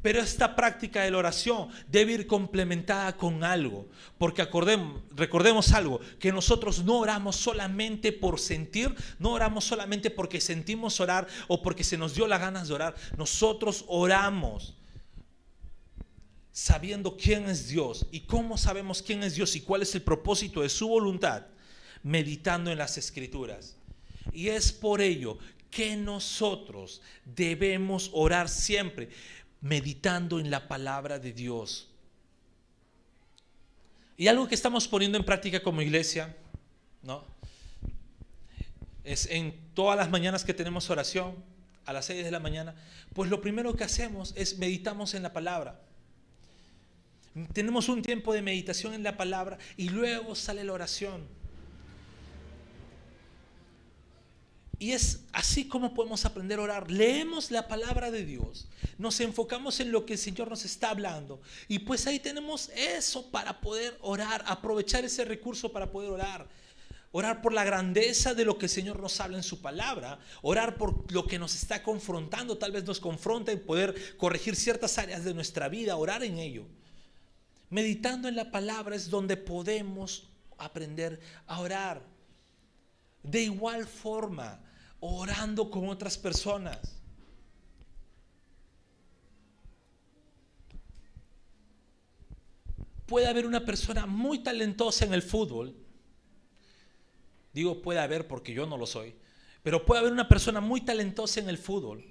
Pero 0.00 0.20
esta 0.20 0.54
práctica 0.54 1.02
de 1.02 1.10
la 1.10 1.18
oración 1.18 1.68
debe 1.88 2.12
ir 2.12 2.26
complementada 2.26 3.16
con 3.16 3.42
algo, 3.42 3.88
porque 4.16 4.42
acordemos, 4.42 5.02
recordemos 5.14 5.72
algo, 5.72 6.00
que 6.20 6.32
nosotros 6.32 6.84
no 6.84 6.98
oramos 6.98 7.36
solamente 7.36 8.12
por 8.12 8.38
sentir, 8.38 8.94
no 9.18 9.32
oramos 9.32 9.64
solamente 9.64 10.10
porque 10.10 10.40
sentimos 10.40 11.00
orar 11.00 11.26
o 11.48 11.62
porque 11.62 11.82
se 11.82 11.98
nos 11.98 12.14
dio 12.14 12.28
la 12.28 12.38
ganas 12.38 12.68
de 12.68 12.74
orar, 12.74 12.94
nosotros 13.16 13.84
oramos 13.88 14.76
sabiendo 16.52 17.16
quién 17.16 17.48
es 17.48 17.68
Dios 17.68 18.06
y 18.10 18.20
cómo 18.20 18.58
sabemos 18.58 19.00
quién 19.02 19.22
es 19.22 19.34
Dios 19.34 19.54
y 19.54 19.60
cuál 19.60 19.82
es 19.82 19.94
el 19.94 20.02
propósito 20.02 20.62
de 20.62 20.68
su 20.68 20.88
voluntad, 20.88 21.46
meditando 22.02 22.72
en 22.72 22.78
las 22.78 22.98
escrituras. 22.98 23.76
Y 24.32 24.48
es 24.48 24.72
por 24.72 25.00
ello 25.00 25.38
que 25.70 25.96
nosotros 25.96 27.02
debemos 27.24 28.10
orar 28.12 28.48
siempre, 28.48 29.08
meditando 29.60 30.38
en 30.40 30.50
la 30.50 30.68
palabra 30.68 31.18
de 31.18 31.32
Dios. 31.32 31.88
Y 34.16 34.28
algo 34.28 34.48
que 34.48 34.54
estamos 34.54 34.88
poniendo 34.88 35.16
en 35.18 35.24
práctica 35.24 35.62
como 35.62 35.82
iglesia, 35.82 36.36
¿no? 37.02 37.24
Es 39.04 39.26
en 39.26 39.54
todas 39.74 39.96
las 39.96 40.10
mañanas 40.10 40.44
que 40.44 40.54
tenemos 40.54 40.90
oración, 40.90 41.36
a 41.88 41.92
las 41.94 42.04
6 42.04 42.22
de 42.22 42.30
la 42.30 42.38
mañana, 42.38 42.74
pues 43.14 43.30
lo 43.30 43.40
primero 43.40 43.74
que 43.74 43.82
hacemos 43.82 44.34
es 44.36 44.58
meditamos 44.58 45.14
en 45.14 45.22
la 45.22 45.32
palabra. 45.32 45.80
Tenemos 47.54 47.88
un 47.88 48.02
tiempo 48.02 48.34
de 48.34 48.42
meditación 48.42 48.92
en 48.92 49.02
la 49.02 49.16
palabra 49.16 49.56
y 49.78 49.88
luego 49.88 50.34
sale 50.34 50.64
la 50.64 50.74
oración. 50.74 51.26
Y 54.78 54.92
es 54.92 55.24
así 55.32 55.66
como 55.66 55.92
podemos 55.92 56.24
aprender 56.24 56.60
a 56.60 56.62
orar. 56.62 56.90
Leemos 56.90 57.50
la 57.50 57.66
palabra 57.66 58.10
de 58.12 58.24
Dios, 58.24 58.68
nos 58.96 59.18
enfocamos 59.20 59.80
en 59.80 59.90
lo 59.90 60.06
que 60.06 60.12
el 60.12 60.18
Señor 60.18 60.48
nos 60.48 60.64
está 60.64 60.90
hablando 60.90 61.40
y 61.66 61.80
pues 61.80 62.06
ahí 62.06 62.20
tenemos 62.20 62.70
eso 62.76 63.28
para 63.30 63.60
poder 63.60 63.98
orar, 64.00 64.44
aprovechar 64.46 65.04
ese 65.04 65.24
recurso 65.24 65.72
para 65.72 65.90
poder 65.90 66.10
orar. 66.10 66.48
Orar 67.10 67.40
por 67.40 67.54
la 67.54 67.64
grandeza 67.64 68.34
de 68.34 68.44
lo 68.44 68.58
que 68.58 68.66
el 68.66 68.70
Señor 68.70 69.00
nos 69.00 69.18
habla 69.18 69.38
en 69.38 69.42
su 69.42 69.62
palabra. 69.62 70.18
Orar 70.42 70.76
por 70.76 71.10
lo 71.10 71.26
que 71.26 71.38
nos 71.38 71.54
está 71.54 71.82
confrontando. 71.82 72.58
Tal 72.58 72.70
vez 72.70 72.84
nos 72.84 73.00
confronta 73.00 73.50
y 73.50 73.56
poder 73.56 74.16
corregir 74.18 74.54
ciertas 74.54 74.98
áreas 74.98 75.24
de 75.24 75.32
nuestra 75.32 75.70
vida. 75.70 75.96
Orar 75.96 76.22
en 76.22 76.38
ello. 76.38 76.66
Meditando 77.70 78.28
en 78.28 78.36
la 78.36 78.50
palabra 78.50 78.94
es 78.94 79.08
donde 79.08 79.38
podemos 79.38 80.24
aprender 80.58 81.18
a 81.46 81.60
orar. 81.60 82.02
De 83.22 83.42
igual 83.42 83.86
forma, 83.86 84.60
orando 85.00 85.70
con 85.70 85.88
otras 85.88 86.18
personas. 86.18 86.78
Puede 93.06 93.26
haber 93.26 93.46
una 93.46 93.64
persona 93.64 94.06
muy 94.06 94.40
talentosa 94.40 95.04
en 95.04 95.14
el 95.14 95.22
fútbol. 95.22 95.74
Digo 97.52 97.80
puede 97.80 98.00
haber 98.00 98.28
porque 98.28 98.52
yo 98.52 98.66
no 98.66 98.76
lo 98.76 98.86
soy. 98.86 99.14
Pero 99.62 99.84
puede 99.84 100.00
haber 100.00 100.12
una 100.12 100.28
persona 100.28 100.60
muy 100.60 100.82
talentosa 100.82 101.40
en 101.40 101.48
el 101.48 101.58
fútbol 101.58 102.04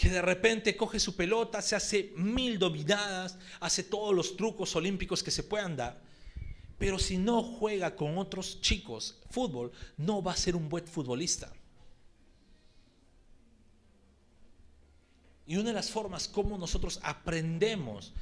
que 0.00 0.08
de 0.08 0.22
repente 0.22 0.78
coge 0.78 0.98
su 0.98 1.14
pelota, 1.14 1.60
se 1.60 1.76
hace 1.76 2.14
mil 2.16 2.58
dominadas, 2.58 3.38
hace 3.60 3.82
todos 3.82 4.14
los 4.14 4.34
trucos 4.34 4.74
olímpicos 4.74 5.22
que 5.22 5.30
se 5.30 5.42
puedan 5.42 5.76
dar. 5.76 6.00
Pero 6.78 6.98
si 6.98 7.18
no 7.18 7.42
juega 7.42 7.94
con 7.94 8.16
otros 8.16 8.62
chicos 8.62 9.18
fútbol, 9.28 9.70
no 9.98 10.22
va 10.22 10.32
a 10.32 10.36
ser 10.36 10.56
un 10.56 10.70
buen 10.70 10.86
futbolista. 10.86 11.52
Y 15.50 15.56
una 15.56 15.70
de 15.70 15.74
las 15.74 15.90
formas 15.90 16.28
como 16.28 16.56
nosotros 16.56 17.00
aprendemos 17.02 18.12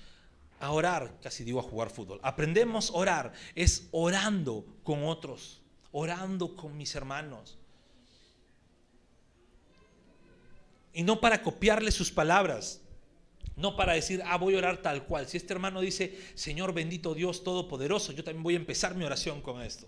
a 0.61 0.72
orar, 0.72 1.12
casi 1.22 1.45
digo 1.45 1.61
a 1.61 1.62
jugar 1.62 1.91
fútbol, 1.91 2.18
aprendemos 2.22 2.89
a 2.89 2.95
orar 2.95 3.33
es 3.55 3.87
orando 3.91 4.64
con 4.83 5.05
otros, 5.05 5.61
orando 5.93 6.57
con 6.57 6.74
mis 6.74 6.95
hermanos. 6.95 7.59
Y 10.95 11.03
no 11.03 11.20
para 11.20 11.43
copiarle 11.43 11.91
sus 11.91 12.11
palabras, 12.11 12.81
no 13.57 13.76
para 13.76 13.93
decir, 13.93 14.22
ah, 14.24 14.39
voy 14.39 14.55
a 14.55 14.59
orar 14.61 14.81
tal 14.81 15.05
cual. 15.05 15.29
Si 15.29 15.37
este 15.37 15.53
hermano 15.53 15.83
dice, 15.83 16.18
Señor 16.35 16.72
bendito 16.72 17.12
Dios 17.12 17.45
Todopoderoso, 17.45 18.12
yo 18.12 18.24
también 18.24 18.43
voy 18.43 18.55
a 18.55 18.57
empezar 18.57 18.95
mi 18.95 19.05
oración 19.05 19.43
con 19.43 19.61
esto. 19.61 19.87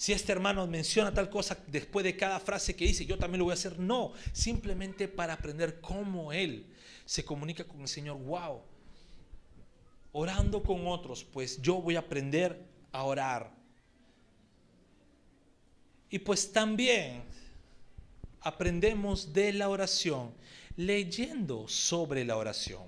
Si 0.00 0.14
este 0.14 0.32
hermano 0.32 0.66
menciona 0.66 1.12
tal 1.12 1.28
cosa 1.28 1.58
después 1.66 2.04
de 2.04 2.16
cada 2.16 2.40
frase 2.40 2.74
que 2.74 2.86
dice, 2.86 3.04
yo 3.04 3.18
también 3.18 3.40
lo 3.40 3.44
voy 3.44 3.50
a 3.52 3.54
hacer. 3.54 3.78
No, 3.78 4.14
simplemente 4.32 5.08
para 5.08 5.34
aprender 5.34 5.78
cómo 5.82 6.32
Él 6.32 6.64
se 7.04 7.22
comunica 7.22 7.64
con 7.64 7.82
el 7.82 7.86
Señor. 7.86 8.16
Wow. 8.16 8.62
Orando 10.12 10.62
con 10.62 10.86
otros, 10.86 11.22
pues 11.22 11.60
yo 11.60 11.82
voy 11.82 11.96
a 11.96 11.98
aprender 11.98 12.64
a 12.92 13.04
orar. 13.04 13.52
Y 16.08 16.18
pues 16.18 16.50
también 16.50 17.22
aprendemos 18.40 19.34
de 19.34 19.52
la 19.52 19.68
oración 19.68 20.32
leyendo 20.76 21.68
sobre 21.68 22.24
la 22.24 22.38
oración. 22.38 22.84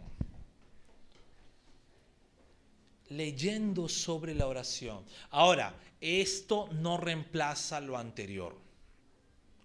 Leyendo 3.10 3.86
sobre 3.86 4.34
la 4.34 4.46
oración. 4.46 5.04
Ahora, 5.28 5.74
esto 6.03 6.68
no 6.72 6.96
reemplaza 6.96 7.80
lo 7.80 7.96
anterior. 7.96 8.59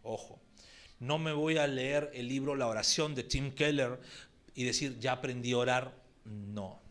Ojo, 0.03 0.39
no 0.99 1.17
me 1.17 1.33
voy 1.33 1.57
a 1.57 1.67
leer 1.67 2.11
el 2.13 2.27
libro 2.27 2.55
La 2.55 2.67
oración 2.67 3.15
de 3.15 3.23
Tim 3.23 3.51
Keller 3.51 3.99
y 4.55 4.63
decir, 4.63 4.99
ya 4.99 5.13
aprendí 5.13 5.53
a 5.53 5.57
orar. 5.57 5.93
No. 6.25 6.87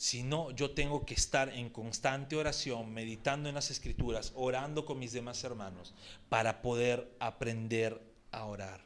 sino 0.00 0.50
yo 0.52 0.70
tengo 0.70 1.04
que 1.04 1.12
estar 1.12 1.50
en 1.50 1.68
constante 1.68 2.34
oración, 2.34 2.90
meditando 2.90 3.50
en 3.50 3.54
las 3.54 3.70
escrituras, 3.70 4.32
orando 4.34 4.86
con 4.86 4.98
mis 4.98 5.12
demás 5.12 5.44
hermanos, 5.44 5.92
para 6.30 6.62
poder 6.62 7.14
aprender 7.20 8.00
a 8.32 8.46
orar. 8.46 8.80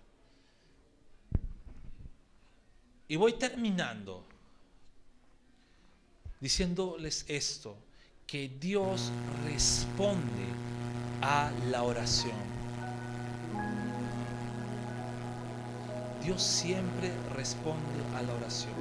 Y 3.07 3.15
voy 3.15 3.35
terminando 3.35 4.27
diciéndoles 6.45 7.25
esto, 7.27 7.75
que 8.27 8.51
Dios 8.61 9.11
responde 9.47 10.45
a 11.23 11.51
la 11.71 11.83
oración. 11.83 12.37
Dios 16.23 16.43
siempre 16.43 17.11
responde 17.35 17.81
a 18.15 18.21
la 18.21 18.35
oración. 18.35 18.75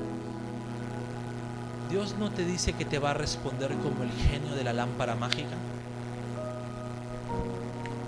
Dios 1.90 2.16
no 2.20 2.32
te 2.32 2.44
dice 2.44 2.74
que 2.74 2.84
te 2.84 3.00
va 3.00 3.12
a 3.12 3.14
responder 3.14 3.72
como 3.78 4.04
el 4.04 4.12
genio 4.12 4.56
de 4.56 4.66
la 4.66 4.74
lámpara 4.74 5.16
mágica, 5.16 5.56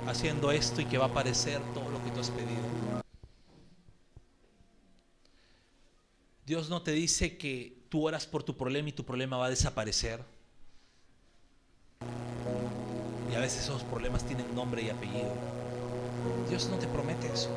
haciendo 0.06 0.51
esto 0.51 0.82
y 0.82 0.86
que 0.86 0.97
va 0.97 1.06
a 1.06 1.08
aparecer 1.08 1.62
todo 1.74 1.89
lo 1.91 2.03
que 2.03 2.12
tú 2.12 2.20
has 2.20 2.30
pedido. 2.30 3.06
Dios 6.45 6.70
no 6.70 6.82
te 6.82 6.91
dice 6.91 7.38
que 7.38 7.85
tú 7.96 8.06
oras 8.06 8.28
por 8.28 8.43
tu 8.43 8.58
problema 8.58 8.89
y 8.89 8.91
tu 8.91 9.06
problema 9.06 9.38
va 9.38 9.46
a 9.46 9.50
desaparecer. 9.50 10.22
Y 13.32 13.36
a 13.36 13.39
veces 13.39 13.64
esos 13.64 13.84
problemas 13.84 14.26
tienen 14.26 14.54
nombre 14.54 14.82
y 14.82 14.89
apellido. 14.89 15.32
Dios 16.50 16.68
no 16.68 16.78
te 16.78 16.88
promete 16.88 17.32
eso. 17.32 17.50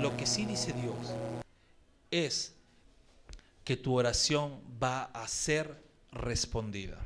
Lo 0.00 0.16
que 0.16 0.24
sí 0.24 0.46
dice 0.46 0.72
Dios 0.72 1.12
es 2.12 2.54
que 3.64 3.76
tu 3.76 3.98
oración 3.98 4.60
va 4.80 5.02
a 5.06 5.26
ser 5.26 5.82
respondida. 6.12 7.04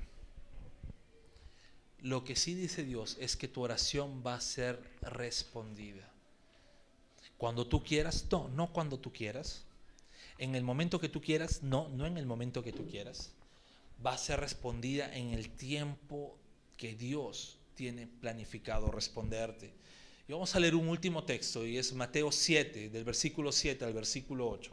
Lo 2.02 2.24
que 2.24 2.36
sí 2.36 2.52
dice 2.52 2.84
Dios 2.84 3.16
es 3.18 3.38
que 3.38 3.48
tu 3.48 3.62
oración 3.62 4.22
va 4.22 4.34
a 4.34 4.40
ser 4.42 4.82
respondida. 5.00 6.11
Cuando 7.42 7.66
tú 7.66 7.82
quieras, 7.82 8.26
no, 8.30 8.46
no 8.50 8.72
cuando 8.72 9.00
tú 9.00 9.12
quieras. 9.12 9.64
En 10.38 10.54
el 10.54 10.62
momento 10.62 11.00
que 11.00 11.08
tú 11.08 11.20
quieras, 11.20 11.64
no, 11.64 11.88
no 11.88 12.06
en 12.06 12.16
el 12.16 12.24
momento 12.24 12.62
que 12.62 12.70
tú 12.70 12.86
quieras. 12.86 13.32
Va 14.06 14.12
a 14.12 14.16
ser 14.16 14.38
respondida 14.38 15.12
en 15.12 15.32
el 15.32 15.50
tiempo 15.50 16.38
que 16.76 16.94
Dios 16.94 17.58
tiene 17.74 18.06
planificado 18.06 18.92
responderte. 18.92 19.72
Y 20.28 20.32
vamos 20.32 20.54
a 20.54 20.60
leer 20.60 20.76
un 20.76 20.86
último 20.86 21.24
texto 21.24 21.66
y 21.66 21.78
es 21.78 21.92
Mateo 21.94 22.30
7, 22.30 22.90
del 22.90 23.02
versículo 23.02 23.50
7 23.50 23.86
al 23.86 23.92
versículo 23.92 24.48
8. 24.48 24.70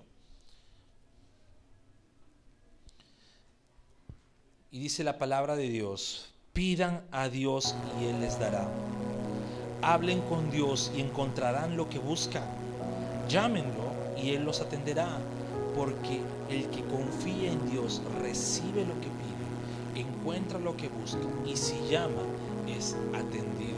Y 4.70 4.80
dice 4.80 5.04
la 5.04 5.18
palabra 5.18 5.56
de 5.56 5.70
Dios, 5.70 6.36
pidan 6.54 7.04
a 7.10 7.30
Dios 7.30 7.74
y 8.00 8.06
Él 8.06 8.22
les 8.22 8.40
dará. 8.40 8.72
Hablen 9.82 10.22
con 10.22 10.52
Dios 10.52 10.92
y 10.96 11.02
encontrarán 11.02 11.78
lo 11.78 11.90
que 11.90 12.00
buscan. 12.00 12.44
Llámenlo 13.28 13.94
y 14.22 14.32
Él 14.32 14.44
los 14.44 14.62
atenderá, 14.62 15.20
porque 15.76 16.22
el 16.50 16.70
que 16.70 16.84
confía 16.84 17.52
en 17.52 17.72
Dios 17.72 18.02
recibe 18.22 18.86
lo 18.86 18.96
que 18.96 19.08
pide, 19.08 20.02
encuentra 20.02 20.60
lo 20.60 20.76
que 20.76 20.90
busca 20.90 21.20
y 21.46 21.56
si 21.56 21.80
llama 21.90 22.24
es 22.68 22.96
atendido. 23.14 23.78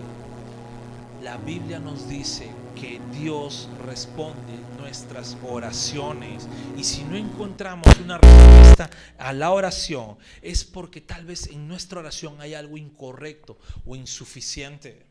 La 1.22 1.38
Biblia 1.38 1.80
nos 1.80 2.10
dice 2.10 2.50
que 2.76 3.00
Dios 3.12 3.70
responde 3.86 4.58
nuestras 4.80 5.38
oraciones. 5.48 6.48
Y 6.76 6.84
si 6.84 7.04
no 7.04 7.16
encontramos 7.16 7.88
una 8.04 8.18
respuesta 8.18 8.90
a 9.20 9.32
la 9.32 9.52
oración, 9.52 10.18
es 10.42 10.64
porque 10.64 11.00
tal 11.00 11.26
vez 11.26 11.46
en 11.46 11.68
nuestra 11.68 12.00
oración 12.00 12.42
hay 12.42 12.56
algo 12.56 12.76
incorrecto 12.76 13.60
o 13.86 13.96
insuficiente. 13.96 15.11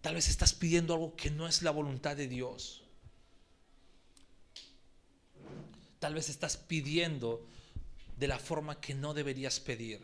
Tal 0.00 0.14
vez 0.14 0.28
estás 0.28 0.54
pidiendo 0.54 0.94
algo 0.94 1.16
que 1.16 1.30
no 1.30 1.48
es 1.48 1.62
la 1.62 1.70
voluntad 1.70 2.16
de 2.16 2.28
Dios. 2.28 2.84
Tal 5.98 6.14
vez 6.14 6.28
estás 6.28 6.56
pidiendo 6.56 7.46
de 8.16 8.28
la 8.28 8.38
forma 8.38 8.80
que 8.80 8.94
no 8.94 9.14
deberías 9.14 9.58
pedir. 9.60 10.00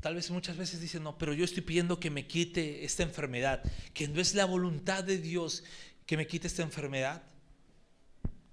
Tal 0.00 0.14
vez 0.14 0.30
muchas 0.30 0.56
veces 0.56 0.80
dicen, 0.80 1.02
no, 1.02 1.18
pero 1.18 1.34
yo 1.34 1.44
estoy 1.44 1.62
pidiendo 1.62 1.98
que 1.98 2.10
me 2.10 2.26
quite 2.26 2.84
esta 2.84 3.02
enfermedad, 3.02 3.62
que 3.94 4.06
no 4.06 4.20
es 4.20 4.34
la 4.34 4.44
voluntad 4.44 5.02
de 5.02 5.18
Dios 5.18 5.64
que 6.06 6.16
me 6.16 6.26
quite 6.26 6.46
esta 6.46 6.62
enfermedad. 6.62 7.22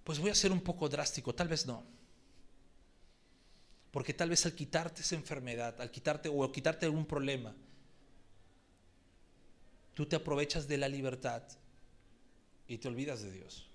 Pues 0.04 0.20
voy 0.20 0.32
a 0.32 0.36
ser 0.36 0.52
un 0.52 0.62
poco 0.62 0.90
drástico, 0.90 1.36
tal 1.36 1.48
vez 1.48 1.66
no. 1.66 1.95
Porque 3.96 4.14
tal 4.14 4.30
vez 4.30 4.46
al 4.46 4.52
quitarte 4.52 5.04
esa 5.04 5.16
enfermedad, 5.16 5.80
al 5.80 5.90
quitarte 5.90 6.28
o 6.28 6.52
quitarte 6.52 6.86
algún 6.86 7.06
problema, 7.06 7.56
tú 9.94 10.06
te 10.06 10.18
aprovechas 10.18 10.68
de 10.68 10.78
la 10.78 10.90
libertad 10.90 11.42
y 12.68 12.78
te 12.78 12.90
olvidas 12.90 13.22
de 13.22 13.32
Dios. 13.32 13.70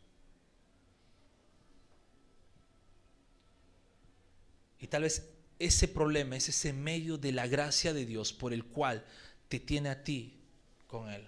Y 4.79 4.89
tal 4.89 5.05
vez 5.05 5.27
ese 5.59 5.89
problema 5.89 6.37
es 6.37 6.51
ese 6.51 6.75
medio 6.75 7.17
de 7.17 7.33
la 7.33 7.47
gracia 7.47 7.95
de 7.95 8.05
Dios 8.05 8.35
por 8.35 8.53
el 8.53 8.67
cual 8.67 9.03
te 9.49 9.59
tiene 9.59 9.89
a 9.89 10.05
ti 10.05 10.39
con 10.87 11.09
Él. 11.09 11.27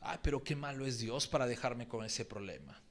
Ay, 0.00 0.18
pero 0.24 0.42
qué 0.42 0.56
malo 0.56 0.86
es 0.86 0.98
Dios 0.98 1.28
para 1.28 1.46
dejarme 1.46 1.86
con 1.86 2.04
ese 2.04 2.24
problema. 2.24 2.82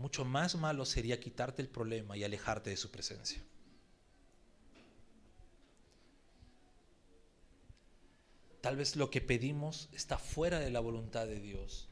Mucho 0.00 0.24
más 0.24 0.56
malo 0.56 0.86
sería 0.86 1.20
quitarte 1.20 1.60
el 1.60 1.68
problema 1.68 2.16
y 2.16 2.24
alejarte 2.24 2.70
de 2.70 2.78
su 2.78 2.90
presencia. 2.90 3.42
Tal 8.62 8.78
vez 8.78 8.96
lo 8.96 9.10
que 9.10 9.20
pedimos 9.20 9.90
está 9.92 10.16
fuera 10.16 10.58
de 10.58 10.70
la 10.70 10.80
voluntad 10.80 11.26
de 11.26 11.38
Dios. 11.38 11.90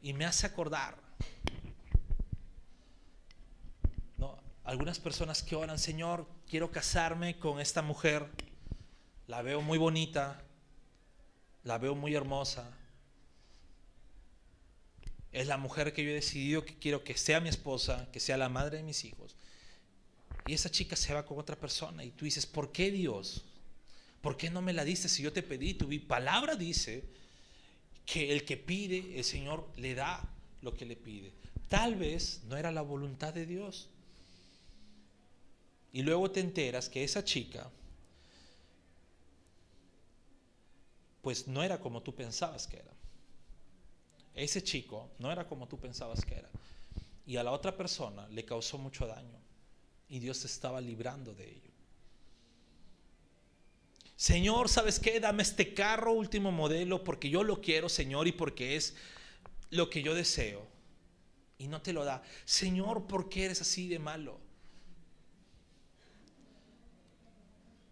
Y 0.00 0.14
me 0.14 0.24
hace 0.24 0.46
acordar 0.46 0.96
algunas 4.64 4.98
personas 4.98 5.42
que 5.42 5.56
oran, 5.56 5.78
Señor, 5.78 6.26
quiero 6.48 6.70
casarme 6.70 7.38
con 7.38 7.60
esta 7.60 7.82
mujer, 7.82 8.30
la 9.26 9.42
veo 9.42 9.60
muy 9.60 9.76
bonita, 9.76 10.42
la 11.64 11.76
veo 11.76 11.94
muy 11.94 12.14
hermosa, 12.14 12.77
es 15.32 15.46
la 15.46 15.56
mujer 15.56 15.92
que 15.92 16.02
yo 16.04 16.10
he 16.10 16.14
decidido 16.14 16.64
que 16.64 16.78
quiero 16.78 17.04
que 17.04 17.16
sea 17.16 17.40
mi 17.40 17.48
esposa, 17.48 18.08
que 18.12 18.20
sea 18.20 18.36
la 18.36 18.48
madre 18.48 18.78
de 18.78 18.82
mis 18.82 19.04
hijos. 19.04 19.36
Y 20.46 20.54
esa 20.54 20.70
chica 20.70 20.96
se 20.96 21.12
va 21.12 21.26
con 21.26 21.38
otra 21.38 21.56
persona 21.56 22.04
y 22.04 22.10
tú 22.10 22.24
dices, 22.24 22.46
¿por 22.46 22.72
qué 22.72 22.90
Dios? 22.90 23.44
¿Por 24.22 24.36
qué 24.36 24.50
no 24.50 24.62
me 24.62 24.72
la 24.72 24.84
diste 24.84 25.08
si 25.08 25.22
yo 25.22 25.32
te 25.32 25.42
pedí? 25.42 25.74
Tu 25.74 25.88
palabra 26.06 26.56
dice 26.56 27.04
que 28.06 28.32
el 28.32 28.44
que 28.44 28.56
pide, 28.56 29.18
el 29.18 29.24
Señor 29.24 29.68
le 29.76 29.94
da 29.94 30.26
lo 30.62 30.74
que 30.74 30.86
le 30.86 30.96
pide. 30.96 31.32
Tal 31.68 31.96
vez 31.96 32.40
no 32.48 32.56
era 32.56 32.72
la 32.72 32.80
voluntad 32.80 33.34
de 33.34 33.44
Dios. 33.44 33.90
Y 35.92 36.02
luego 36.02 36.30
te 36.30 36.40
enteras 36.40 36.88
que 36.88 37.04
esa 37.04 37.24
chica, 37.24 37.70
pues 41.20 41.46
no 41.46 41.62
era 41.62 41.78
como 41.78 42.02
tú 42.02 42.14
pensabas 42.14 42.66
que 42.66 42.78
era. 42.78 42.92
Ese 44.38 44.62
chico 44.62 45.10
no 45.18 45.30
era 45.30 45.46
como 45.46 45.68
tú 45.68 45.78
pensabas 45.78 46.24
que 46.24 46.34
era. 46.36 46.48
Y 47.26 47.36
a 47.36 47.42
la 47.42 47.52
otra 47.52 47.76
persona 47.76 48.26
le 48.28 48.44
causó 48.44 48.78
mucho 48.78 49.06
daño. 49.06 49.38
Y 50.08 50.18
Dios 50.20 50.40
te 50.40 50.46
estaba 50.46 50.80
librando 50.80 51.34
de 51.34 51.50
ello. 51.50 51.70
Señor, 54.16 54.68
¿sabes 54.68 54.98
qué? 54.98 55.20
Dame 55.20 55.42
este 55.42 55.74
carro 55.74 56.12
último 56.12 56.50
modelo 56.50 57.04
porque 57.04 57.30
yo 57.30 57.44
lo 57.44 57.60
quiero, 57.60 57.88
Señor, 57.88 58.26
y 58.26 58.32
porque 58.32 58.76
es 58.76 58.96
lo 59.70 59.90
que 59.90 60.02
yo 60.02 60.14
deseo. 60.14 60.66
Y 61.58 61.68
no 61.68 61.82
te 61.82 61.92
lo 61.92 62.04
da. 62.04 62.22
Señor, 62.44 63.06
¿por 63.06 63.28
qué 63.28 63.44
eres 63.44 63.60
así 63.60 63.88
de 63.88 63.98
malo? 63.98 64.40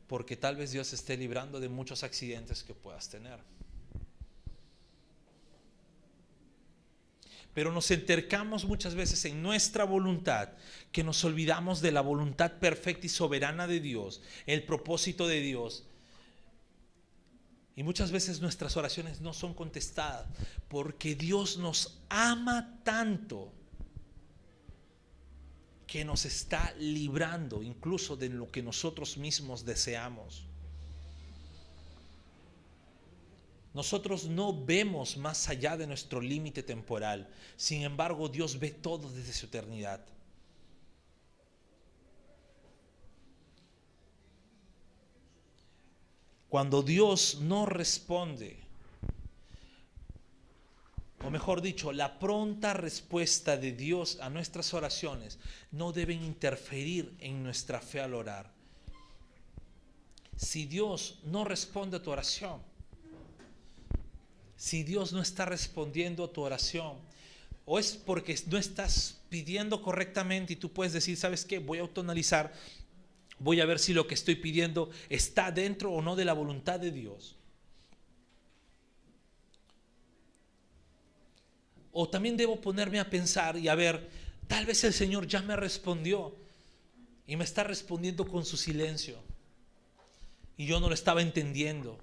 porque 0.06 0.36
tal 0.36 0.56
vez 0.56 0.72
Dios 0.72 0.92
esté 0.92 1.16
librando 1.16 1.60
de 1.60 1.68
muchos 1.68 2.02
accidentes 2.02 2.62
que 2.62 2.74
puedas 2.74 3.08
tener. 3.08 3.40
Pero 7.56 7.72
nos 7.72 7.90
entercamos 7.90 8.66
muchas 8.66 8.94
veces 8.94 9.24
en 9.24 9.42
nuestra 9.42 9.84
voluntad 9.84 10.50
que 10.92 11.02
nos 11.02 11.24
olvidamos 11.24 11.80
de 11.80 11.90
la 11.90 12.02
voluntad 12.02 12.52
perfecta 12.58 13.06
y 13.06 13.08
soberana 13.08 13.66
de 13.66 13.80
Dios, 13.80 14.20
el 14.44 14.64
propósito 14.64 15.26
de 15.26 15.40
Dios. 15.40 15.86
Y 17.74 17.82
muchas 17.82 18.10
veces 18.10 18.42
nuestras 18.42 18.76
oraciones 18.76 19.22
no 19.22 19.32
son 19.32 19.54
contestadas 19.54 20.28
porque 20.68 21.14
Dios 21.14 21.56
nos 21.56 21.98
ama 22.10 22.78
tanto 22.84 23.54
que 25.86 26.04
nos 26.04 26.26
está 26.26 26.74
librando 26.78 27.62
incluso 27.62 28.18
de 28.18 28.28
lo 28.28 28.50
que 28.52 28.62
nosotros 28.62 29.16
mismos 29.16 29.64
deseamos. 29.64 30.44
Nosotros 33.76 34.24
no 34.24 34.64
vemos 34.64 35.18
más 35.18 35.50
allá 35.50 35.76
de 35.76 35.86
nuestro 35.86 36.22
límite 36.22 36.62
temporal. 36.62 37.28
Sin 37.58 37.82
embargo, 37.82 38.26
Dios 38.30 38.58
ve 38.58 38.70
todo 38.70 39.10
desde 39.10 39.34
su 39.34 39.44
eternidad. 39.44 40.00
Cuando 46.48 46.82
Dios 46.82 47.40
no 47.42 47.66
responde, 47.66 48.64
o 51.22 51.30
mejor 51.30 51.60
dicho, 51.60 51.92
la 51.92 52.18
pronta 52.18 52.72
respuesta 52.72 53.58
de 53.58 53.72
Dios 53.72 54.18
a 54.22 54.30
nuestras 54.30 54.72
oraciones 54.72 55.38
no 55.70 55.92
deben 55.92 56.24
interferir 56.24 57.14
en 57.20 57.42
nuestra 57.42 57.82
fe 57.82 58.00
al 58.00 58.14
orar. 58.14 58.50
Si 60.34 60.64
Dios 60.64 61.18
no 61.24 61.44
responde 61.44 61.98
a 61.98 62.02
tu 62.02 62.10
oración, 62.10 62.74
si 64.56 64.82
Dios 64.82 65.12
no 65.12 65.20
está 65.20 65.44
respondiendo 65.44 66.24
a 66.24 66.32
tu 66.32 66.42
oración, 66.42 66.96
o 67.64 67.78
es 67.78 67.96
porque 67.96 68.38
no 68.46 68.58
estás 68.58 69.18
pidiendo 69.28 69.82
correctamente 69.82 70.52
y 70.54 70.56
tú 70.56 70.72
puedes 70.72 70.92
decir, 70.92 71.16
¿sabes 71.16 71.44
qué? 71.44 71.58
Voy 71.58 71.78
a 71.78 71.82
autoanalizar, 71.82 72.52
voy 73.38 73.60
a 73.60 73.66
ver 73.66 73.78
si 73.78 73.92
lo 73.92 74.06
que 74.06 74.14
estoy 74.14 74.36
pidiendo 74.36 74.90
está 75.08 75.50
dentro 75.50 75.92
o 75.92 76.00
no 76.00 76.16
de 76.16 76.24
la 76.24 76.32
voluntad 76.32 76.78
de 76.78 76.92
Dios. 76.92 77.36
O 81.92 82.08
también 82.08 82.36
debo 82.36 82.60
ponerme 82.60 83.00
a 83.00 83.10
pensar 83.10 83.56
y 83.56 83.68
a 83.68 83.74
ver, 83.74 84.08
tal 84.46 84.66
vez 84.66 84.84
el 84.84 84.92
Señor 84.92 85.26
ya 85.26 85.42
me 85.42 85.56
respondió 85.56 86.36
y 87.26 87.36
me 87.36 87.44
está 87.44 87.64
respondiendo 87.64 88.28
con 88.28 88.44
su 88.44 88.56
silencio. 88.56 89.18
Y 90.56 90.66
yo 90.66 90.78
no 90.78 90.88
lo 90.88 90.94
estaba 90.94 91.20
entendiendo. 91.20 91.98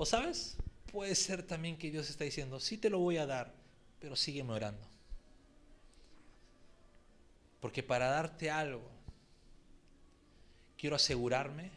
O 0.00 0.06
sabes, 0.06 0.56
puede 0.92 1.16
ser 1.16 1.42
también 1.42 1.76
que 1.76 1.90
Dios 1.90 2.08
está 2.08 2.22
diciendo, 2.22 2.60
sí 2.60 2.78
te 2.78 2.88
lo 2.88 3.00
voy 3.00 3.16
a 3.16 3.26
dar, 3.26 3.52
pero 3.98 4.14
sígueme 4.14 4.52
orando. 4.52 4.86
Porque 7.58 7.82
para 7.82 8.06
darte 8.06 8.48
algo, 8.48 8.88
quiero 10.76 10.94
asegurarme 10.94 11.72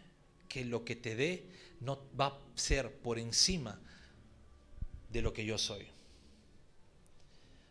que 0.47 0.63
lo 0.63 0.86
que 0.86 0.95
te 0.95 1.15
dé 1.15 1.47
no 1.80 1.97
va 2.17 2.28
a 2.28 2.39
ser 2.53 2.95
por 2.95 3.17
encima 3.17 3.80
de 5.09 5.24
lo 5.24 5.34
que 5.34 5.43
yo 5.43 5.57
soy. 5.57 5.88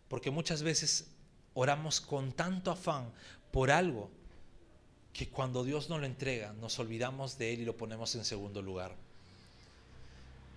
Porque 0.08 0.32
muchas 0.32 0.64
veces 0.64 1.12
oramos 1.54 2.00
con 2.00 2.32
tanto 2.32 2.72
afán 2.72 3.12
por 3.52 3.70
algo 3.70 4.10
que 5.12 5.28
cuando 5.28 5.62
Dios 5.62 5.88
nos 5.88 6.00
lo 6.00 6.06
entrega 6.06 6.52
nos 6.54 6.80
olvidamos 6.80 7.38
de 7.38 7.54
Él 7.54 7.60
y 7.60 7.64
lo 7.66 7.76
ponemos 7.76 8.16
en 8.16 8.24
segundo 8.24 8.62
lugar. 8.62 8.96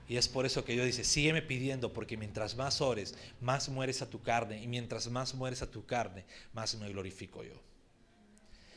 Y 0.08 0.18
es 0.18 0.28
por 0.28 0.45
eso 0.45 0.66
que 0.66 0.74
Dios 0.74 0.86
dice, 0.86 1.04
sígueme 1.04 1.41
pidiendo, 1.41 1.93
porque 1.93 2.18
mientras 2.18 2.56
más 2.56 2.82
ores, 2.82 3.16
más 3.39 3.70
mueres 3.70 4.01
a 4.01 4.10
tu 4.10 4.22
carne, 4.22 4.62
y 4.62 4.68
mientras 4.68 5.10
más 5.10 5.34
mueres 5.34 5.62
a 5.62 5.72
tu 5.72 5.86
carne, 5.86 6.26
más 6.54 6.76
me 6.76 6.89
glorifico 6.89 7.43
yo. 7.43 7.54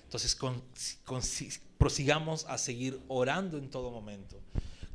Entonces, 0.05 0.39
prosigamos 1.79 2.45
a 2.47 2.59
seguir 2.59 3.01
orando 3.09 3.59
en 3.59 3.70
todo 3.70 3.91
momento 3.91 4.41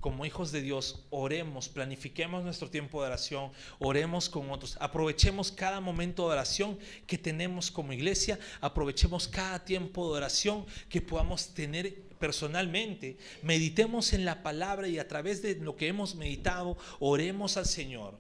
como 0.02 0.26
hijos 0.26 0.52
de 0.52 0.62
Dios, 0.62 1.06
oremos, 1.12 1.70
planifiquemos 1.70 2.44
nuestro 2.44 2.70
tiempo 2.70 3.02
de 3.02 3.08
oración, 3.08 3.52
oremos 3.78 4.30
con 4.30 4.50
otros, 4.50 4.76
aprovechemos 4.82 5.52
cada 5.52 5.80
momento 5.80 6.24
de 6.24 6.34
oración 6.34 6.80
que 7.06 7.20
tenemos 7.20 7.70
como 7.70 7.94
iglesia, 7.94 8.40
aprovechemos 8.60 9.28
cada 9.28 9.64
tiempo 9.64 10.12
de 10.12 10.18
oración 10.18 10.66
que 10.90 11.02
podamos 11.02 11.54
tener 11.54 12.11
personalmente, 12.22 13.18
meditemos 13.42 14.14
en 14.14 14.24
la 14.24 14.42
palabra 14.44 14.88
y 14.88 14.98
a 14.98 15.08
través 15.10 15.42
de 15.42 15.56
lo 15.56 15.76
que 15.76 15.90
hemos 15.90 16.16
meditado, 16.16 16.78
oremos 17.02 17.58
al 17.58 17.66
Señor. 17.66 18.18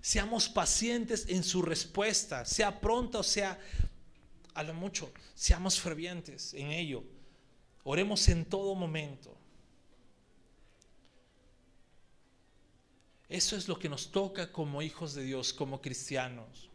Seamos 0.00 0.48
pacientes 0.48 1.26
en 1.28 1.44
su 1.44 1.60
respuesta, 1.60 2.46
sea 2.46 2.80
pronta 2.80 3.18
o 3.18 3.22
sea 3.22 3.58
a 4.54 4.62
lo 4.62 4.72
mucho, 4.72 5.12
seamos 5.34 5.78
fervientes 5.78 6.54
en 6.54 6.72
ello. 6.72 7.04
Oremos 7.84 8.26
en 8.28 8.46
todo 8.46 8.74
momento. 8.74 9.36
Eso 13.28 13.56
es 13.56 13.66
lo 13.66 13.78
que 13.78 13.88
nos 13.88 14.10
toca 14.10 14.52
como 14.52 14.82
hijos 14.82 15.14
de 15.14 15.24
Dios, 15.24 15.52
como 15.52 15.80
cristianos. 15.80 16.71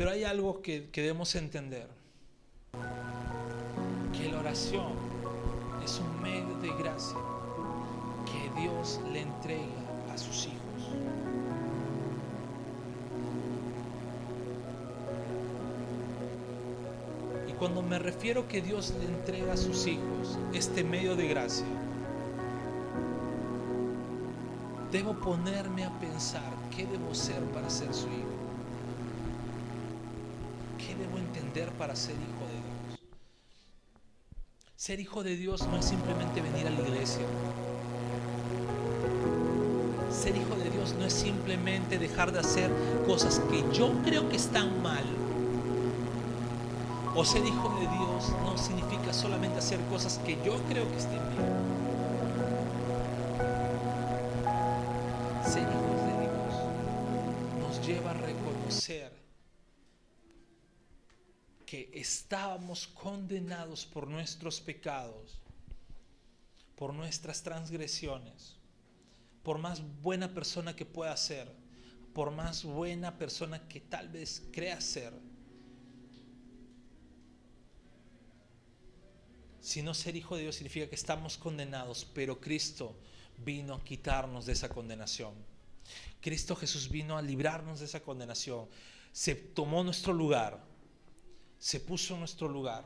Pero 0.00 0.12
hay 0.12 0.24
algo 0.24 0.62
que, 0.62 0.88
debemos 0.94 1.34
entender, 1.34 1.86
que 4.16 4.32
la 4.32 4.38
oración 4.38 4.94
es 5.84 5.98
un 5.98 6.22
medio 6.22 6.54
de 6.62 6.68
gracia 6.82 7.18
que 8.24 8.62
Dios 8.62 8.98
le 9.12 9.20
entrega 9.20 9.66
a 10.10 10.16
sus 10.16 10.46
hijos. 10.46 10.88
Cuando 17.58 17.82
me 17.82 17.98
refiero 17.98 18.48
que 18.48 18.62
Dios 18.62 18.94
le 18.98 19.04
entrega 19.04 19.52
a 19.52 19.56
sus 19.58 19.86
hijos 19.86 20.38
este 20.54 20.82
medio 20.82 21.14
de 21.14 21.28
gracia, 21.28 21.66
debo 24.90 25.12
ponerme 25.12 25.84
a 25.84 25.90
pensar 26.00 26.54
qué 26.74 26.86
debo 26.86 27.14
ser 27.14 27.42
para 27.52 27.68
ser 27.68 27.92
su 27.92 28.06
hijo. 28.06 28.39
¿Qué 31.00 31.06
debo 31.06 31.16
entender 31.16 31.70
para 31.78 31.96
ser 31.96 32.14
hijo 32.14 32.46
de 32.46 32.52
Dios? 32.52 33.00
Ser 34.76 35.00
hijo 35.00 35.22
de 35.22 35.34
Dios 35.34 35.66
no 35.66 35.78
es 35.78 35.86
simplemente 35.86 36.42
venir 36.42 36.66
a 36.66 36.70
la 36.70 36.80
iglesia. 36.80 37.24
Ser 40.12 40.36
hijo 40.36 40.56
de 40.56 40.68
Dios 40.68 40.94
no 40.98 41.06
es 41.06 41.14
simplemente 41.14 41.98
dejar 41.98 42.32
de 42.32 42.40
hacer 42.40 42.70
cosas 43.06 43.40
que 43.50 43.64
yo 43.72 43.94
creo 44.04 44.28
que 44.28 44.36
están 44.36 44.82
mal 44.82 45.04
o 47.16 47.24
ser 47.24 47.46
hijo 47.46 47.74
de 47.80 47.86
Dios 47.86 48.32
no 48.44 48.58
significa 48.58 49.14
solamente 49.14 49.58
hacer 49.58 49.80
cosas 49.86 50.18
que 50.18 50.36
yo 50.44 50.58
creo 50.68 50.88
que 50.90 50.98
estén 50.98 51.20
bien. 51.30 51.48
Ser 55.44 55.62
hijos 55.62 56.00
de 56.04 56.12
Dios 56.20 57.60
nos 57.60 57.86
lleva 57.86 58.10
a 58.10 58.14
reconocer 58.14 59.19
estábamos 61.92 62.86
condenados 62.86 63.86
por 63.86 64.06
nuestros 64.06 64.60
pecados, 64.60 65.40
por 66.76 66.94
nuestras 66.94 67.42
transgresiones, 67.42 68.56
por 69.42 69.58
más 69.58 69.82
buena 70.02 70.32
persona 70.32 70.74
que 70.74 70.86
pueda 70.86 71.16
ser, 71.16 71.50
por 72.12 72.30
más 72.30 72.64
buena 72.64 73.18
persona 73.18 73.68
que 73.68 73.80
tal 73.80 74.08
vez 74.08 74.42
crea 74.52 74.80
ser 74.80 75.12
Si 79.60 79.82
no 79.82 79.94
ser 79.94 80.16
hijo 80.16 80.36
de 80.36 80.42
Dios 80.42 80.56
significa 80.56 80.88
que 80.88 80.94
estamos 80.94 81.36
condenados, 81.36 82.06
pero 82.14 82.40
Cristo 82.40 82.96
vino 83.44 83.74
a 83.74 83.84
quitarnos 83.84 84.46
de 84.46 84.54
esa 84.54 84.68
condenación. 84.68 85.34
Cristo 86.20 86.56
Jesús 86.56 86.88
vino 86.88 87.16
a 87.16 87.22
librarnos 87.22 87.80
de 87.80 87.86
esa 87.86 88.00
condenación. 88.00 88.66
Se 89.12 89.34
tomó 89.34 89.84
nuestro 89.84 90.12
lugar, 90.12 90.64
se 91.60 91.78
puso 91.78 92.14
en 92.14 92.20
nuestro 92.20 92.48
lugar. 92.48 92.84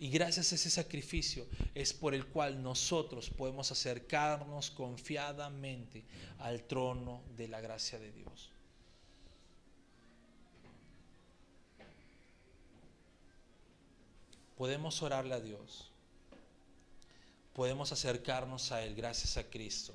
Y 0.00 0.10
gracias 0.10 0.50
a 0.50 0.54
ese 0.56 0.70
sacrificio 0.70 1.46
es 1.74 1.92
por 1.92 2.14
el 2.14 2.26
cual 2.26 2.60
nosotros 2.60 3.30
podemos 3.30 3.70
acercarnos 3.70 4.72
confiadamente 4.72 6.02
al 6.38 6.64
trono 6.64 7.22
de 7.36 7.46
la 7.46 7.60
gracia 7.60 8.00
de 8.00 8.10
Dios. 8.10 8.50
podemos 14.60 15.00
orarle 15.00 15.32
a 15.34 15.40
Dios. 15.40 15.90
Podemos 17.54 17.92
acercarnos 17.92 18.72
a 18.72 18.84
Él 18.84 18.94
gracias 18.94 19.38
a 19.38 19.44
Cristo. 19.44 19.94